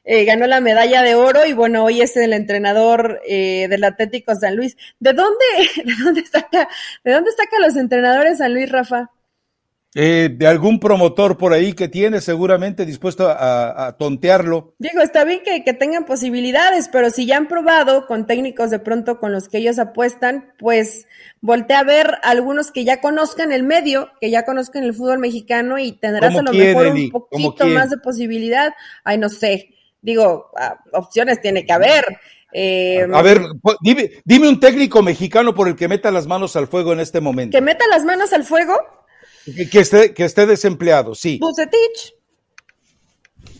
Eh, 0.03 0.25
ganó 0.25 0.47
la 0.47 0.59
medalla 0.59 1.03
de 1.03 1.13
oro 1.13 1.45
y 1.45 1.53
bueno, 1.53 1.83
hoy 1.83 2.01
es 2.01 2.17
el 2.17 2.33
entrenador 2.33 3.21
eh, 3.27 3.67
del 3.69 3.83
Atlético 3.83 4.33
San 4.35 4.55
Luis. 4.55 4.75
¿De 4.99 5.13
dónde, 5.13 5.45
de 5.85 5.93
dónde 6.03 6.25
saca, 6.25 6.67
de 7.03 7.11
dónde 7.11 7.31
saca 7.31 7.59
los 7.59 7.75
entrenadores 7.75 8.39
San 8.39 8.55
Luis, 8.55 8.71
Rafa? 8.71 9.11
Eh, 9.93 10.29
de 10.31 10.47
algún 10.47 10.79
promotor 10.79 11.37
por 11.37 11.51
ahí 11.51 11.73
que 11.73 11.89
tiene 11.89 12.21
seguramente 12.21 12.85
dispuesto 12.85 13.27
a, 13.29 13.97
tontearlo. 13.99 14.73
Digo, 14.79 15.01
está 15.01 15.25
bien 15.25 15.41
que, 15.43 15.65
que, 15.65 15.73
tengan 15.73 16.05
posibilidades, 16.05 16.87
pero 16.89 17.09
si 17.09 17.25
ya 17.25 17.35
han 17.35 17.49
probado 17.49 18.07
con 18.07 18.25
técnicos 18.25 18.69
de 18.71 18.79
pronto 18.79 19.19
con 19.19 19.33
los 19.33 19.49
que 19.49 19.57
ellos 19.57 19.79
apuestan, 19.79 20.53
pues 20.57 21.07
voltea 21.41 21.79
a 21.79 21.83
ver 21.83 22.19
algunos 22.23 22.71
que 22.71 22.85
ya 22.85 23.01
conozcan 23.01 23.51
el 23.51 23.63
medio, 23.63 24.09
que 24.21 24.29
ya 24.29 24.45
conozcan 24.45 24.85
el 24.85 24.93
fútbol 24.93 25.19
mexicano 25.19 25.77
y 25.77 25.91
tendrás 25.91 26.37
a 26.37 26.41
lo 26.41 26.53
mejor 26.53 26.87
un 26.87 27.11
poquito 27.11 27.67
más 27.67 27.89
de 27.89 27.97
posibilidad. 27.97 28.73
Ay, 29.03 29.17
no 29.17 29.27
sé. 29.27 29.75
Digo, 30.01 30.51
ah, 30.55 30.79
opciones 30.93 31.41
tiene 31.41 31.65
que 31.65 31.73
haber. 31.73 32.05
Eh, 32.53 33.05
a 33.11 33.21
ver, 33.21 33.41
dime, 33.81 34.09
dime 34.23 34.47
un 34.47 34.59
técnico 34.59 35.01
mexicano 35.01 35.53
por 35.53 35.67
el 35.67 35.75
que 35.75 35.89
meta 35.89 36.11
las 36.11 36.27
manos 36.27 36.55
al 36.55 36.67
fuego 36.67 36.93
en 36.93 37.01
este 37.01 37.19
momento. 37.19 37.57
¿Que 37.57 37.61
meta 37.61 37.85
las 37.89 38.05
manos 38.05 38.31
al 38.31 38.45
fuego? 38.45 38.73
Que, 39.45 39.79
esté, 39.79 40.13
que 40.13 40.25
esté 40.25 40.45
desempleado, 40.45 41.15
sí. 41.15 41.39
Bucetich. 41.39 42.15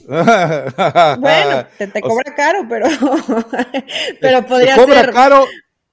bueno, 0.07 1.67
te, 1.77 2.01
cobra 2.01 2.35
caro, 2.35 2.65
pero, 2.67 2.87
pero 4.19 4.45
podría 4.45 4.75
cobra 4.75 5.01
ser. 5.01 5.11
Caro, 5.11 5.47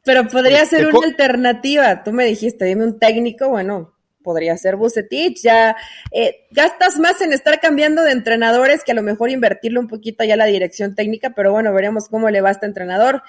pero 0.04 0.26
podría 0.26 0.64
ser 0.66 0.88
una 0.88 1.06
alternativa. 1.06 2.02
Tú 2.02 2.12
me 2.12 2.24
dijiste, 2.24 2.64
dime 2.64 2.84
un 2.84 2.98
técnico, 2.98 3.48
bueno, 3.48 3.97
podría 4.28 4.58
ser 4.58 4.76
Bucetich, 4.76 5.40
ya 5.42 5.74
eh, 6.12 6.44
gastas 6.50 6.98
más 6.98 7.22
en 7.22 7.32
estar 7.32 7.60
cambiando 7.60 8.02
de 8.02 8.12
entrenadores 8.12 8.84
que 8.84 8.92
a 8.92 8.94
lo 8.94 9.02
mejor 9.02 9.30
invertirle 9.30 9.78
un 9.78 9.88
poquito 9.88 10.22
ya 10.22 10.36
la 10.36 10.44
dirección 10.44 10.94
técnica, 10.94 11.30
pero 11.30 11.50
bueno, 11.50 11.72
veremos 11.72 12.10
cómo 12.10 12.28
le 12.28 12.42
va 12.42 12.50
a 12.50 12.52
este 12.52 12.66
entrenador. 12.66 13.22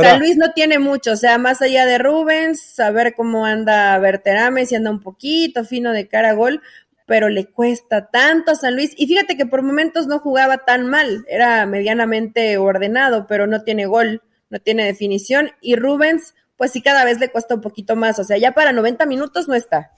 San 0.00 0.18
Luis 0.18 0.38
no 0.38 0.52
tiene 0.52 0.78
mucho, 0.78 1.12
o 1.12 1.16
sea, 1.16 1.36
más 1.36 1.60
allá 1.60 1.84
de 1.84 1.98
Rubens, 1.98 2.62
saber 2.62 3.14
cómo 3.14 3.44
anda 3.44 3.98
Berterame, 3.98 4.64
si 4.64 4.76
anda 4.76 4.90
un 4.90 5.02
poquito 5.02 5.66
fino 5.66 5.92
de 5.92 6.08
cara 6.08 6.30
a 6.30 6.32
gol, 6.32 6.62
pero 7.04 7.28
le 7.28 7.44
cuesta 7.44 8.08
tanto 8.10 8.52
a 8.52 8.54
San 8.54 8.76
Luis. 8.76 8.94
Y 8.96 9.06
fíjate 9.08 9.36
que 9.36 9.44
por 9.44 9.62
momentos 9.62 10.06
no 10.06 10.20
jugaba 10.20 10.64
tan 10.64 10.86
mal, 10.86 11.26
era 11.28 11.66
medianamente 11.66 12.56
ordenado, 12.56 13.26
pero 13.26 13.46
no 13.46 13.62
tiene 13.62 13.84
gol, 13.84 14.22
no 14.48 14.58
tiene 14.58 14.86
definición. 14.86 15.50
Y 15.60 15.76
Rubens, 15.76 16.34
pues 16.56 16.72
sí, 16.72 16.80
cada 16.80 17.04
vez 17.04 17.20
le 17.20 17.30
cuesta 17.30 17.54
un 17.54 17.60
poquito 17.60 17.94
más, 17.94 18.18
o 18.18 18.24
sea, 18.24 18.38
ya 18.38 18.52
para 18.52 18.72
90 18.72 19.04
minutos 19.04 19.48
no 19.48 19.54
está. 19.54 19.92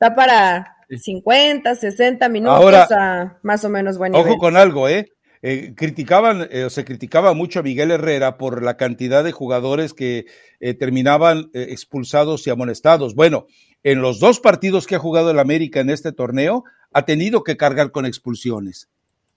Está 0.00 0.14
para 0.14 0.76
50, 0.88 1.74
60 1.74 2.28
minutos 2.28 2.92
a 2.92 3.36
más 3.42 3.64
o 3.64 3.68
menos 3.68 3.98
buen 3.98 4.14
Ojo 4.14 4.38
con 4.38 4.56
algo, 4.56 4.88
¿eh? 4.88 5.10
eh 5.42 5.74
criticaban, 5.76 6.46
eh, 6.52 6.70
se 6.70 6.84
criticaba 6.84 7.34
mucho 7.34 7.58
a 7.58 7.62
Miguel 7.64 7.90
Herrera 7.90 8.38
por 8.38 8.62
la 8.62 8.76
cantidad 8.76 9.24
de 9.24 9.32
jugadores 9.32 9.94
que 9.94 10.26
eh, 10.60 10.74
terminaban 10.74 11.50
expulsados 11.52 12.46
y 12.46 12.50
amonestados. 12.50 13.16
Bueno, 13.16 13.48
en 13.82 14.00
los 14.00 14.20
dos 14.20 14.38
partidos 14.38 14.86
que 14.86 14.94
ha 14.94 15.00
jugado 15.00 15.32
el 15.32 15.40
América 15.40 15.80
en 15.80 15.90
este 15.90 16.12
torneo, 16.12 16.62
ha 16.92 17.04
tenido 17.04 17.42
que 17.42 17.56
cargar 17.56 17.90
con 17.90 18.06
expulsiones. 18.06 18.88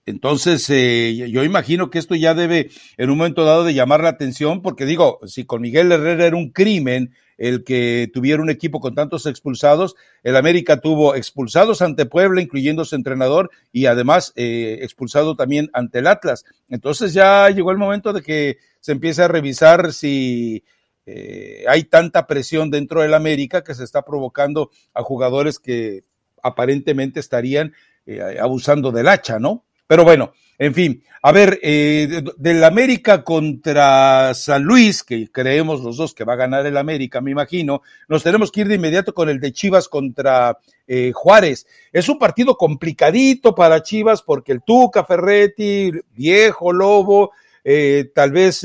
Entonces, 0.06 0.68
yo 0.68 1.44
imagino 1.44 1.90
que 1.90 1.98
esto 1.98 2.14
ya 2.14 2.36
debe 2.36 2.70
en 2.98 3.10
un 3.10 3.18
momento 3.18 3.46
dado 3.46 3.64
de 3.64 3.74
llamar 3.74 4.04
la 4.04 4.10
atención, 4.10 4.62
porque 4.62 4.86
digo, 4.86 5.20
si 5.26 5.46
con 5.46 5.62
Miguel 5.62 5.92
Herrera 5.92 6.28
era 6.28 6.36
un 6.36 6.52
crimen 6.52 7.16
el 7.42 7.64
que 7.64 8.08
tuviera 8.14 8.40
un 8.40 8.52
equipo 8.52 8.80
con 8.80 8.94
tantos 8.94 9.26
expulsados. 9.26 9.96
El 10.22 10.36
América 10.36 10.80
tuvo 10.80 11.16
expulsados 11.16 11.82
ante 11.82 12.06
Puebla, 12.06 12.40
incluyendo 12.40 12.86
su 12.86 12.96
entrenador, 12.96 13.50
y 13.72 13.88
además 13.88 14.32
eh, 14.36 14.78
expulsado 14.84 15.36
también 15.36 15.72
ante 15.74 16.00
el 16.00 16.08
Atlas. 16.08 16.46
Entonces 16.70 17.14
ya 17.14 17.50
llegó 17.50 17.72
el 17.72 17.80
momento 17.80 18.14
de 18.14 18.22
que 18.22 18.58
se 18.80 18.92
empiece 18.92 19.24
a 19.24 19.28
revisar 19.28 19.92
si 19.92 20.64
eh, 21.08 21.66
hay 21.68 21.86
tanta 21.86 22.28
presión 22.28 22.70
dentro 22.70 23.02
del 23.02 23.16
América 23.16 23.64
que 23.64 23.74
se 23.74 23.86
está 23.86 24.04
provocando 24.04 24.70
a 24.94 25.02
jugadores 25.02 25.58
que 25.58 26.04
aparentemente 26.44 27.20
estarían 27.20 27.74
eh, 28.06 28.38
abusando 28.40 28.92
del 28.92 29.08
hacha, 29.08 29.40
¿no? 29.40 29.66
Pero 29.92 30.06
bueno, 30.06 30.32
en 30.58 30.74
fin, 30.74 31.04
a 31.22 31.34
ver, 31.34 31.60
eh, 31.62 32.24
del 32.38 32.64
América 32.64 33.26
contra 33.26 34.34
San 34.34 34.64
Luis, 34.64 35.04
que 35.04 35.30
creemos 35.30 35.82
los 35.82 35.98
dos 35.98 36.14
que 36.14 36.24
va 36.24 36.32
a 36.32 36.38
ganar 36.38 36.66
el 36.66 36.78
América, 36.78 37.20
me 37.20 37.32
imagino, 37.32 37.82
nos 38.08 38.24
tenemos 38.24 38.54
que 38.54 38.62
ir 38.62 38.70
de 38.70 38.76
inmediato 38.76 39.14
con 39.14 39.28
el 39.28 39.42
de 39.42 39.52
Chivas 39.52 39.90
contra 39.90 40.58
eh, 40.88 41.12
Juárez. 41.14 41.68
Es 41.92 42.08
un 42.08 42.18
partido 42.18 42.56
complicadito 42.56 43.54
para 43.54 43.84
Chivas 43.84 44.22
porque 44.22 44.54
el 44.54 44.64
Tuca 44.64 45.04
Ferretti, 45.04 45.92
viejo 46.14 46.72
lobo, 46.72 47.32
eh, 47.62 48.12
tal 48.16 48.32
vez 48.32 48.62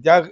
ya 0.00 0.30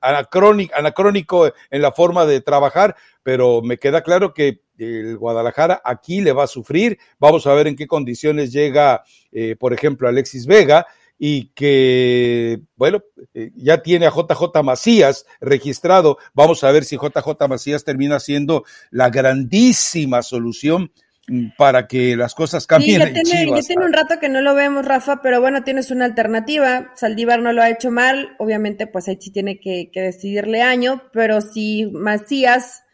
anacrónico 0.00 1.52
en 1.70 1.82
la 1.82 1.92
forma 1.92 2.26
de 2.26 2.40
trabajar, 2.40 2.96
pero 3.22 3.62
me 3.62 3.78
queda 3.78 4.02
claro 4.02 4.34
que 4.34 4.62
el 4.78 5.18
Guadalajara 5.18 5.82
aquí 5.84 6.20
le 6.20 6.32
va 6.32 6.44
a 6.44 6.48
sufrir. 6.48 6.98
Vamos 7.18 7.46
a 7.46 7.54
ver 7.54 7.66
en 7.66 7.76
qué 7.76 7.86
condiciones 7.86 8.52
llega, 8.52 9.02
eh, 9.32 9.56
por 9.58 9.72
ejemplo, 9.72 10.08
Alexis 10.08 10.46
Vega 10.46 10.86
y 11.18 11.46
que, 11.48 12.60
bueno, 12.76 13.02
eh, 13.34 13.50
ya 13.56 13.82
tiene 13.82 14.06
a 14.06 14.10
JJ 14.10 14.62
Macías 14.62 15.26
registrado. 15.40 16.18
Vamos 16.32 16.62
a 16.62 16.70
ver 16.70 16.84
si 16.84 16.96
JJ 16.96 17.48
Macías 17.48 17.84
termina 17.84 18.20
siendo 18.20 18.64
la 18.90 19.10
grandísima 19.10 20.22
solución 20.22 20.92
mm, 21.26 21.48
para 21.58 21.88
que 21.88 22.16
las 22.16 22.34
cosas 22.34 22.68
cambien. 22.68 23.02
Sí, 23.02 23.14
ya, 23.14 23.22
tiene, 23.22 23.50
ya 23.50 23.66
tiene 23.66 23.84
un 23.84 23.92
rato 23.92 24.20
que 24.20 24.28
no 24.28 24.40
lo 24.40 24.54
vemos, 24.54 24.84
Rafa, 24.84 25.20
pero 25.20 25.40
bueno, 25.40 25.64
tienes 25.64 25.90
una 25.90 26.04
alternativa. 26.04 26.92
Saldívar 26.94 27.42
no 27.42 27.52
lo 27.52 27.62
ha 27.62 27.70
hecho 27.70 27.90
mal, 27.90 28.36
obviamente, 28.38 28.86
pues 28.86 29.08
ahí 29.08 29.18
sí 29.20 29.32
tiene 29.32 29.58
que, 29.58 29.90
que 29.92 30.00
decidirle 30.00 30.62
año, 30.62 31.02
pero 31.12 31.40
si 31.40 31.86
Macías 31.86 32.84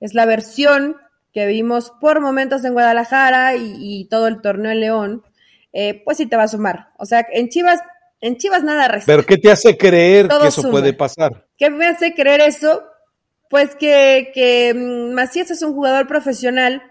es 0.00 0.14
la 0.14 0.24
versión 0.24 0.96
que 1.34 1.46
vimos 1.46 1.92
por 2.00 2.20
momentos 2.20 2.64
en 2.64 2.72
Guadalajara 2.72 3.56
y, 3.56 4.06
todo 4.08 4.28
el 4.28 4.40
torneo 4.40 4.70
en 4.70 4.80
León, 4.80 5.22
eh, 5.72 6.00
pues 6.04 6.16
sí 6.16 6.26
te 6.26 6.36
va 6.36 6.44
a 6.44 6.48
sumar. 6.48 6.90
O 6.96 7.04
sea, 7.04 7.26
en 7.32 7.48
Chivas, 7.48 7.80
en 8.20 8.36
Chivas 8.36 8.62
nada 8.62 8.86
resta. 8.86 9.12
Pero 9.12 9.26
¿qué 9.26 9.36
te 9.36 9.50
hace 9.50 9.76
creer 9.76 10.28
que 10.28 10.46
eso 10.46 10.70
puede 10.70 10.92
pasar? 10.92 11.46
¿Qué 11.58 11.70
me 11.70 11.86
hace 11.86 12.14
creer 12.14 12.40
eso? 12.40 12.84
Pues 13.50 13.74
que, 13.74 14.30
que 14.32 14.72
mm, 14.74 15.12
Macías 15.12 15.50
es 15.50 15.62
un 15.62 15.74
jugador 15.74 16.06
profesional 16.06 16.82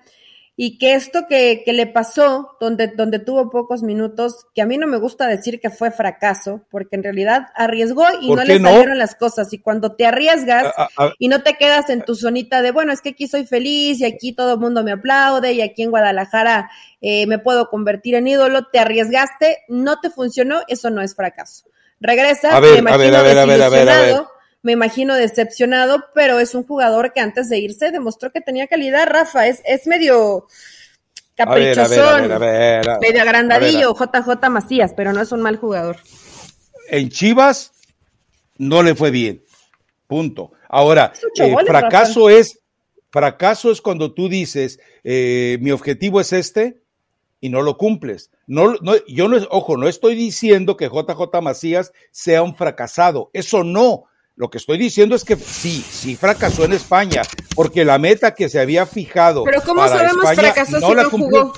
y 0.56 0.78
que 0.78 0.94
esto 0.94 1.26
que, 1.28 1.64
que, 1.66 1.74
le 1.74 1.88
pasó, 1.88 2.58
donde, 2.60 2.88
donde 2.88 3.18
tuvo 3.18 3.50
pocos 3.50 3.82
minutos, 3.82 4.46
que 4.54 4.62
a 4.62 4.68
mí 4.68 4.78
no 4.78 4.86
me 4.86 4.98
gusta 4.98 5.28
decir 5.28 5.60
que 5.60 5.72
fue 5.72 5.90
fracaso, 5.90 6.62
porque 6.70 6.96
en 6.96 7.04
realidad 7.04 7.48
arriesgó 7.56 8.06
y 8.22 8.30
no 8.30 8.44
le 8.44 8.60
salieron 8.60 9.00
las 9.00 9.16
cosas. 9.16 9.52
Y 9.52 9.58
cuando 9.58 9.96
te 9.96 10.06
arriesgas 10.06 10.72
y 11.18 11.28
no 11.28 11.42
te 11.42 11.56
quedas 11.56 11.90
en 11.90 12.04
tu 12.04 12.14
zonita 12.16 12.62
de, 12.62 12.72
bueno, 12.72 12.94
es 12.94 13.02
que 13.02 13.10
aquí 13.10 13.28
soy 13.28 13.46
feliz 13.46 14.00
y 14.00 14.06
aquí 14.06 14.34
todo 14.34 14.54
el 14.54 14.60
mundo 14.60 14.84
me 14.84 14.92
aplaude 14.92 15.54
y 15.54 15.62
aquí 15.62 15.82
en 15.82 15.90
Guadalajara 15.90 16.70
eh, 17.02 17.26
me 17.26 17.40
puedo 17.40 17.70
convertir 17.70 18.14
en 18.14 18.28
ídolo, 18.28 18.68
te 18.68 18.78
arriesgaste, 18.78 19.64
no 19.70 20.00
te 20.02 20.12
funcionó, 20.12 20.62
eso 20.68 20.92
no 20.92 21.02
es 21.02 21.16
fracaso. 21.16 21.66
Regresas, 22.00 22.62
me 22.62 22.78
imagino 22.78 23.18
a 23.18 23.22
ver, 23.24 23.40
a 23.40 23.46
ver, 23.46 23.62
a 23.64 23.70
ver, 23.70 24.24
me 24.64 24.72
imagino 24.72 25.16
decepcionado, 25.16 26.06
pero 26.16 26.40
es 26.40 26.56
un 26.56 26.64
jugador 26.64 27.14
que 27.14 27.20
antes 27.20 27.50
de 27.50 27.60
irse 27.60 27.92
demostró 27.92 28.32
que 28.32 28.42
tenía 28.42 28.68
calidad, 28.68 29.06
Rafa, 29.08 29.46
es, 29.48 29.62
es 29.66 29.86
medio 29.88 30.48
caprichosón, 31.36 32.30
medio 33.02 33.22
agrandadillo, 33.22 33.94
JJ 33.94 34.50
Macías, 34.50 34.94
pero 34.96 35.12
no 35.12 35.22
es 35.22 35.32
un 35.32 35.42
mal 35.42 35.58
jugador. 35.58 35.98
En 36.90 37.10
Chivas 37.10 37.74
no 38.58 38.82
le 38.84 38.96
fue 38.96 39.12
bien, 39.12 39.44
punto. 40.08 40.54
Ahora, 40.70 41.12
eh, 41.40 41.56
fracaso 41.68 42.30
es, 42.30 42.60
fracaso 43.10 43.70
es 43.70 43.82
cuando 43.82 44.14
tú 44.14 44.30
dices, 44.30 44.80
eh, 45.04 45.58
mi 45.60 45.72
objetivo 45.72 46.22
es 46.22 46.32
este, 46.32 46.82
y 47.42 47.50
no 47.50 47.62
lo 47.62 47.78
cumples. 47.78 48.32
No, 48.48 48.76
no, 48.82 48.94
yo 49.08 49.28
no, 49.28 49.36
ojo, 49.50 49.76
no 49.76 49.90
estoy 49.90 50.16
diciendo 50.16 50.78
que 50.78 50.88
JJ 50.88 51.42
Macías 51.42 51.92
sea 52.12 52.42
un 52.42 52.56
fracasado. 52.56 53.30
Eso 53.34 53.66
no. 53.66 54.06
Lo 54.36 54.50
que 54.50 54.58
estoy 54.58 54.78
diciendo 54.80 55.16
es 55.16 55.24
que 55.24 55.36
sí, 55.36 55.86
sí 55.88 56.16
fracasó 56.16 56.66
en 56.66 56.74
España, 56.74 57.22
porque 57.56 57.86
la 57.86 58.00
meta 58.00 58.34
que 58.34 58.50
se 58.50 58.60
había 58.60 58.86
fijado. 58.86 59.44
Pero 59.44 59.62
¿cómo 59.62 59.88
sabemos 59.88 60.34
fracasó 60.34 60.80
no 60.80 60.88
si 60.88 60.96
no 60.96 61.10
jugó? 61.10 61.54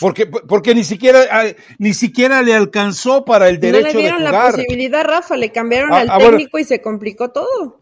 Porque, 0.00 0.26
porque 0.26 0.74
ni 0.74 0.82
siquiera 0.82 1.20
ah, 1.30 1.44
ni 1.78 1.94
siquiera 1.94 2.42
le 2.42 2.54
alcanzó 2.54 3.24
para 3.24 3.48
el 3.48 3.60
derecho 3.60 3.86
de 3.86 3.92
jugar. 3.92 3.94
No 3.94 3.98
le 3.98 4.18
dieron 4.18 4.24
la 4.24 4.50
posibilidad, 4.50 5.04
Rafa, 5.04 5.36
le 5.36 5.52
cambiaron 5.52 5.92
ah, 5.92 6.04
al 6.08 6.18
técnico 6.18 6.58
y 6.58 6.64
se 6.64 6.80
complicó 6.80 7.30
todo. 7.30 7.78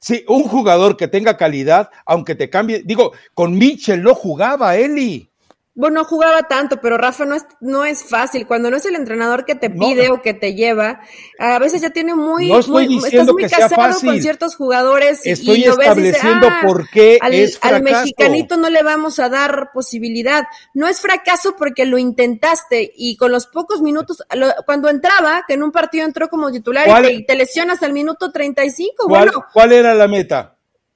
Sí, 0.00 0.22
un 0.28 0.44
jugador 0.44 0.96
que 0.98 1.08
tenga 1.08 1.36
calidad, 1.38 1.90
aunque 2.04 2.34
te 2.34 2.50
cambie, 2.50 2.82
digo, 2.84 3.12
con 3.32 3.56
Mitchell 3.56 4.02
no 4.02 4.14
jugaba 4.14 4.76
Eli. 4.76 5.32
Bueno, 5.76 6.00
no 6.00 6.04
jugaba 6.04 6.44
tanto, 6.44 6.80
pero 6.80 6.96
Rafa 6.96 7.24
no 7.24 7.34
es, 7.34 7.44
no 7.60 7.84
es 7.84 8.04
fácil. 8.04 8.46
Cuando 8.46 8.70
no 8.70 8.76
es 8.76 8.86
el 8.86 8.94
entrenador 8.94 9.44
que 9.44 9.56
te 9.56 9.70
pide 9.70 10.08
o 10.08 10.22
que 10.22 10.32
te 10.32 10.54
lleva, 10.54 11.00
a 11.36 11.58
veces 11.58 11.82
ya 11.82 11.90
tiene 11.90 12.14
muy, 12.14 12.48
no 12.48 12.60
estoy 12.60 12.88
muy 12.88 13.04
estás 13.04 13.26
muy 13.26 13.48
casado 13.48 14.00
con 14.00 14.20
ciertos 14.20 14.54
jugadores. 14.54 15.26
Estoy 15.26 15.62
y 15.62 15.64
lo 15.64 15.72
estableciendo 15.72 16.48
ves 16.48 16.58
por 16.62 16.88
qué 16.90 17.18
al, 17.20 17.34
es 17.34 17.58
fracaso. 17.58 17.76
Al 17.76 17.82
mexicanito 17.82 18.56
no 18.56 18.70
le 18.70 18.84
vamos 18.84 19.18
a 19.18 19.28
dar 19.28 19.70
posibilidad. 19.74 20.44
No 20.74 20.86
es 20.86 21.00
fracaso 21.00 21.56
porque 21.56 21.86
lo 21.86 21.98
intentaste 21.98 22.92
y 22.96 23.16
con 23.16 23.32
los 23.32 23.48
pocos 23.48 23.82
minutos, 23.82 24.22
cuando 24.66 24.88
entraba, 24.88 25.42
que 25.48 25.54
en 25.54 25.64
un 25.64 25.72
partido 25.72 26.04
entró 26.04 26.28
como 26.28 26.52
titular 26.52 26.86
y 26.88 27.02
te, 27.02 27.12
y 27.14 27.26
te, 27.26 27.34
lesionas 27.34 27.82
al 27.82 27.92
minuto 27.92 28.30
35, 28.30 29.08
¿Cuál, 29.08 29.26
bueno. 29.26 29.44
¿Cuál 29.52 29.72
era 29.72 29.92
la 29.92 30.06
meta? 30.06 30.53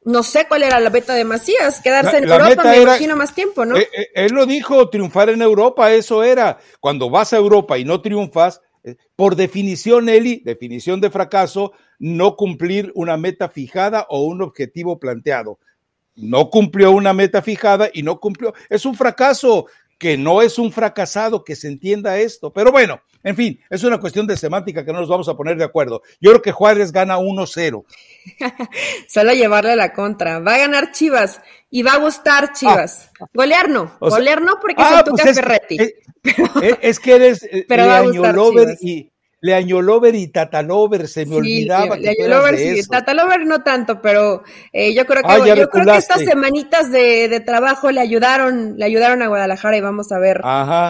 No 0.09 0.23
sé 0.23 0.47
cuál 0.49 0.63
era 0.63 0.81
la 0.81 0.89
meta 0.89 1.15
de 1.15 1.25
Macías, 1.25 1.83
quedarse 1.83 2.17
en 2.17 2.25
Europa, 2.25 2.65
me 2.65 2.81
imagino 2.81 3.15
más 3.15 3.35
tiempo, 3.35 3.67
¿no? 3.67 3.77
Eh, 3.77 3.89
eh, 3.93 4.09
él 4.15 4.33
lo 4.33 4.47
dijo, 4.47 4.89
triunfar 4.89 5.29
en 5.29 5.43
Europa, 5.43 5.93
eso 5.93 6.25
era. 6.25 6.59
Cuando 6.81 7.11
vas 7.11 7.35
a 7.35 7.37
Europa 7.37 7.77
y 7.77 7.85
no 7.85 8.01
triunfas, 8.01 8.63
eh, 8.85 8.97
por 9.15 9.37
definición, 9.37 10.09
Eli, 10.09 10.41
definición 10.47 11.03
de 11.03 11.11
fracaso, 11.11 11.73
no 11.99 12.37
cumplir 12.37 12.91
una 12.95 13.19
meta 13.19 13.51
fijada 13.51 14.07
o 14.09 14.23
un 14.23 14.41
objetivo 14.41 14.99
planteado. 14.99 15.59
No 16.15 16.49
cumplió 16.49 16.93
una 16.93 17.13
meta 17.13 17.43
fijada 17.43 17.91
y 17.93 18.03
no 18.03 18.19
cumplió. 18.19 18.55
Es 18.71 18.87
un 18.87 18.95
fracaso 18.95 19.67
que 19.99 20.17
no 20.17 20.41
es 20.41 20.59
un 20.59 20.73
fracasado, 20.73 21.45
que 21.45 21.57
se 21.57 21.69
entienda 21.69 22.19
esto. 22.19 22.53
Pero 22.53 22.71
bueno, 22.73 23.03
en 23.25 23.37
fin, 23.37 23.61
es 23.69 23.83
una 23.83 23.99
cuestión 23.99 24.27
de 24.27 24.37
semántica 24.37 24.85
que 24.85 24.93
no 24.93 25.01
nos 25.01 25.09
vamos 25.09 25.29
a 25.29 25.37
poner 25.37 25.57
de 25.59 25.65
acuerdo. 25.65 26.03
Yo 26.21 26.31
creo 26.31 26.43
que 26.43 26.53
Juárez 26.53 26.93
gana 26.93 27.19
1-0. 27.19 27.85
Solo 29.09 29.33
llevarle 29.33 29.77
la 29.77 29.93
contra. 29.93 30.39
Va 30.41 30.55
a 30.55 30.59
ganar 30.59 30.93
Chivas 30.93 31.41
y 31.71 31.83
va 31.83 31.93
a 31.93 31.99
gustar 31.99 32.53
Chivas. 32.53 33.11
Ah, 33.21 33.27
golear 33.33 33.69
no, 33.69 33.97
golear 34.01 34.43
no 34.43 34.59
porque 34.61 34.83
ah, 34.83 35.01
es 35.01 35.07
el 35.07 35.13
pues 35.13 35.37
Ferretti. 35.37 35.79
Es, 36.83 36.99
que 36.99 37.15
eres 37.15 37.43
eh, 37.45 37.65
Pero 37.69 37.87
va 37.87 37.99
a 37.99 38.03
gustar 38.03 38.37
y 38.81 39.11
Leañolover 39.41 40.17
y 40.17 40.29
Tatalover, 40.29 41.07
se 41.07 41.25
me 41.25 41.37
olvidaba. 41.37 41.97
que 41.97 42.83
sí, 42.83 42.89
Tatalover 42.89 43.47
no 43.47 43.63
tanto, 43.63 44.03
pero 44.03 44.43
eh, 44.73 44.93
yo 44.95 45.07
creo 45.07 45.23
que 45.23 45.29
ah, 45.31 45.39
yo 45.39 45.71
creo 45.71 45.87
que 45.87 45.97
estas 45.97 46.23
semanitas 46.23 46.91
de, 46.91 47.29
de, 47.29 47.39
trabajo 47.39 47.93
le 47.93 48.01
ayudaron, 48.01 48.77
le 48.77 48.85
ayudaron 48.85 49.23
a 49.23 49.29
Guadalajara 49.29 49.77
y 49.77 49.81
vamos 49.81 50.11
a 50.11 50.19
ver 50.19 50.41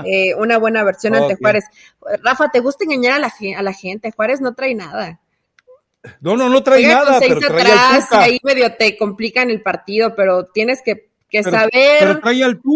eh, 0.06 0.34
una 0.34 0.56
buena 0.56 0.82
versión 0.82 1.14
ante 1.14 1.36
Juárez. 1.36 1.64
Rafa, 2.22 2.48
¿te 2.50 2.60
gusta 2.60 2.84
engañar 2.84 3.16
a 3.16 3.18
la, 3.18 3.32
a 3.58 3.62
la 3.62 3.72
gente? 3.74 4.12
Juárez 4.12 4.40
no 4.40 4.54
trae 4.54 4.74
nada. 4.74 5.20
No, 6.20 6.36
no, 6.36 6.48
no 6.48 6.62
trae 6.62 6.86
nada. 6.86 7.18
Pero 7.20 7.36
atrás, 7.36 8.06
ahí 8.12 8.38
medio 8.42 8.74
te 8.74 8.96
complican 8.96 9.50
el 9.50 9.62
partido, 9.62 10.14
pero 10.14 10.46
tienes 10.46 10.82
que 10.82 11.08
que 11.30 11.42
saber 11.42 12.20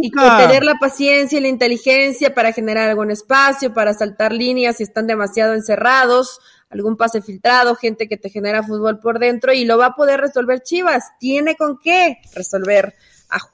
y 0.03 0.11
tener 0.11 0.63
la 0.63 0.75
paciencia 0.75 1.39
y 1.39 1.41
la 1.41 1.49
inteligencia 1.49 2.35
para 2.35 2.53
generar 2.53 2.91
algún 2.91 3.11
espacio, 3.11 3.73
para 3.73 3.95
saltar 3.95 4.33
líneas 4.33 4.77
si 4.77 4.83
están 4.83 5.07
demasiado 5.07 5.55
encerrados, 5.55 6.39
algún 6.69 6.97
pase 6.97 7.23
filtrado, 7.23 7.77
gente 7.77 8.09
que 8.09 8.19
te 8.19 8.29
genera 8.29 8.63
fútbol 8.63 9.01
por 9.01 9.19
dentro 9.19 9.53
y 9.53 9.65
lo 9.65 9.79
va 9.79 9.87
a 9.87 9.95
poder 9.95 10.21
resolver 10.21 10.63
Chivas. 10.63 11.13
Tiene 11.19 11.57
con 11.57 11.79
qué 11.79 12.19
resolver 12.35 12.95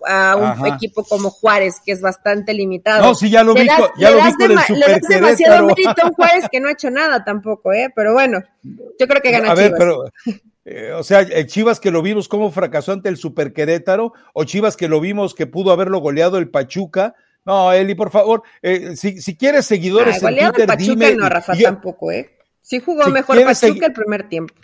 a, 0.07 0.37
un 0.37 0.67
equipo 0.67 1.05
como 1.05 1.31
Juárez, 1.31 1.77
que 1.85 1.93
es 1.93 2.01
bastante 2.01 2.53
limitado. 2.55 3.03
No, 3.03 3.15
sí, 3.15 3.31
ya 3.31 3.45
lo 3.45 3.55
vi, 3.55 3.67
ya 3.99 4.11
lo 4.11 4.25
vi 4.25 4.33
con 4.35 4.51
el 4.51 4.59
Le 4.79 4.87
das 4.87 5.01
demasiado 5.09 5.67
mérito 5.67 5.95
a 6.03 6.07
un 6.07 6.13
Juárez 6.13 6.45
que 6.51 6.61
no 6.61 6.69
ha 6.69 6.73
hecho 6.73 6.91
nada 6.91 7.25
tampoco, 7.25 7.73
¿eh? 7.73 7.93
Pero 7.95 8.13
bueno, 8.13 8.43
yo 8.63 9.07
creo 9.07 9.21
que 9.23 9.31
gana 9.31 9.51
a 9.51 9.55
Ver, 9.55 9.75
pero 9.77 10.05
eh, 10.65 10.93
o 10.93 11.03
sea, 11.03 11.21
el 11.21 11.47
Chivas 11.47 11.81
que 11.81 11.91
lo 11.91 12.03
vimos 12.03 12.29
como 12.29 12.51
fracasó 12.51 12.93
ante 12.93 13.09
el 13.09 13.17
Super 13.17 13.53
Querétaro, 13.53 14.13
o 14.35 14.45
Chivas 14.45 14.77
que 14.77 14.89
lo 14.89 15.01
vimos 15.01 15.35
que 15.35 15.47
pudo 15.47 15.73
haberlo 15.73 16.01
goleado 16.01 16.39
el 16.39 16.51
Pachuca. 16.51 17.15
No, 17.45 17.73
Eli, 17.73 17.95
por 17.95 18.11
favor, 18.11 18.43
eh, 18.61 18.95
si, 18.97 19.23
si, 19.23 19.37
quieres 19.37 19.65
seguidores 19.65 20.23
ah, 20.23 20.29
en 20.29 20.37
Twitter, 20.37 20.67
Pachuca 20.67 21.11
no, 21.13 21.29
Rafa, 21.29 21.55
tampoco, 21.57 22.13
¿eh? 22.13 22.37
Sí 22.61 22.81
jugó 22.81 23.07
mejor 23.07 23.43
Pachuca 23.43 23.87
el 23.87 23.93
primer 23.93 24.29
tiempo. 24.29 24.55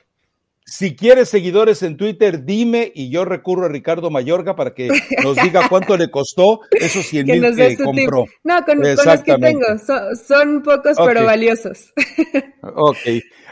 Si 0.76 0.96
quieres 0.96 1.28
seguidores 1.28 1.84
en 1.84 1.96
Twitter, 1.96 2.44
dime 2.44 2.90
y 2.96 3.08
yo 3.08 3.24
recurro 3.24 3.66
a 3.66 3.68
Ricardo 3.68 4.10
Mayorga 4.10 4.56
para 4.56 4.74
que 4.74 4.88
nos 5.22 5.36
diga 5.36 5.68
cuánto 5.68 5.96
le 5.96 6.10
costó 6.10 6.62
esos 6.72 7.06
100 7.06 7.26
mil 7.28 7.54
que 7.54 7.76
compró. 7.76 8.24
No, 8.42 8.60
con, 8.64 8.80
los 8.80 9.22
que 9.22 9.36
tengo, 9.38 9.66
son, 10.26 10.64
pocos 10.64 10.96
pero 11.06 11.24
valiosos. 11.24 11.92
ok. 12.74 12.96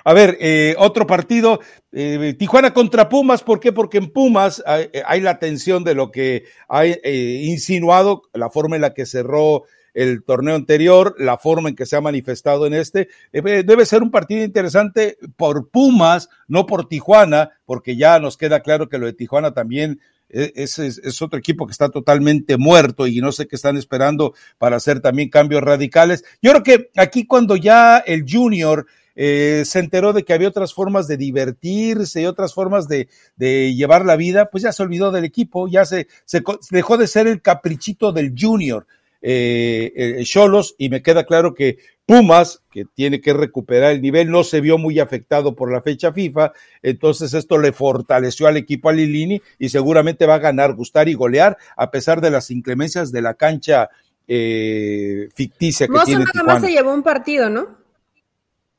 A 0.03 0.13
ver, 0.15 0.37
eh, 0.41 0.75
otro 0.79 1.07
partido, 1.07 1.61
eh, 1.93 2.35
Tijuana 2.37 2.75
contra 2.75 3.09
Pumas, 3.09 3.45
¿por 3.45 3.61
qué? 3.61 3.71
Porque 3.71 3.99
en 3.99 4.11
Pumas 4.11 4.61
hay, 4.67 5.21
la 5.21 5.39
tensión 5.39 5.85
de 5.85 5.95
lo 5.95 6.11
que 6.11 6.47
ha 6.69 6.87
eh, 6.87 7.43
insinuado, 7.45 8.23
la 8.33 8.51
forma 8.51 8.75
en 8.75 8.83
la 8.83 8.95
que 8.95 9.07
cerró 9.07 9.63
el 9.95 10.23
torneo 10.25 10.55
anterior, 10.55 11.15
la 11.19 11.39
forma 11.39 11.69
en 11.69 11.77
que 11.77 11.87
se 11.87 11.97
ha 11.97 12.01
manifestado 12.01 12.67
en 12.67 12.75
este. 12.75 13.09
Eh, 13.33 13.63
debe 13.65 13.87
ser 13.87 14.03
un 14.03 14.11
partido 14.11 14.45
interesante 14.45 15.19
por 15.37 15.71
Pumas, 15.71 16.29
no 16.49 16.67
por 16.67 16.89
Tijuana, 16.89 17.51
porque 17.65 17.97
ya 17.97 18.19
nos 18.19 18.37
queda 18.37 18.61
claro 18.61 18.89
que 18.89 18.99
lo 18.99 19.07
de 19.07 19.13
Tijuana 19.13 19.53
también 19.53 20.01
e, 20.33 20.53
es, 20.55 21.23
otro 21.23 21.39
equipo 21.39 21.67
que 21.67 21.73
está 21.73 21.91
totalmente 21.91 22.57
muerto 22.57 23.07
y 23.07 23.21
no 23.21 23.33
sé 23.33 23.47
qué 23.47 23.57
están 23.57 23.77
esperando 23.77 24.35
para 24.59 24.77
hacer 24.77 25.01
también 25.01 25.29
cambios 25.29 25.63
radicales. 25.63 26.25
Yo 26.41 26.53
creo 26.53 26.63
que 26.63 26.91
aquí 26.97 27.27
cuando 27.27 27.57
ya 27.57 27.99
el 27.99 28.25
junior 28.29 28.87
eh, 29.15 29.65
se 29.67 29.79
enteró 29.79 30.15
de 30.15 30.25
que 30.25 30.33
había 30.33 30.49
otras 30.49 30.73
formas 30.73 31.07
de 31.07 31.19
divertirse 31.19 32.23
y 32.23 32.27
otras 32.27 32.55
formas 32.55 32.89
de, 32.89 33.09
llevar 33.39 34.07
la 34.07 34.17
vida, 34.17 34.49
pues 34.51 34.63
ya 34.63 34.73
se 34.73 34.83
olvidó 34.83 35.13
del 35.13 35.25
equipo, 35.25 35.69
ya 35.69 35.85
se 35.85 36.07
dejó 36.71 36.97
de 36.97 37.07
ser 37.07 37.27
el 37.27 37.43
caprichito 37.43 38.13
del 38.13 38.35
junior. 38.39 38.87
Eh, 39.25 39.93
eh, 39.95 40.25
Cholos 40.25 40.75
y 40.79 40.89
me 40.89 41.01
queda 41.01 41.25
claro 41.25 41.55
que 41.55 41.79
Pumas, 42.05 42.63
que 42.73 42.85
tiene 42.85 43.21
que 43.21 43.33
recuperar 43.33 43.93
el 43.93 44.03
nivel, 44.03 44.29
no 44.29 44.43
se 44.43 44.61
vio 44.61 44.77
muy 44.77 44.99
afectado 44.99 45.55
por 45.55 45.71
la 45.71 45.81
fecha 45.81 46.13
FIFA, 46.13 46.53
entonces 46.83 47.33
esto 47.33 47.59
le 47.59 47.73
fortaleció 47.73 48.49
al 48.49 48.57
equipo 48.57 48.89
a 48.89 48.93
Lilini 48.93 49.41
y 49.61 49.69
seguramente 49.69 50.27
va 50.27 50.35
a 50.35 50.41
ganar, 50.41 50.75
gustar 50.75 51.09
y 51.09 51.15
golear 51.15 51.57
a 51.77 51.93
pesar 51.93 52.21
de 52.21 52.33
las 52.33 52.51
inclemencias 52.51 53.13
de 53.13 53.23
la 53.23 53.35
cancha 53.35 53.89
eh, 54.27 55.29
ficticia 55.35 55.87
que 55.87 55.99
tiene 56.05 56.25
nada 56.25 56.45
más 56.45 56.63
se 56.63 56.73
llevó 56.73 56.93
un 56.93 57.03
partido, 57.05 57.49
¿no? 57.49 57.69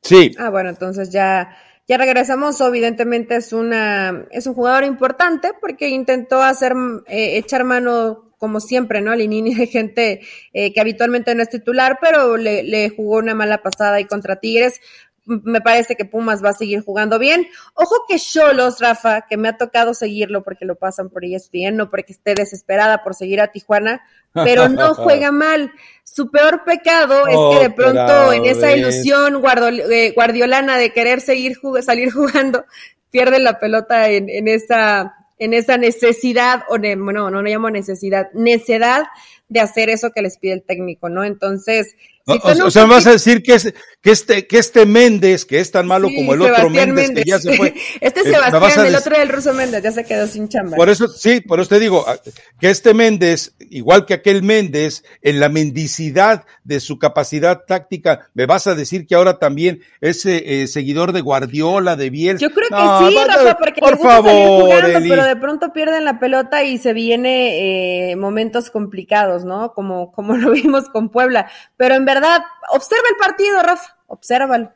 Sí. 0.02 0.36
Ah, 0.38 0.50
bueno, 0.50 0.70
entonces 0.70 1.10
ya 1.10 1.56
ya 1.88 1.98
regresamos, 1.98 2.60
evidentemente 2.62 3.38
es 3.38 3.54
una 3.54 4.26
es 4.32 4.48
un 4.48 4.54
jugador 4.54 4.84
importante 4.84 5.52
porque 5.60 5.89
intentó 5.89 6.41
hacer 6.41 6.74
eh, 7.08 7.38
echar 7.38 7.64
mano 7.64 8.32
como 8.44 8.60
siempre, 8.60 9.00
¿no? 9.00 9.16
Linini 9.16 9.56
de 9.56 9.68
gente 9.78 10.20
eh, 10.52 10.74
que 10.74 10.82
habitualmente 10.82 11.34
no 11.34 11.44
es 11.44 11.50
titular, 11.50 11.98
pero 12.02 12.36
le, 12.36 12.62
le 12.64 12.89
jugó 12.89 13.20
una 13.20 13.34
mala 13.34 13.64
pasada 13.64 13.96
ahí 13.96 14.04
contra 14.04 14.41
Tigres 14.41 14.82
me 15.26 15.62
parece 15.62 15.96
que 15.96 16.04
Pumas 16.04 16.44
va 16.44 16.50
a 16.50 16.54
seguir 16.54 16.84
jugando 16.84 17.18
bien. 17.18 17.48
Ojo 17.76 18.04
que 18.10 18.20
Cholos, 18.20 18.82
Rafa, 18.82 19.22
que 19.22 19.38
me 19.38 19.48
ha 19.48 19.56
tocado 19.58 19.94
seguirlo 19.94 20.44
porque 20.44 20.66
lo 20.66 20.76
pasan 20.76 21.10
por 21.10 21.24
ESPN, 21.24 21.78
no 21.78 21.89
porque 21.89 22.12
esté 22.12 22.36
desesperada 22.36 23.02
por 23.02 23.16
seguir 23.16 23.39
a 23.39 23.48
Tijuana, 23.48 24.02
pero 24.34 24.68
no 24.68 24.94
juega 24.96 25.32
mal. 25.32 25.72
Su 26.04 26.30
peor 26.30 26.66
pecado 26.66 27.26
es 27.28 27.38
que 27.58 27.64
de 27.64 27.74
pronto 27.74 28.34
en 28.34 28.44
esa 28.44 28.76
ilusión 28.76 29.41
eh, 29.89 30.12
guardiolana 30.14 30.78
de 30.78 30.91
querer 30.91 31.22
seguir 31.22 31.58
salir 31.82 32.12
jugando, 32.12 32.66
pierde 33.10 33.39
la 33.39 33.62
pelota 33.62 34.10
en, 34.10 34.28
en 34.28 34.50
esa 34.50 35.22
en 35.44 35.54
esa 35.54 35.78
necesidad, 35.78 36.64
o 36.70 36.78
no, 36.78 36.96
no, 37.12 37.30
no 37.30 37.41
llamo 37.41 37.70
necesidad, 37.70 38.32
necedad 38.34 39.04
de 39.50 39.60
hacer 39.60 39.89
eso 39.89 40.12
que 40.12 40.22
les 40.22 40.38
pide 40.38 40.54
el 40.54 40.64
técnico, 40.64 41.10
¿no? 41.10 41.24
Entonces, 41.24 41.96
o, 42.26 42.71
sea, 42.71 42.86
me 42.88 42.93
vas 42.93 43.07
a 43.07 43.11
decir 43.11 43.43
que, 43.43 43.55
es, 43.55 43.74
que, 44.01 44.11
este, 44.11 44.47
que 44.47 44.57
este 44.57 44.86
Méndez, 44.86 45.43
que 45.43 45.59
es 45.59 45.71
tan 45.71 45.88
malo 45.88 46.07
como 46.15 46.34
el 46.34 46.41
otro 46.41 46.69
Méndez, 46.69 47.11
que 47.11 47.24
ya 47.26 47.38
se 47.38 47.57
fue. 47.57 47.74
este 48.01 48.21
es 48.21 48.28
eh, 48.28 48.34
Sebastián, 48.34 48.86
el 48.86 48.95
otro 48.95 49.17
del 49.17 49.30
ruso 49.30 49.53
Méndez, 49.53 49.84
ya 49.84 49.91
se 49.91 50.05
quedó 50.05 50.26
sin 50.28 50.47
chamba. 50.47 50.78
Por 50.78 50.89
eso, 50.89 51.09
sí, 51.09 51.41
por 51.41 51.59
eso 51.59 51.69
te 51.69 51.80
digo, 51.80 52.05
ah, 52.07 52.15
que 52.59 52.69
este 52.69 52.93
Méndez, 52.93 53.55
igual 53.69 54.05
que 54.05 54.13
aquel 54.13 54.41
Méndez, 54.41 55.03
en 55.21 55.39
la 55.41 55.49
mendicidad 55.49 56.45
de 56.63 56.80
su 56.80 56.97
capacidad 56.97 57.65
táctica, 57.65 58.30
me 58.34 58.45
vas 58.45 58.67
a 58.67 58.76
decir 58.76 59.05
que 59.05 59.15
ahora 59.15 59.38
también 59.38 59.82
es 59.99 60.26
eh, 60.26 60.67
seguidor 60.67 61.11
de 61.11 61.21
Guardiola, 61.21 61.97
de 61.97 62.09
Biel. 62.09 62.38
Yo 62.38 62.51
creo 62.51 62.69
que 62.69 63.09
sí, 63.09 63.17
Rafa, 63.28 63.57
porque 63.57 63.82
por 63.82 63.99
favor, 63.99 64.82
pero 64.82 65.26
de 65.26 65.36
pronto 65.36 65.74
pierden 65.74 66.05
la 66.05 66.19
pelota 66.19 66.63
y 66.63 66.78
se 66.78 66.93
viene 66.93 68.11
eh, 68.11 68.15
momentos 68.15 68.69
complicados, 68.69 69.43
¿no? 69.43 69.74
Como, 69.74 70.11
como 70.11 70.38
lo 70.38 70.51
vimos 70.51 70.88
con 70.89 71.09
Puebla. 71.09 71.49
Pero 71.76 71.95
en 71.95 72.05
verdad, 72.14 72.43
observa 72.70 73.07
el 73.09 73.18
partido, 73.18 73.61
Rafa, 73.61 73.97
obsérvalo. 74.07 74.72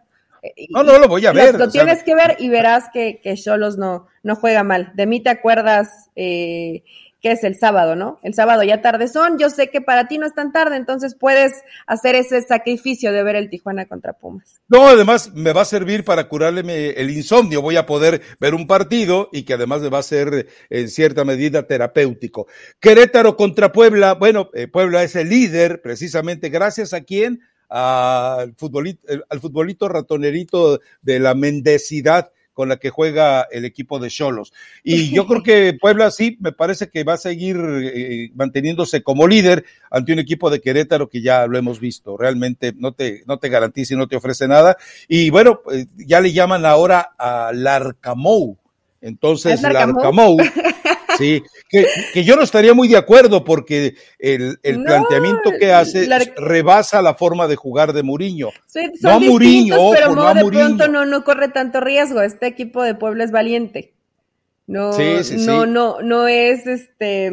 No, 0.69 0.83
no 0.83 0.97
lo 0.97 1.07
voy 1.07 1.25
a 1.25 1.31
ver. 1.31 1.55
Lo, 1.55 1.69
tienes 1.69 2.03
que 2.03 2.15
ver 2.15 2.37
y 2.39 2.49
verás 2.49 2.85
que, 2.93 3.19
que 3.21 3.35
Cholos 3.35 3.77
no, 3.77 4.07
no 4.23 4.35
juega 4.35 4.63
mal. 4.63 4.91
De 4.95 5.05
mí 5.05 5.19
te 5.21 5.29
acuerdas 5.29 6.09
eh, 6.15 6.83
es 7.31 7.43
el 7.43 7.55
sábado, 7.55 7.95
¿no? 7.95 8.19
El 8.23 8.33
sábado 8.33 8.63
ya 8.63 8.81
tarde 8.81 9.07
son. 9.07 9.37
Yo 9.37 9.49
sé 9.49 9.69
que 9.69 9.81
para 9.81 10.07
ti 10.07 10.17
no 10.17 10.25
es 10.25 10.33
tan 10.33 10.51
tarde, 10.51 10.75
entonces 10.75 11.15
puedes 11.15 11.53
hacer 11.85 12.15
ese 12.15 12.41
sacrificio 12.41 13.11
de 13.11 13.23
ver 13.23 13.35
el 13.35 13.49
Tijuana 13.49 13.85
contra 13.85 14.13
Pumas. 14.13 14.61
No, 14.67 14.87
además 14.87 15.33
me 15.33 15.53
va 15.53 15.61
a 15.61 15.65
servir 15.65 16.03
para 16.03 16.27
curarle 16.27 16.91
el 16.99 17.09
insomnio. 17.09 17.61
Voy 17.61 17.77
a 17.77 17.85
poder 17.85 18.21
ver 18.39 18.53
un 18.53 18.67
partido 18.67 19.29
y 19.31 19.43
que 19.43 19.53
además 19.53 19.81
me 19.81 19.89
va 19.89 19.99
a 19.99 20.03
ser 20.03 20.47
en 20.69 20.89
cierta 20.89 21.25
medida 21.25 21.67
terapéutico. 21.67 22.47
Querétaro 22.79 23.35
contra 23.35 23.71
Puebla. 23.71 24.13
Bueno, 24.13 24.49
eh, 24.53 24.67
Puebla 24.67 25.03
es 25.03 25.15
el 25.15 25.29
líder 25.29 25.81
precisamente 25.81 26.49
gracias 26.49 26.93
a 26.93 27.01
quién 27.01 27.41
al 27.69 28.55
futbolito, 28.55 29.05
al 29.29 29.39
futbolito 29.39 29.89
ratonerito 29.89 30.79
de 31.01 31.19
la 31.19 31.35
mendecidad 31.35 32.31
con 32.57 32.69
la 32.69 32.77
que 32.77 32.89
juega 32.89 33.47
el 33.51 33.65
equipo 33.65 33.99
de 33.99 34.09
Cholos. 34.09 34.51
Y 34.83 35.13
yo 35.13 35.27
creo 35.27 35.43
que 35.43 35.77
Puebla 35.79 36.09
sí, 36.09 36.37
me 36.39 36.51
parece 36.51 36.89
que 36.89 37.03
va 37.03 37.13
a 37.13 37.17
seguir 37.17 37.55
eh, 37.55 38.31
manteniéndose 38.33 39.03
como 39.03 39.27
líder 39.27 39.63
ante 39.91 40.11
un 40.11 40.17
equipo 40.17 40.49
de 40.49 40.59
Querétaro 40.59 41.07
que 41.07 41.21
ya 41.21 41.45
lo 41.45 41.59
hemos 41.59 41.79
visto. 41.79 42.17
Realmente 42.17 42.73
no 42.75 42.93
te, 42.93 43.21
no 43.27 43.37
te 43.37 43.49
garantiza 43.49 43.93
y 43.93 43.97
no 43.97 44.07
te 44.07 44.15
ofrece 44.15 44.47
nada. 44.47 44.75
Y 45.07 45.29
bueno, 45.29 45.61
pues, 45.63 45.85
ya 45.97 46.19
le 46.19 46.33
llaman 46.33 46.65
ahora 46.65 47.11
a 47.19 47.51
Larcamou. 47.53 48.57
Entonces, 49.01 49.61
Larcamou 49.61 50.37
Sí, 51.17 51.43
que, 51.69 52.23
yo 52.23 52.35
no 52.35 52.43
estaría 52.43 52.73
muy 52.73 52.87
de 52.87 52.97
acuerdo 52.97 53.43
porque 53.43 53.95
el, 54.19 54.59
planteamiento 54.61 55.51
que 55.59 55.71
hace 55.71 56.07
rebasa 56.35 57.01
la 57.01 57.15
forma 57.15 57.47
de 57.47 57.55
jugar 57.55 57.93
de 57.93 58.03
Muriño. 58.03 58.49
no 59.01 59.19
Muriño, 59.19 59.91
pero 59.91 60.15
no 60.15 60.33
de 60.33 60.45
pronto 60.45 60.87
no, 60.87 61.05
no 61.05 61.23
corre 61.23 61.49
tanto 61.49 61.79
riesgo. 61.79 62.21
Este 62.21 62.47
equipo 62.47 62.83
de 62.83 62.95
Puebla 62.95 63.23
es 63.23 63.31
valiente. 63.31 63.93
No, 64.67 64.91
no, 64.91 65.65
no, 65.65 66.01
no 66.01 66.27
es 66.27 66.67
este 66.67 67.31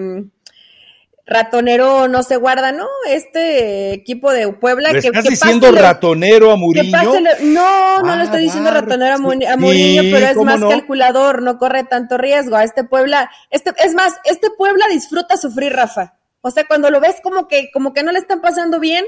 ratonero 1.27 2.07
no 2.09 2.23
se 2.23 2.37
guarda, 2.37 2.73
¿no? 2.73 2.87
Este 3.09 3.93
equipo 3.93 4.33
de 4.33 4.53
Puebla 4.53 4.93
que 4.93 4.99
estás 4.99 5.25
diciendo 5.25 5.73
ratonero 5.73 6.51
a 6.51 6.57
Muriño? 6.57 6.99
no, 7.43 8.03
no 8.03 8.17
le 8.17 8.25
estoy 8.25 8.43
diciendo 8.43 8.71
ah, 8.71 8.75
ratonero 8.75 9.15
a, 9.15 9.19
Muriño, 9.19 10.03
pero 10.13 10.27
es 10.27 10.37
más 10.37 10.61
calculador, 10.61 11.43
no 11.43 11.59
corre 11.59 11.85
tanto 11.85 12.19
riesgo. 12.19 12.57
A 12.57 12.65
este 12.65 12.85
Puebla, 12.85 13.31
este, 13.51 13.73
es 13.83 13.95
más, 13.95 14.15
este 14.25 14.51
Puebla 14.51 14.87
disfruta 14.91 15.37
sufrir, 15.37 15.73
Rafa. 15.73 16.15
O 16.43 16.51
sea, 16.51 16.67
cuando 16.67 16.91
lo 16.91 17.01
ves 17.01 17.17
como 17.23 17.49
que, 17.49 17.71
como 17.73 17.95
que 17.95 18.03
no 18.03 18.13
le 18.13 18.19
están 18.19 18.43
pasando 18.43 18.79
bien, 18.79 19.07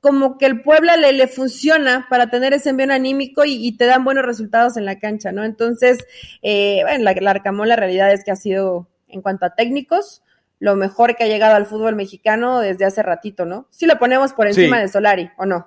como 0.00 0.36
que 0.36 0.46
el 0.46 0.62
Puebla 0.62 0.96
le, 0.96 1.12
le 1.12 1.28
funciona 1.28 2.08
para 2.10 2.28
tener 2.28 2.52
ese 2.54 2.70
envío 2.70 2.92
anímico 2.92 3.44
y, 3.44 3.76
te 3.76 3.86
dan 3.86 4.02
buenos 4.02 4.24
resultados 4.24 4.76
en 4.76 4.84
la 4.84 4.98
cancha, 4.98 5.30
¿no? 5.30 5.44
Entonces, 5.44 5.98
eh, 6.42 6.80
bueno, 6.82 7.04
la, 7.04 7.14
la 7.20 7.30
Arcamón 7.30 7.68
la 7.68 7.76
realidad 7.76 8.12
es 8.12 8.24
que 8.24 8.32
ha 8.32 8.36
sido, 8.36 8.88
en 9.06 9.22
cuanto 9.22 9.46
a 9.46 9.54
técnicos, 9.54 10.22
lo 10.62 10.76
mejor 10.76 11.16
que 11.16 11.24
ha 11.24 11.26
llegado 11.26 11.56
al 11.56 11.66
fútbol 11.66 11.96
mexicano 11.96 12.60
desde 12.60 12.84
hace 12.84 13.02
ratito, 13.02 13.44
¿no? 13.44 13.66
Si 13.70 13.84
lo 13.84 13.98
ponemos 13.98 14.32
por 14.32 14.46
encima 14.46 14.78
de 14.78 14.86
Solari, 14.86 15.28
¿o 15.36 15.44
no? 15.44 15.66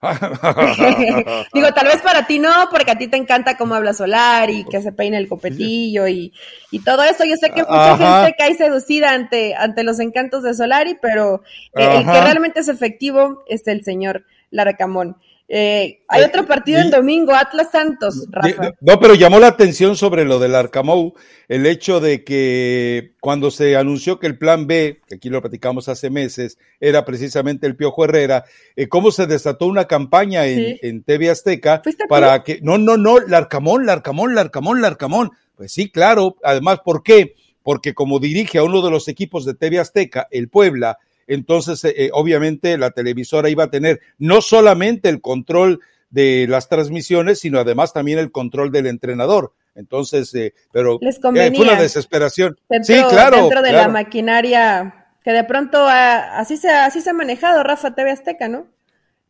Digo, 1.52 1.72
tal 1.74 1.86
vez 1.86 2.00
para 2.00 2.26
ti 2.26 2.38
no, 2.38 2.50
porque 2.70 2.92
a 2.92 2.96
ti 2.96 3.08
te 3.08 3.18
encanta 3.18 3.58
cómo 3.58 3.74
habla 3.74 3.92
Solari, 3.92 4.64
que 4.64 4.80
se 4.80 4.92
peina 4.92 5.18
el 5.18 5.28
copetillo 5.28 6.08
y, 6.08 6.32
y 6.70 6.82
todo 6.82 7.02
eso. 7.02 7.26
Yo 7.26 7.36
sé 7.36 7.50
que 7.50 7.62
mucha 7.62 7.98
gente 7.98 8.36
cae 8.38 8.54
seducida 8.54 9.12
ante, 9.12 9.54
ante 9.54 9.84
los 9.84 10.00
encantos 10.00 10.44
de 10.44 10.54
Solari, 10.54 10.96
pero 11.02 11.42
el 11.74 12.06
que 12.06 12.20
realmente 12.22 12.60
es 12.60 12.68
efectivo 12.68 13.44
es 13.48 13.68
el 13.68 13.84
señor 13.84 14.24
Laracamón. 14.48 15.18
Eh, 15.52 15.98
hay 16.06 16.22
otro 16.22 16.46
partido 16.46 16.80
el 16.80 16.92
domingo, 16.92 17.32
Atlas 17.34 17.70
Santos, 17.72 18.24
Rafa. 18.30 18.72
No, 18.80 19.00
pero 19.00 19.16
llamó 19.16 19.40
la 19.40 19.48
atención 19.48 19.96
sobre 19.96 20.24
lo 20.24 20.38
del 20.38 20.54
Arcamou, 20.54 21.14
el 21.48 21.66
hecho 21.66 21.98
de 21.98 22.22
que 22.22 23.14
cuando 23.18 23.50
se 23.50 23.74
anunció 23.74 24.20
que 24.20 24.28
el 24.28 24.38
plan 24.38 24.68
B, 24.68 25.00
que 25.08 25.16
aquí 25.16 25.28
lo 25.28 25.40
platicamos 25.40 25.88
hace 25.88 26.08
meses, 26.08 26.56
era 26.78 27.04
precisamente 27.04 27.66
el 27.66 27.74
Piojo 27.74 28.04
Herrera, 28.04 28.44
eh, 28.76 28.86
cómo 28.86 29.10
se 29.10 29.26
desató 29.26 29.66
una 29.66 29.86
campaña 29.86 30.46
en, 30.46 30.78
en 30.82 31.02
TV 31.02 31.30
Azteca 31.30 31.82
para 32.08 32.44
que, 32.44 32.60
no, 32.62 32.78
no, 32.78 32.96
no, 32.96 33.18
Larcamón, 33.18 33.86
Larcamón, 33.86 34.36
Larcamón, 34.36 34.80
Larcamón. 34.80 35.30
Pues 35.56 35.72
sí, 35.72 35.90
claro, 35.90 36.36
además, 36.44 36.78
¿por 36.84 37.02
qué? 37.02 37.34
Porque 37.64 37.92
como 37.92 38.20
dirige 38.20 38.58
a 38.58 38.62
uno 38.62 38.82
de 38.82 38.92
los 38.92 39.08
equipos 39.08 39.44
de 39.44 39.54
TV 39.54 39.80
Azteca, 39.80 40.28
el 40.30 40.48
Puebla, 40.48 40.98
entonces 41.30 41.84
eh, 41.84 41.94
eh, 41.96 42.10
obviamente 42.12 42.76
la 42.76 42.90
televisora 42.90 43.48
iba 43.48 43.64
a 43.64 43.70
tener 43.70 44.00
no 44.18 44.40
solamente 44.40 45.08
el 45.08 45.20
control 45.20 45.80
de 46.10 46.46
las 46.48 46.68
transmisiones, 46.68 47.38
sino 47.38 47.60
además 47.60 47.92
también 47.92 48.18
el 48.18 48.32
control 48.32 48.72
del 48.72 48.88
entrenador. 48.88 49.52
Entonces, 49.76 50.34
eh, 50.34 50.54
pero 50.72 50.98
fue 50.98 51.30
una 51.30 51.80
desesperación. 51.80 52.58
sí, 52.82 52.94
claro. 53.08 53.36
Dentro 53.36 53.62
de 53.62 53.72
la 53.72 53.86
maquinaria 53.88 55.06
que 55.22 55.32
de 55.32 55.44
pronto 55.44 55.86
así, 55.86 56.56
se, 56.56 56.68
así 56.68 57.00
se 57.00 57.10
ha 57.10 57.14
manejado 57.14 57.62
Rafa 57.62 57.94
TV 57.94 58.10
Azteca, 58.10 58.48
¿no? 58.48 58.66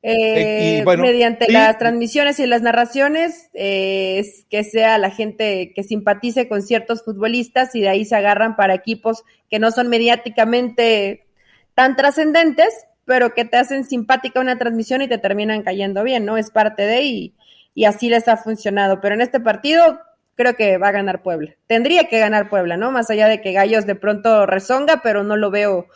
mediante 0.02 1.52
las 1.52 1.76
transmisiones 1.76 2.40
y 2.40 2.46
las 2.46 2.62
narraciones, 2.62 3.50
es 3.52 4.46
que 4.48 4.64
sea 4.64 4.96
la 4.96 5.10
gente 5.10 5.72
que 5.74 5.82
simpatice 5.82 6.48
con 6.48 6.62
ciertos 6.62 7.04
futbolistas 7.04 7.74
y 7.74 7.82
de 7.82 7.90
ahí 7.90 8.06
se 8.06 8.16
agarran 8.16 8.56
para 8.56 8.72
equipos 8.72 9.24
que 9.50 9.58
no 9.58 9.70
son 9.70 9.88
mediáticamente 9.88 11.26
tan 11.74 11.96
trascendentes, 11.96 12.74
pero 13.04 13.34
que 13.34 13.44
te 13.44 13.56
hacen 13.56 13.84
simpática 13.84 14.40
una 14.40 14.58
transmisión 14.58 15.02
y 15.02 15.08
te 15.08 15.18
terminan 15.18 15.62
cayendo 15.62 16.02
bien, 16.04 16.24
¿no? 16.24 16.36
Es 16.36 16.50
parte 16.50 16.82
de 16.82 17.02
y, 17.02 17.34
y 17.74 17.84
así 17.84 18.08
les 18.08 18.28
ha 18.28 18.36
funcionado. 18.36 19.00
Pero 19.00 19.14
en 19.14 19.20
este 19.20 19.40
partido 19.40 19.98
creo 20.36 20.54
que 20.54 20.78
va 20.78 20.88
a 20.88 20.92
ganar 20.92 21.22
Puebla. 21.22 21.54
Tendría 21.66 22.08
que 22.08 22.18
ganar 22.18 22.48
Puebla, 22.48 22.76
¿no? 22.76 22.90
Más 22.90 23.10
allá 23.10 23.28
de 23.28 23.40
que 23.40 23.52
Gallos 23.52 23.86
de 23.86 23.94
pronto 23.94 24.46
rezonga, 24.46 25.00
pero 25.02 25.22
no 25.22 25.36
lo 25.36 25.50
veo 25.50 25.86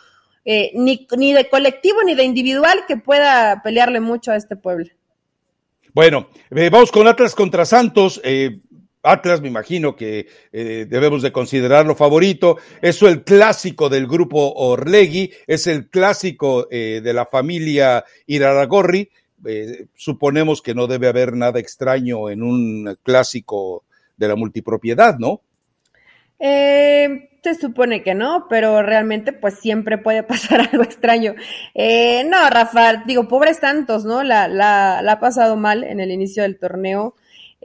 eh, 0.44 0.72
ni, 0.74 1.06
ni 1.16 1.32
de 1.32 1.48
colectivo 1.48 2.02
ni 2.04 2.14
de 2.14 2.24
individual 2.24 2.84
que 2.86 2.96
pueda 2.96 3.62
pelearle 3.62 4.00
mucho 4.00 4.32
a 4.32 4.36
este 4.36 4.56
Puebla. 4.56 4.90
Bueno, 5.94 6.28
eh, 6.50 6.68
vamos 6.70 6.90
con 6.90 7.06
Atlas 7.06 7.34
contra 7.34 7.64
Santos. 7.64 8.20
Eh, 8.24 8.58
Atlas, 9.04 9.40
me 9.40 9.48
imagino 9.48 9.94
que 9.94 10.26
eh, 10.52 10.86
debemos 10.88 11.22
de 11.22 11.30
considerarlo 11.30 11.94
favorito. 11.94 12.56
Es 12.80 13.02
el 13.02 13.22
clásico 13.22 13.88
del 13.88 14.06
grupo 14.06 14.52
Orlegui, 14.54 15.30
es 15.46 15.66
el 15.66 15.88
clásico 15.88 16.66
eh, 16.70 17.00
de 17.04 17.12
la 17.12 17.26
familia 17.26 18.04
Iraragorri. 18.26 19.10
Eh, 19.46 19.86
suponemos 19.94 20.62
que 20.62 20.74
no 20.74 20.86
debe 20.86 21.08
haber 21.08 21.34
nada 21.34 21.60
extraño 21.60 22.30
en 22.30 22.42
un 22.42 22.96
clásico 23.02 23.84
de 24.16 24.28
la 24.28 24.36
multipropiedad, 24.36 25.18
¿no? 25.18 25.42
Eh, 26.38 27.28
se 27.42 27.54
supone 27.54 28.02
que 28.02 28.14
no, 28.14 28.46
pero 28.48 28.82
realmente 28.82 29.34
pues 29.34 29.58
siempre 29.58 29.98
puede 29.98 30.22
pasar 30.22 30.60
algo 30.72 30.82
extraño. 30.82 31.34
Eh, 31.74 32.24
no, 32.24 32.48
Rafa, 32.48 33.04
digo, 33.06 33.28
pobre 33.28 33.52
Santos, 33.52 34.06
¿no? 34.06 34.22
La 34.22 34.98
ha 34.98 35.20
pasado 35.20 35.56
mal 35.56 35.84
en 35.84 36.00
el 36.00 36.10
inicio 36.10 36.42
del 36.42 36.58
torneo 36.58 37.14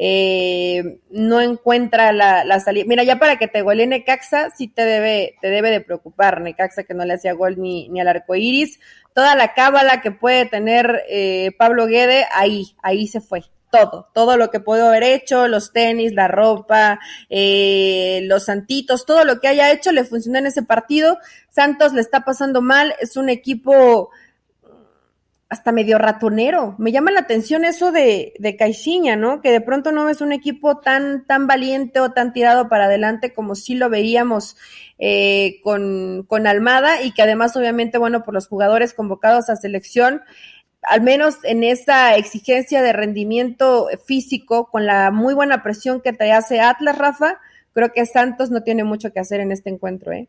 eh, 0.02 1.02
no 1.12 1.42
encuentra 1.42 2.14
la, 2.14 2.46
la, 2.46 2.62
salida. 2.62 2.86
Mira, 2.88 3.04
ya 3.04 3.20
para 3.20 3.38
que 3.38 3.50
te 3.50 3.62
golee 3.62 3.86
Necaxa, 3.86 4.50
sí 4.50 4.70
te 4.70 4.86
debe, 4.86 5.36
te 5.42 5.50
debe 5.50 5.72
de 5.72 5.82
preocupar. 5.82 6.40
Necaxa 6.40 6.84
que 6.84 6.94
no 6.94 7.04
le 7.04 7.16
hacía 7.16 7.34
gol 7.34 7.60
ni, 7.60 7.90
ni 7.90 8.00
al 8.00 8.08
arco 8.08 8.34
iris. 8.34 8.80
Toda 9.14 9.36
la 9.36 9.54
cábala 9.54 10.00
que 10.00 10.12
puede 10.12 10.46
tener 10.46 11.04
eh, 11.10 11.52
Pablo 11.58 11.86
Guede, 11.86 12.26
ahí, 12.34 12.78
ahí 12.82 13.08
se 13.08 13.20
fue. 13.20 13.44
Todo, 13.72 14.08
todo 14.16 14.38
lo 14.38 14.50
que 14.50 14.62
puedo 14.62 14.88
haber 14.88 15.04
hecho, 15.04 15.48
los 15.50 15.74
tenis, 15.74 16.14
la 16.14 16.28
ropa, 16.30 17.00
eh, 17.30 18.22
los 18.24 18.46
santitos, 18.46 19.06
todo 19.06 19.26
lo 19.26 19.40
que 19.40 19.48
haya 19.50 19.72
hecho 19.72 19.92
le 19.92 20.06
funcionó 20.06 20.40
en 20.40 20.48
ese 20.48 20.64
partido. 20.64 21.18
Santos 21.50 21.94
le 21.94 22.02
está 22.02 22.24
pasando 22.24 22.62
mal, 22.62 22.96
es 23.00 23.18
un 23.18 23.28
equipo 23.28 24.10
hasta 25.50 25.72
medio 25.72 25.98
ratonero. 25.98 26.76
Me 26.78 26.92
llama 26.92 27.10
la 27.10 27.22
atención 27.22 27.66
eso 27.66 27.92
de, 27.92 28.34
de 28.38 28.56
Caixinha, 28.56 29.16
¿no? 29.16 29.42
Que 29.42 29.52
de 29.52 29.62
pronto 29.62 29.92
no 29.92 30.08
es 30.08 30.22
un 30.22 30.32
equipo 30.32 30.78
tan, 30.78 31.26
tan 31.26 31.48
valiente 31.48 32.00
o 32.00 32.12
tan 32.12 32.34
tirado 32.34 32.70
para 32.70 32.86
adelante 32.86 33.34
como 33.34 33.56
sí 33.56 33.74
lo 33.74 33.90
veíamos 33.90 34.58
eh, 35.00 35.60
con, 35.64 36.24
con 36.28 36.46
Almada 36.46 37.02
y 37.02 37.14
que 37.14 37.24
además 37.24 37.58
obviamente, 37.58 37.98
bueno, 37.98 38.24
por 38.24 38.36
los 38.36 38.48
jugadores 38.48 38.94
convocados 38.94 39.50
a 39.50 39.56
selección, 39.56 40.22
al 40.84 41.02
menos 41.02 41.38
en 41.44 41.64
esa 41.64 42.16
exigencia 42.16 42.84
de 42.84 42.94
rendimiento 42.94 43.88
físico, 44.06 44.70
con 44.70 44.86
la 44.86 45.10
muy 45.10 45.34
buena 45.34 45.64
presión 45.64 46.00
que 46.02 46.14
te 46.14 46.32
hace 46.32 46.62
Atlas, 46.62 46.98
Rafa, 46.98 47.40
creo 47.74 47.92
que 47.92 48.06
Santos 48.06 48.52
no 48.52 48.62
tiene 48.62 48.84
mucho 48.84 49.12
que 49.12 49.20
hacer 49.20 49.40
en 49.40 49.52
este 49.52 49.72
encuentro, 49.72 50.12
¿eh? 50.12 50.28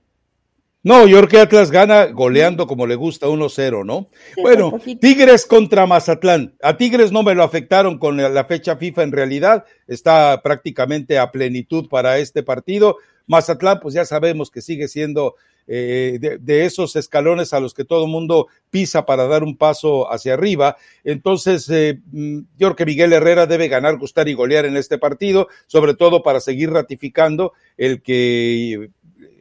No, 0.83 1.07
yo 1.07 1.19
creo 1.19 1.29
que 1.29 1.39
Atlas 1.41 1.71
gana 1.71 2.07
goleando 2.07 2.67
como 2.67 2.87
le 2.87 2.95
gusta 2.95 3.27
1-0, 3.27 3.85
¿no? 3.85 4.09
Sí, 4.35 4.41
bueno, 4.41 4.81
Tigres 4.99 5.45
contra 5.45 5.87
Mazatlán. 5.87 6.55
A 6.63 6.79
Tigres 6.79 7.13
no 7.13 7.23
me 7.23 7.35
lo 7.35 7.43
afectaron 7.43 7.99
con 7.99 8.17
la 8.17 8.45
fecha 8.47 8.77
FIFA 8.77 9.03
en 9.03 9.13
realidad, 9.13 9.65
está 9.87 10.41
prácticamente 10.43 11.19
a 11.19 11.31
plenitud 11.31 11.89
para 11.89 12.19
este 12.19 12.43
partido. 12.43 12.97
Mazatlán, 13.27 13.81
pues 13.81 13.95
ya 13.95 14.07
sabemos 14.07 14.51
que 14.51 14.63
sigue 14.63 14.89
siendo 14.89 15.37
eh, 15.67 16.19
de, 16.21 16.39
de, 16.39 16.65
esos 16.65 16.97
escalones 16.97 17.53
a 17.53 17.61
los 17.61 17.75
que 17.75 17.85
todo 17.85 18.09
mundo 18.09 18.49
pisa 18.71 19.07
para 19.07 19.29
dar 19.29 19.45
un 19.45 19.57
paso 19.57 20.11
hacia 20.11 20.35
arriba. 20.35 20.77
Entonces, 21.05 21.69
eh, 21.71 22.01
yo 22.13 22.43
creo 22.59 22.75
que 22.75 22.87
Miguel 22.87 23.13
Herrera 23.13 23.47
debe 23.47 23.69
ganar, 23.69 23.97
gustar 23.99 24.29
y 24.29 24.35
golear 24.35 24.65
en 24.65 24.77
este 24.77 24.99
partido, 24.99 25.47
sobre 25.69 25.95
todo 25.95 26.25
para 26.25 26.41
seguir 26.41 26.73
ratificando 26.73 27.53
el 27.77 28.03
que 28.03 28.91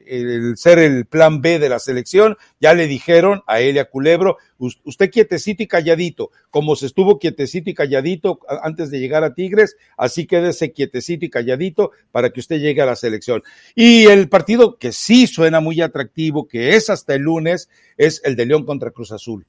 el 0.09 0.57
ser 0.57 0.79
el 0.79 1.05
plan 1.05 1.41
B 1.41 1.59
de 1.59 1.69
la 1.69 1.79
selección, 1.79 2.37
ya 2.59 2.73
le 2.73 2.87
dijeron 2.87 3.43
a 3.47 3.59
Elia 3.59 3.85
Culebro, 3.85 4.37
usted 4.57 5.09
quietecito 5.09 5.63
y 5.63 5.67
calladito, 5.67 6.31
como 6.49 6.75
se 6.75 6.87
estuvo 6.87 7.19
quietecito 7.19 7.69
y 7.69 7.73
calladito 7.73 8.39
antes 8.63 8.89
de 8.91 8.99
llegar 8.99 9.23
a 9.23 9.33
Tigres, 9.33 9.77
así 9.97 10.25
quédese 10.25 10.71
quietecito 10.71 11.25
y 11.25 11.29
calladito 11.29 11.91
para 12.11 12.31
que 12.31 12.39
usted 12.39 12.59
llegue 12.59 12.81
a 12.81 12.85
la 12.87 12.95
selección. 12.95 13.43
Y 13.75 14.05
el 14.05 14.29
partido 14.29 14.77
que 14.77 14.91
sí 14.91 15.27
suena 15.27 15.59
muy 15.59 15.81
atractivo, 15.81 16.47
que 16.47 16.75
es 16.75 16.89
hasta 16.89 17.15
el 17.15 17.21
lunes, 17.21 17.69
es 17.97 18.21
el 18.23 18.35
de 18.35 18.45
León 18.45 18.65
contra 18.65 18.91
Cruz 18.91 19.11
Azul. 19.11 19.45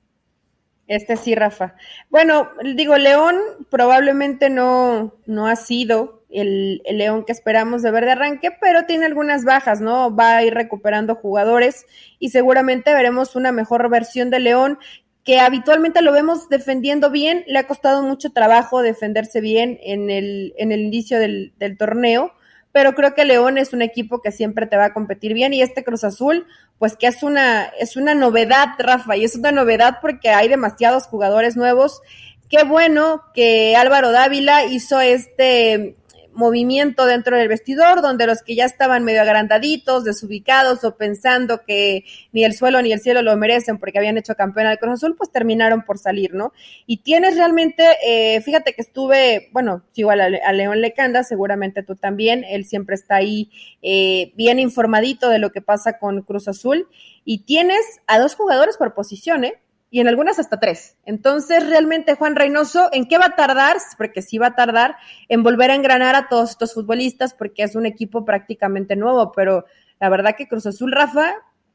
Este 0.87 1.17
sí, 1.17 1.37
Rafa. 1.37 1.77
Bueno, 2.09 2.49
digo, 2.75 2.99
León 2.99 3.37
probablemente 3.71 4.51
no, 4.51 5.15
no 5.25 5.47
ha 5.47 5.55
sido 5.55 6.20
el, 6.33 6.83
el, 6.85 6.99
León 6.99 7.25
que 7.25 7.33
esperamos 7.33 7.83
de 7.83 7.91
ver 7.91 8.05
de 8.05 8.13
arranque, 8.13 8.51
pero 8.61 8.87
tiene 8.87 9.07
algunas 9.07 9.45
bajas, 9.45 9.81
¿no? 9.81 10.15
Va 10.15 10.37
a 10.37 10.45
ir 10.45 10.55
recuperando 10.55 11.15
jugadores 11.15 11.87
y 12.19 12.31
seguramente 12.31 12.93
veremos 12.95 13.37
una 13.37 13.53
mejor 13.53 13.89
versión 13.91 14.31
de 14.31 14.41
León 14.41 14.79
que 15.25 15.39
habitualmente 15.39 16.03
lo 16.03 16.13
vemos 16.13 16.49
defendiendo 16.49 17.11
bien, 17.11 17.45
le 17.47 17.59
ha 17.59 17.67
costado 17.67 18.03
mucho 18.03 18.31
trabajo 18.31 18.83
defenderse 18.83 19.41
bien 19.41 19.79
en 19.83 20.11
el, 20.11 20.55
en 20.57 20.73
el 20.73 20.81
inicio 20.81 21.19
del, 21.19 21.53
del 21.59 21.77
torneo, 21.77 22.33
pero 22.73 22.95
creo 22.95 23.15
que 23.15 23.25
León 23.25 23.59
es 23.59 23.73
un 23.73 23.83
equipo 23.83 24.23
que 24.23 24.33
siempre 24.33 24.67
te 24.67 24.77
va 24.77 24.87
a 24.87 24.95
competir 24.95 25.35
bien 25.35 25.53
y 25.53 25.63
este 25.63 25.85
Cruz 25.85 26.05
Azul, 26.05 26.47
pues 26.79 26.97
que 26.97 27.09
es 27.09 27.23
una, 27.23 27.65
es 27.79 27.97
una 27.97 28.15
novedad, 28.15 28.69
Rafa, 28.79 29.17
y 29.17 29.25
es 29.25 29.37
una 29.37 29.53
novedad 29.53 29.99
porque 30.01 30.31
hay 30.31 30.49
demasiados 30.49 31.07
jugadores 31.07 31.57
nuevos. 31.57 32.01
Qué 32.49 32.65
bueno 32.65 33.23
que 33.35 33.77
Álvaro 33.77 34.13
Dávila 34.13 34.65
hizo 34.65 35.01
este 35.01 35.97
movimiento 36.33 37.07
dentro 37.07 37.37
del 37.37 37.49
vestidor, 37.49 38.03
donde 38.03 38.27
los 38.27 38.43
que 38.43 38.55
ya 38.55 38.65
estaban 38.65 39.05
medio 39.05 39.23
agrandaditos, 39.23 40.05
desubicados 40.05 40.85
o 40.85 40.97
pensando 40.97 41.63
que 41.67 42.05
ni 42.33 42.45
el 42.45 42.55
suelo 42.55 42.81
ni 42.83 42.93
el 42.93 43.01
cielo 43.01 43.23
lo 43.23 43.37
merecen 43.37 43.79
porque 43.79 43.99
habían 43.99 44.19
hecho 44.19 44.35
campeón 44.35 44.67
al 44.67 44.79
Cruz 44.79 44.95
Azul, 44.95 45.17
pues 45.17 45.31
terminaron 45.31 45.83
por 45.83 45.99
salir, 45.99 46.35
¿no? 46.35 46.53
Y 46.87 46.99
tienes 46.99 47.37
realmente, 47.37 47.85
eh, 48.05 48.41
fíjate 48.43 48.75
que 48.75 48.83
estuve, 48.83 49.49
bueno, 49.53 49.83
igual 49.95 50.21
a, 50.21 50.29
a, 50.47 50.53
León 50.53 50.81
Lecanda, 50.81 51.25
seguramente 51.25 51.83
tú 51.83 51.97
también, 51.97 52.45
él 52.45 52.65
siempre 52.65 52.95
está 52.95 53.17
ahí 53.17 53.51
eh, 53.83 54.33
bien 54.37 54.59
informadito 54.59 55.29
de 55.29 55.39
lo 55.39 55.51
que 55.53 55.61
pasa 55.61 55.99
con 55.99 56.23
Cruz 56.23 56.49
Azul, 56.49 56.89
y 57.25 57.45
tienes 57.45 58.01
a 58.07 58.19
dos 58.19 58.35
jugadores 58.35 58.77
por 58.77 58.95
posición, 58.95 59.45
¿eh? 59.45 59.61
Y 59.91 60.01
en 60.01 60.09
algunas 60.09 60.39
hasta 60.39 60.61
tres. 60.61 60.97
Entonces, 61.05 61.69
realmente 61.69 62.15
Juan 62.15 62.37
Reynoso, 62.37 62.89
¿en 62.93 63.07
qué 63.09 63.19
va 63.19 63.27
a 63.27 63.37
tardar? 63.37 63.77
Porque 63.99 64.23
sí 64.23 64.39
va 64.39 64.49
a 64.49 64.55
tardar 64.55 64.97
en 65.29 65.43
volver 65.43 65.73
a 65.73 65.75
engranar 65.75 66.15
a 66.15 66.29
todos 66.29 66.51
estos 66.51 66.75
futbolistas, 66.75 67.35
porque 67.35 67.65
es 67.65 67.75
un 67.75 67.87
equipo 67.87 68.25
prácticamente 68.25 68.95
nuevo, 68.95 69.33
pero 69.33 69.65
la 69.99 70.09
verdad 70.09 70.37
que 70.39 70.47
Cruz 70.47 70.67
Azul, 70.67 70.93
Rafa, 70.93 71.35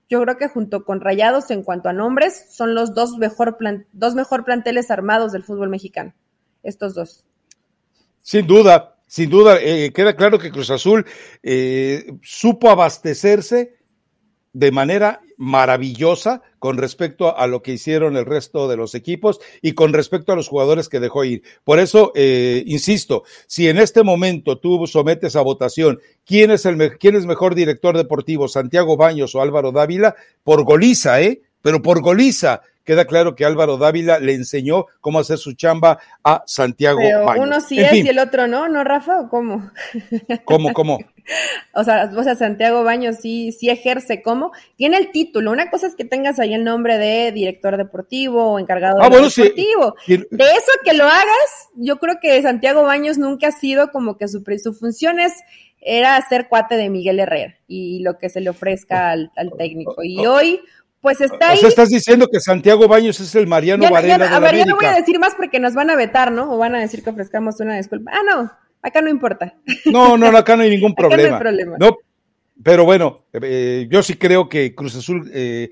yo 0.10 0.22
creo 0.22 0.38
que 0.38 0.48
junto 0.48 0.86
con 0.86 1.02
Rayados 1.02 1.52
en 1.52 1.64
cuanto 1.64 1.90
a 1.90 1.94
nombres, 1.94 2.46
son 2.50 2.74
los 2.74 2.94
dos 2.94 3.18
mejor, 3.18 3.58
dos 3.92 4.16
mejor 4.16 4.46
planteles 4.46 4.92
armados 4.92 5.34
del 5.34 5.44
fútbol 5.44 5.70
mexicano, 5.70 6.14
estos 6.64 6.96
dos. 6.96 7.26
Sin 8.22 8.48
duda, 8.48 8.96
sin 9.08 9.30
duda, 9.30 9.58
eh, 9.62 9.92
queda 9.94 10.16
claro 10.16 10.40
que 10.40 10.52
Cruz 10.52 10.70
Azul 10.72 11.06
eh, 11.44 12.14
supo 12.22 12.70
abastecerse 12.70 13.76
de 14.54 14.72
manera 14.72 15.22
maravillosa 15.38 16.42
con 16.60 16.78
respecto 16.78 17.38
a 17.38 17.48
lo 17.48 17.62
que 17.62 17.74
hicieron 17.74 18.18
el 18.18 18.26
resto 18.26 18.68
de 18.68 18.78
los 18.78 18.96
equipos 18.96 19.40
y 19.62 19.74
con 19.74 19.94
respecto 19.94 20.32
a 20.32 20.36
los 20.36 20.48
jugadores 20.48 20.90
que 20.90 21.00
dejó 21.00 21.24
ir. 21.24 21.44
Por 21.64 21.80
eso, 21.80 22.12
eh, 22.16 22.64
insisto, 22.66 23.24
si 23.48 23.68
en 23.68 23.78
este 23.78 24.04
momento 24.04 24.58
tú 24.58 24.86
sometes 24.88 25.36
a 25.36 25.42
votación 25.42 26.00
quién 26.26 26.52
es 26.52 26.66
el 26.66 26.98
quién 26.98 27.16
es 27.16 27.26
mejor 27.26 27.56
director 27.56 27.96
deportivo, 27.98 28.48
Santiago 28.48 28.98
Baños 28.98 29.36
o 29.36 29.42
Álvaro 29.42 29.72
Dávila, 29.72 30.16
por 30.44 30.64
goliza, 30.64 31.22
¿eh? 31.22 31.42
Pero 31.62 31.82
por 31.82 32.02
goliza, 32.02 32.62
queda 32.86 33.06
claro 33.06 33.36
que 33.36 33.44
Álvaro 33.44 33.78
Dávila 33.78 34.20
le 34.20 34.34
enseñó 34.34 34.86
cómo 35.02 35.20
hacer 35.20 35.38
su 35.38 35.54
chamba 35.54 36.00
a 36.24 36.44
Santiago 36.46 37.00
Pero 37.02 37.26
Baños. 37.26 37.46
Uno 37.46 37.60
sí 37.60 37.80
en 37.80 37.86
es 37.86 37.92
fin. 37.92 38.06
y 38.06 38.10
el 38.10 38.20
otro 38.20 38.48
no, 38.48 38.70
¿no, 38.70 38.84
Rafa? 38.84 39.20
¿O 39.20 39.30
cómo? 39.30 39.72
¿Cómo, 40.46 40.72
cómo? 40.74 41.00
o 41.74 41.84
sea, 41.84 42.12
o 42.16 42.24
sea, 42.24 42.36
Santiago 42.36 42.84
Baños 42.84 43.18
sí, 43.20 43.52
sí 43.52 43.70
ejerce 43.70 44.22
como, 44.22 44.52
tiene 44.76 44.98
el 44.98 45.12
título, 45.12 45.52
una 45.52 45.72
cosa 45.72 45.88
es 45.88 45.96
que 45.96 46.06
tengas 46.06 46.40
ahí 46.40 46.54
el 46.54 46.64
nombre 46.64 46.98
de 46.98 47.32
director 47.32 47.78
deportivo 47.78 48.52
o 48.52 48.60
encargado 48.60 48.98
ah, 49.02 49.06
de 49.06 49.10
bueno, 49.10 49.28
deportivo. 49.30 49.96
Sí. 50.06 50.18
De 50.30 50.44
eso 50.46 50.72
que 50.84 50.94
lo 50.94 51.06
hagas, 51.06 51.70
yo 51.76 51.98
creo 51.98 52.16
que 52.22 52.42
Santiago 52.42 52.84
Baños 52.84 53.18
nunca 53.18 53.48
ha 53.48 53.52
sido 53.52 53.92
como 53.92 54.18
que 54.18 54.28
su, 54.28 54.44
su 54.64 54.74
función 54.74 55.20
es 55.20 55.34
era 55.86 56.20
ser 56.28 56.48
cuate 56.48 56.78
de 56.78 56.90
Miguel 56.90 57.20
Herrera 57.20 57.56
y 57.68 58.00
lo 58.00 58.18
que 58.18 58.30
se 58.30 58.42
le 58.42 58.50
ofrezca 58.50 59.12
al, 59.12 59.32
al 59.36 59.52
técnico. 59.56 60.04
Y 60.04 60.26
hoy, 60.26 60.60
pues 61.06 61.22
está 61.22 61.50
ahí. 61.50 61.58
O 61.58 61.60
sea, 61.60 61.70
estás 61.70 61.90
diciendo 61.90 62.28
que 62.28 62.40
Santiago 62.40 62.88
Baños 62.88 63.20
es 63.20 63.36
el 63.36 63.46
Mariano 63.46 63.84
ya, 63.84 63.92
Varela 63.92 64.18
ya, 64.18 64.24
de 64.24 64.26
A 64.26 64.32
la 64.32 64.40
ver, 64.40 64.56
ya 64.56 64.66
no 64.66 64.74
América. 64.74 64.76
voy 64.76 64.86
a 64.96 65.00
decir 65.00 65.20
más 65.20 65.36
porque 65.36 65.60
nos 65.60 65.76
van 65.76 65.92
a 65.92 65.96
vetar, 65.96 66.32
¿no? 66.32 66.52
O 66.52 66.58
van 66.58 66.74
a 66.74 66.80
decir 66.80 67.04
que 67.04 67.12
ofrezcamos 67.12 67.60
una 67.60 67.78
disculpa. 67.78 68.10
Ah, 68.12 68.24
no, 68.26 68.52
acá 68.82 69.04
no 69.04 69.10
importa. 69.12 69.54
No, 69.86 70.18
no, 70.18 70.36
acá 70.36 70.56
no 70.56 70.64
hay 70.64 70.72
ningún 70.72 70.96
problema. 70.96 71.16
Acá 71.22 71.30
no 71.30 71.36
hay 71.36 71.42
problema. 71.42 71.78
No, 71.80 71.98
pero 72.64 72.86
bueno, 72.86 73.26
eh, 73.34 73.88
yo 73.88 74.02
sí 74.02 74.16
creo 74.16 74.50
que 74.50 74.74
Cruz 74.74 74.96
Azul 74.96 75.30
eh, 75.32 75.70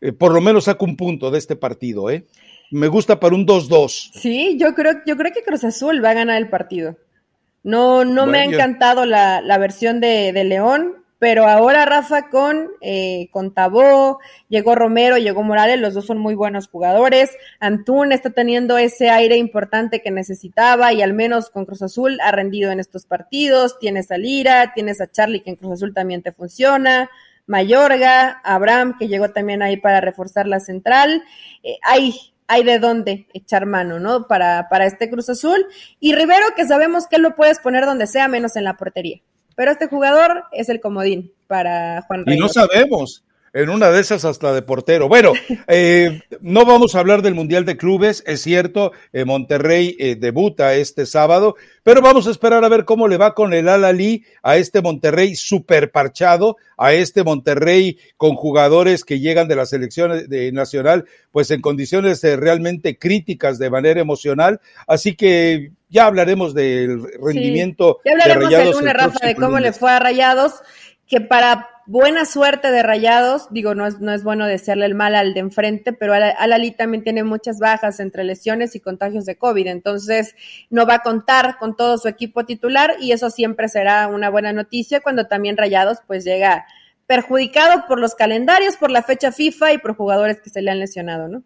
eh, 0.00 0.12
por 0.12 0.32
lo 0.32 0.40
menos 0.40 0.66
saca 0.66 0.84
un 0.84 0.96
punto 0.96 1.32
de 1.32 1.38
este 1.38 1.56
partido, 1.56 2.08
¿eh? 2.08 2.24
Me 2.70 2.86
gusta 2.86 3.18
para 3.18 3.34
un 3.34 3.44
2-2. 3.44 4.12
Sí, 4.12 4.56
yo 4.56 4.72
creo, 4.72 4.92
yo 5.04 5.16
creo 5.16 5.32
que 5.32 5.42
Cruz 5.42 5.64
Azul 5.64 6.04
va 6.04 6.10
a 6.10 6.14
ganar 6.14 6.36
el 6.36 6.48
partido. 6.48 6.96
No, 7.64 8.04
no 8.04 8.26
me 8.26 8.38
ha 8.38 8.44
encantado 8.44 9.04
la, 9.04 9.40
la 9.40 9.58
versión 9.58 9.98
de, 10.00 10.32
de, 10.32 10.44
León, 10.44 11.04
pero 11.18 11.46
ahora 11.46 11.86
Rafa 11.86 12.28
con, 12.28 12.68
eh, 12.80 13.28
con 13.30 13.54
Tabó, 13.54 14.18
llegó 14.48 14.74
Romero, 14.74 15.16
llegó 15.16 15.42
Morales, 15.42 15.80
los 15.80 15.94
dos 15.94 16.06
son 16.06 16.18
muy 16.18 16.34
buenos 16.34 16.68
jugadores. 16.68 17.30
Antún 17.58 18.12
está 18.12 18.30
teniendo 18.30 18.76
ese 18.76 19.08
aire 19.08 19.36
importante 19.36 20.02
que 20.02 20.10
necesitaba 20.10 20.92
y 20.92 21.00
al 21.00 21.14
menos 21.14 21.48
con 21.48 21.64
Cruz 21.64 21.82
Azul 21.82 22.18
ha 22.20 22.32
rendido 22.32 22.70
en 22.70 22.80
estos 22.80 23.06
partidos. 23.06 23.78
Tienes 23.78 24.10
a 24.10 24.18
Lira, 24.18 24.72
tienes 24.74 25.00
a 25.00 25.10
Charlie 25.10 25.40
que 25.40 25.50
en 25.50 25.56
Cruz 25.56 25.72
Azul 25.72 25.94
también 25.94 26.22
te 26.22 26.32
funciona. 26.32 27.10
Mayorga, 27.46 28.40
Abraham, 28.44 28.96
que 28.98 29.08
llegó 29.08 29.30
también 29.30 29.62
ahí 29.62 29.76
para 29.78 30.00
reforzar 30.00 30.46
la 30.46 30.60
central. 30.60 31.22
Eh, 31.62 31.78
hay, 31.82 32.12
hay 32.46 32.64
de 32.64 32.78
dónde 32.78 33.28
echar 33.32 33.64
mano, 33.64 34.00
¿no? 34.00 34.26
Para, 34.26 34.68
para 34.68 34.84
este 34.84 35.08
Cruz 35.08 35.30
Azul. 35.30 35.64
Y 35.98 36.14
Rivero, 36.14 36.46
que 36.56 36.66
sabemos 36.66 37.06
que 37.06 37.18
lo 37.18 37.36
puedes 37.36 37.60
poner 37.60 37.86
donde 37.86 38.06
sea, 38.06 38.28
menos 38.28 38.56
en 38.56 38.64
la 38.64 38.76
portería. 38.76 39.22
Pero 39.56 39.72
este 39.72 39.88
jugador 39.88 40.44
es 40.52 40.68
el 40.68 40.80
comodín 40.80 41.32
para 41.48 42.02
Juan. 42.02 42.22
Y 42.26 42.36
no 42.36 42.48
sabemos 42.48 43.24
en 43.56 43.70
una 43.70 43.90
de 43.90 44.02
esas 44.02 44.26
hasta 44.26 44.52
de 44.52 44.60
portero. 44.60 45.08
Bueno, 45.08 45.32
eh, 45.66 46.20
no 46.42 46.66
vamos 46.66 46.94
a 46.94 47.00
hablar 47.00 47.22
del 47.22 47.34
Mundial 47.34 47.64
de 47.64 47.78
Clubes, 47.78 48.22
es 48.26 48.42
cierto, 48.42 48.92
eh, 49.14 49.24
Monterrey 49.24 49.96
eh, 49.98 50.14
debuta 50.14 50.74
este 50.74 51.06
sábado, 51.06 51.56
pero 51.82 52.02
vamos 52.02 52.26
a 52.26 52.32
esperar 52.32 52.64
a 52.64 52.68
ver 52.68 52.84
cómo 52.84 53.08
le 53.08 53.16
va 53.16 53.34
con 53.34 53.54
el 53.54 53.70
Alalí 53.70 54.24
a 54.42 54.58
este 54.58 54.82
Monterrey 54.82 55.36
super 55.36 55.90
parchado, 55.90 56.58
a 56.76 56.92
este 56.92 57.24
Monterrey 57.24 57.98
con 58.18 58.34
jugadores 58.34 59.04
que 59.04 59.20
llegan 59.20 59.48
de 59.48 59.56
la 59.56 59.64
selección 59.64 60.28
de, 60.28 60.52
nacional, 60.52 61.06
pues 61.32 61.50
en 61.50 61.62
condiciones 61.62 62.22
realmente 62.22 62.98
críticas 62.98 63.58
de 63.58 63.70
manera 63.70 64.00
emocional, 64.02 64.60
así 64.86 65.16
que 65.16 65.72
ya 65.88 66.04
hablaremos 66.04 66.52
del 66.52 67.06
rendimiento 67.22 68.00
ya 68.04 68.12
hablaremos 68.12 68.50
de 68.50 68.56
Rayados. 68.58 68.80
El 68.82 68.90
Rafa, 68.90 69.26
de 69.26 69.34
cómo 69.34 69.58
le 69.60 69.72
fue 69.72 69.92
a 69.92 69.98
Rayados, 69.98 70.52
que 71.06 71.22
para 71.22 71.70
buena 71.86 72.24
suerte 72.24 72.70
de 72.70 72.82
Rayados, 72.82 73.48
digo, 73.50 73.74
no 73.74 73.86
es, 73.86 74.00
no 74.00 74.12
es 74.12 74.22
bueno 74.24 74.46
desearle 74.46 74.86
el 74.86 74.94
mal 74.94 75.14
al 75.14 75.34
de 75.34 75.40
enfrente, 75.40 75.92
pero 75.92 76.14
Alali 76.14 76.72
también 76.72 77.02
tiene 77.02 77.24
muchas 77.24 77.58
bajas 77.58 78.00
entre 78.00 78.24
lesiones 78.24 78.74
y 78.74 78.80
contagios 78.80 79.24
de 79.24 79.36
COVID, 79.36 79.66
entonces 79.68 80.34
no 80.70 80.86
va 80.86 80.94
a 80.94 81.02
contar 81.02 81.58
con 81.58 81.76
todo 81.76 81.98
su 81.98 82.08
equipo 82.08 82.44
titular 82.44 82.96
y 83.00 83.12
eso 83.12 83.30
siempre 83.30 83.68
será 83.68 84.08
una 84.08 84.30
buena 84.30 84.52
noticia 84.52 85.00
cuando 85.00 85.26
también 85.26 85.56
Rayados 85.56 85.98
pues 86.06 86.24
llega 86.24 86.66
perjudicado 87.06 87.86
por 87.86 88.00
los 88.00 88.14
calendarios, 88.14 88.76
por 88.76 88.90
la 88.90 89.02
fecha 89.02 89.32
FIFA 89.32 89.72
y 89.72 89.78
por 89.78 89.96
jugadores 89.96 90.40
que 90.40 90.50
se 90.50 90.62
le 90.62 90.70
han 90.70 90.80
lesionado, 90.80 91.28
¿no? 91.28 91.42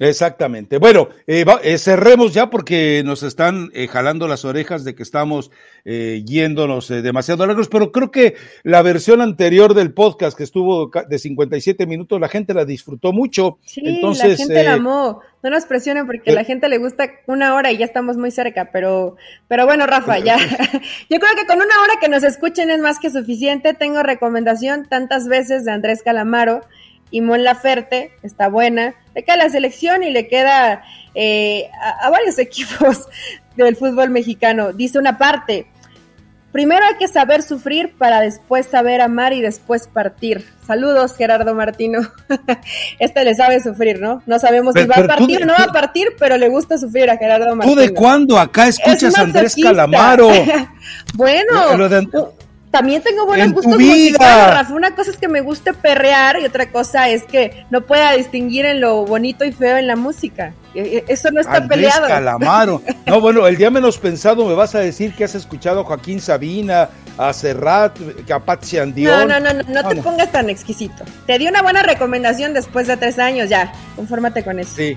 Exactamente. 0.00 0.78
Bueno, 0.78 1.10
eh, 1.26 1.44
eh, 1.62 1.76
cerremos 1.76 2.32
ya 2.32 2.48
porque 2.48 3.02
nos 3.04 3.22
están 3.22 3.70
eh, 3.74 3.86
jalando 3.86 4.26
las 4.28 4.46
orejas 4.46 4.82
de 4.82 4.94
que 4.94 5.02
estamos 5.02 5.50
yéndonos 5.84 6.88
demasiado 6.88 7.46
largos, 7.46 7.68
pero 7.68 7.90
creo 7.90 8.10
que 8.10 8.34
la 8.64 8.82
versión 8.82 9.22
anterior 9.22 9.72
del 9.72 9.92
podcast 9.92 10.36
que 10.36 10.44
estuvo 10.44 10.90
de 11.08 11.18
57 11.18 11.86
minutos, 11.86 12.20
la 12.20 12.28
gente 12.28 12.52
la 12.54 12.64
disfrutó 12.64 13.12
mucho. 13.12 13.58
Sí, 13.64 13.80
Entonces, 13.84 14.38
la 14.38 14.44
gente 14.44 14.64
la 14.64 14.74
amó. 14.74 15.20
No 15.42 15.48
nos 15.48 15.64
presionen 15.64 16.06
porque 16.06 16.32
a 16.32 16.34
la 16.34 16.44
gente 16.44 16.68
le 16.68 16.76
gusta 16.76 17.10
una 17.26 17.54
hora 17.54 17.72
y 17.72 17.78
ya 17.78 17.86
estamos 17.86 18.18
muy 18.18 18.30
cerca, 18.30 18.70
pero, 18.72 19.16
pero 19.48 19.64
bueno, 19.64 19.86
Rafa, 19.86 20.18
ya. 20.18 20.36
Yo 21.10 21.18
creo 21.18 21.34
que 21.34 21.46
con 21.46 21.56
una 21.56 21.80
hora 21.82 21.94
que 22.00 22.08
nos 22.08 22.24
escuchen 22.24 22.70
es 22.70 22.80
más 22.80 22.98
que 22.98 23.10
suficiente. 23.10 23.72
Tengo 23.72 24.02
recomendación 24.02 24.86
tantas 24.86 25.28
veces 25.28 25.64
de 25.64 25.72
Andrés 25.72 26.02
Calamaro 26.02 26.60
y 27.10 27.20
Mon 27.20 27.42
Laferte, 27.42 28.12
está 28.22 28.48
buena, 28.48 28.94
le 29.14 29.24
queda 29.24 29.36
la 29.36 29.48
selección 29.48 30.02
y 30.02 30.10
le 30.10 30.28
queda 30.28 30.82
eh, 31.14 31.68
a, 32.02 32.08
varios 32.10 32.38
equipos 32.38 33.06
del 33.56 33.76
fútbol 33.76 34.10
mexicano. 34.10 34.72
Dice 34.72 34.98
una 34.98 35.18
parte, 35.18 35.66
primero 36.52 36.84
hay 36.84 36.94
que 36.96 37.08
saber 37.08 37.42
sufrir 37.42 37.94
para 37.98 38.20
después 38.20 38.66
saber 38.66 39.00
amar 39.00 39.32
y 39.32 39.40
después 39.40 39.88
partir. 39.88 40.44
Saludos, 40.66 41.16
Gerardo 41.16 41.54
Martino. 41.54 42.00
este 43.00 43.24
le 43.24 43.34
sabe 43.34 43.60
sufrir, 43.60 44.00
¿no? 44.00 44.22
No 44.26 44.38
sabemos 44.38 44.74
si 44.74 44.84
va 44.84 44.96
a 44.96 45.06
partir 45.06 45.42
o 45.42 45.46
no 45.46 45.54
va 45.54 45.64
a 45.64 45.72
partir, 45.72 46.14
pero 46.18 46.36
le 46.36 46.48
gusta 46.48 46.78
sufrir 46.78 47.10
a 47.10 47.16
Gerardo 47.16 47.56
Martino. 47.56 47.74
¿Tú 47.74 47.80
de 47.80 47.92
cuándo 47.92 48.38
acá 48.38 48.68
escuchas 48.68 49.18
a 49.18 49.22
Andrés 49.22 49.56
Calamaro? 49.60 50.28
bueno, 51.14 51.76
también 52.70 53.02
tengo 53.02 53.26
buenos 53.26 53.52
gustos 53.52 53.78
musicales, 53.78 54.70
Una 54.70 54.94
cosa 54.94 55.10
es 55.10 55.16
que 55.16 55.28
me 55.28 55.40
guste 55.40 55.74
perrear 55.74 56.38
y 56.40 56.44
otra 56.44 56.70
cosa 56.70 57.08
es 57.08 57.24
que 57.24 57.66
no 57.70 57.80
pueda 57.80 58.12
distinguir 58.12 58.64
en 58.64 58.80
lo 58.80 59.04
bonito 59.04 59.44
y 59.44 59.52
feo 59.52 59.76
en 59.76 59.88
la 59.88 59.96
música. 59.96 60.54
E, 60.74 60.80
e, 60.80 61.04
eso 61.08 61.32
no 61.32 61.40
está 61.40 61.56
Andrés 61.56 61.78
peleado. 61.78 62.06
Calamaro. 62.06 62.82
No, 63.06 63.20
bueno, 63.20 63.44
el 63.48 63.56
día 63.56 63.70
menos 63.70 63.98
pensado 63.98 64.46
me 64.46 64.54
vas 64.54 64.76
a 64.76 64.78
decir 64.78 65.12
que 65.14 65.24
has 65.24 65.34
escuchado 65.34 65.80
a 65.80 65.84
Joaquín 65.84 66.20
Sabina, 66.20 66.88
a 67.18 67.32
Serrat, 67.32 67.98
a 68.32 68.38
Patsy 68.38 68.78
Andión. 68.78 69.26
No, 69.26 69.40
no, 69.40 69.52
no, 69.52 69.62
no, 69.64 69.82
no 69.82 69.88
te 69.88 69.96
pongas 69.96 70.30
tan 70.30 70.48
exquisito. 70.48 71.04
Te 71.26 71.38
di 71.38 71.48
una 71.48 71.62
buena 71.62 71.82
recomendación 71.82 72.54
después 72.54 72.86
de 72.86 72.96
tres 72.96 73.18
años, 73.18 73.48
ya. 73.48 73.72
Confórmate 73.96 74.44
con 74.44 74.60
eso. 74.60 74.76
Sí. 74.76 74.96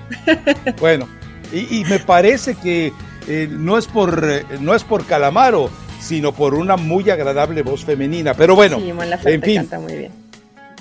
bueno, 0.78 1.08
y, 1.52 1.84
me 1.86 1.98
parece 1.98 2.54
que 2.54 2.92
eh, 3.26 3.48
no 3.50 3.76
es 3.76 3.88
por 3.88 4.24
eh, 4.24 4.44
no 4.60 4.74
es 4.76 4.84
por 4.84 5.04
Calamaro 5.06 5.70
sino 6.04 6.32
por 6.32 6.54
una 6.54 6.76
muy 6.76 7.08
agradable 7.10 7.62
voz 7.62 7.84
femenina. 7.84 8.34
Pero 8.34 8.54
bueno, 8.54 8.78
en 8.78 9.42
fin, 9.42 9.68
muy 9.80 9.96
bien. 9.96 10.12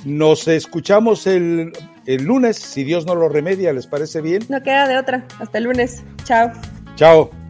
nos 0.03 0.47
escuchamos 0.47 1.26
el, 1.28 1.71
el 2.05 2.24
lunes, 2.24 2.57
si 2.57 2.84
Dios 2.84 3.05
no 3.05 3.15
lo 3.15 3.30
remedia, 3.30 3.71
¿les 3.71 3.88
parece 3.88 4.21
bien? 4.21 4.43
No 4.49 4.61
queda 4.61 4.88
de 4.88 4.97
otra. 4.97 5.26
Hasta 5.39 5.57
el 5.57 5.63
lunes. 5.63 6.03
Chao. 6.26 6.51
Chao. 6.95 7.43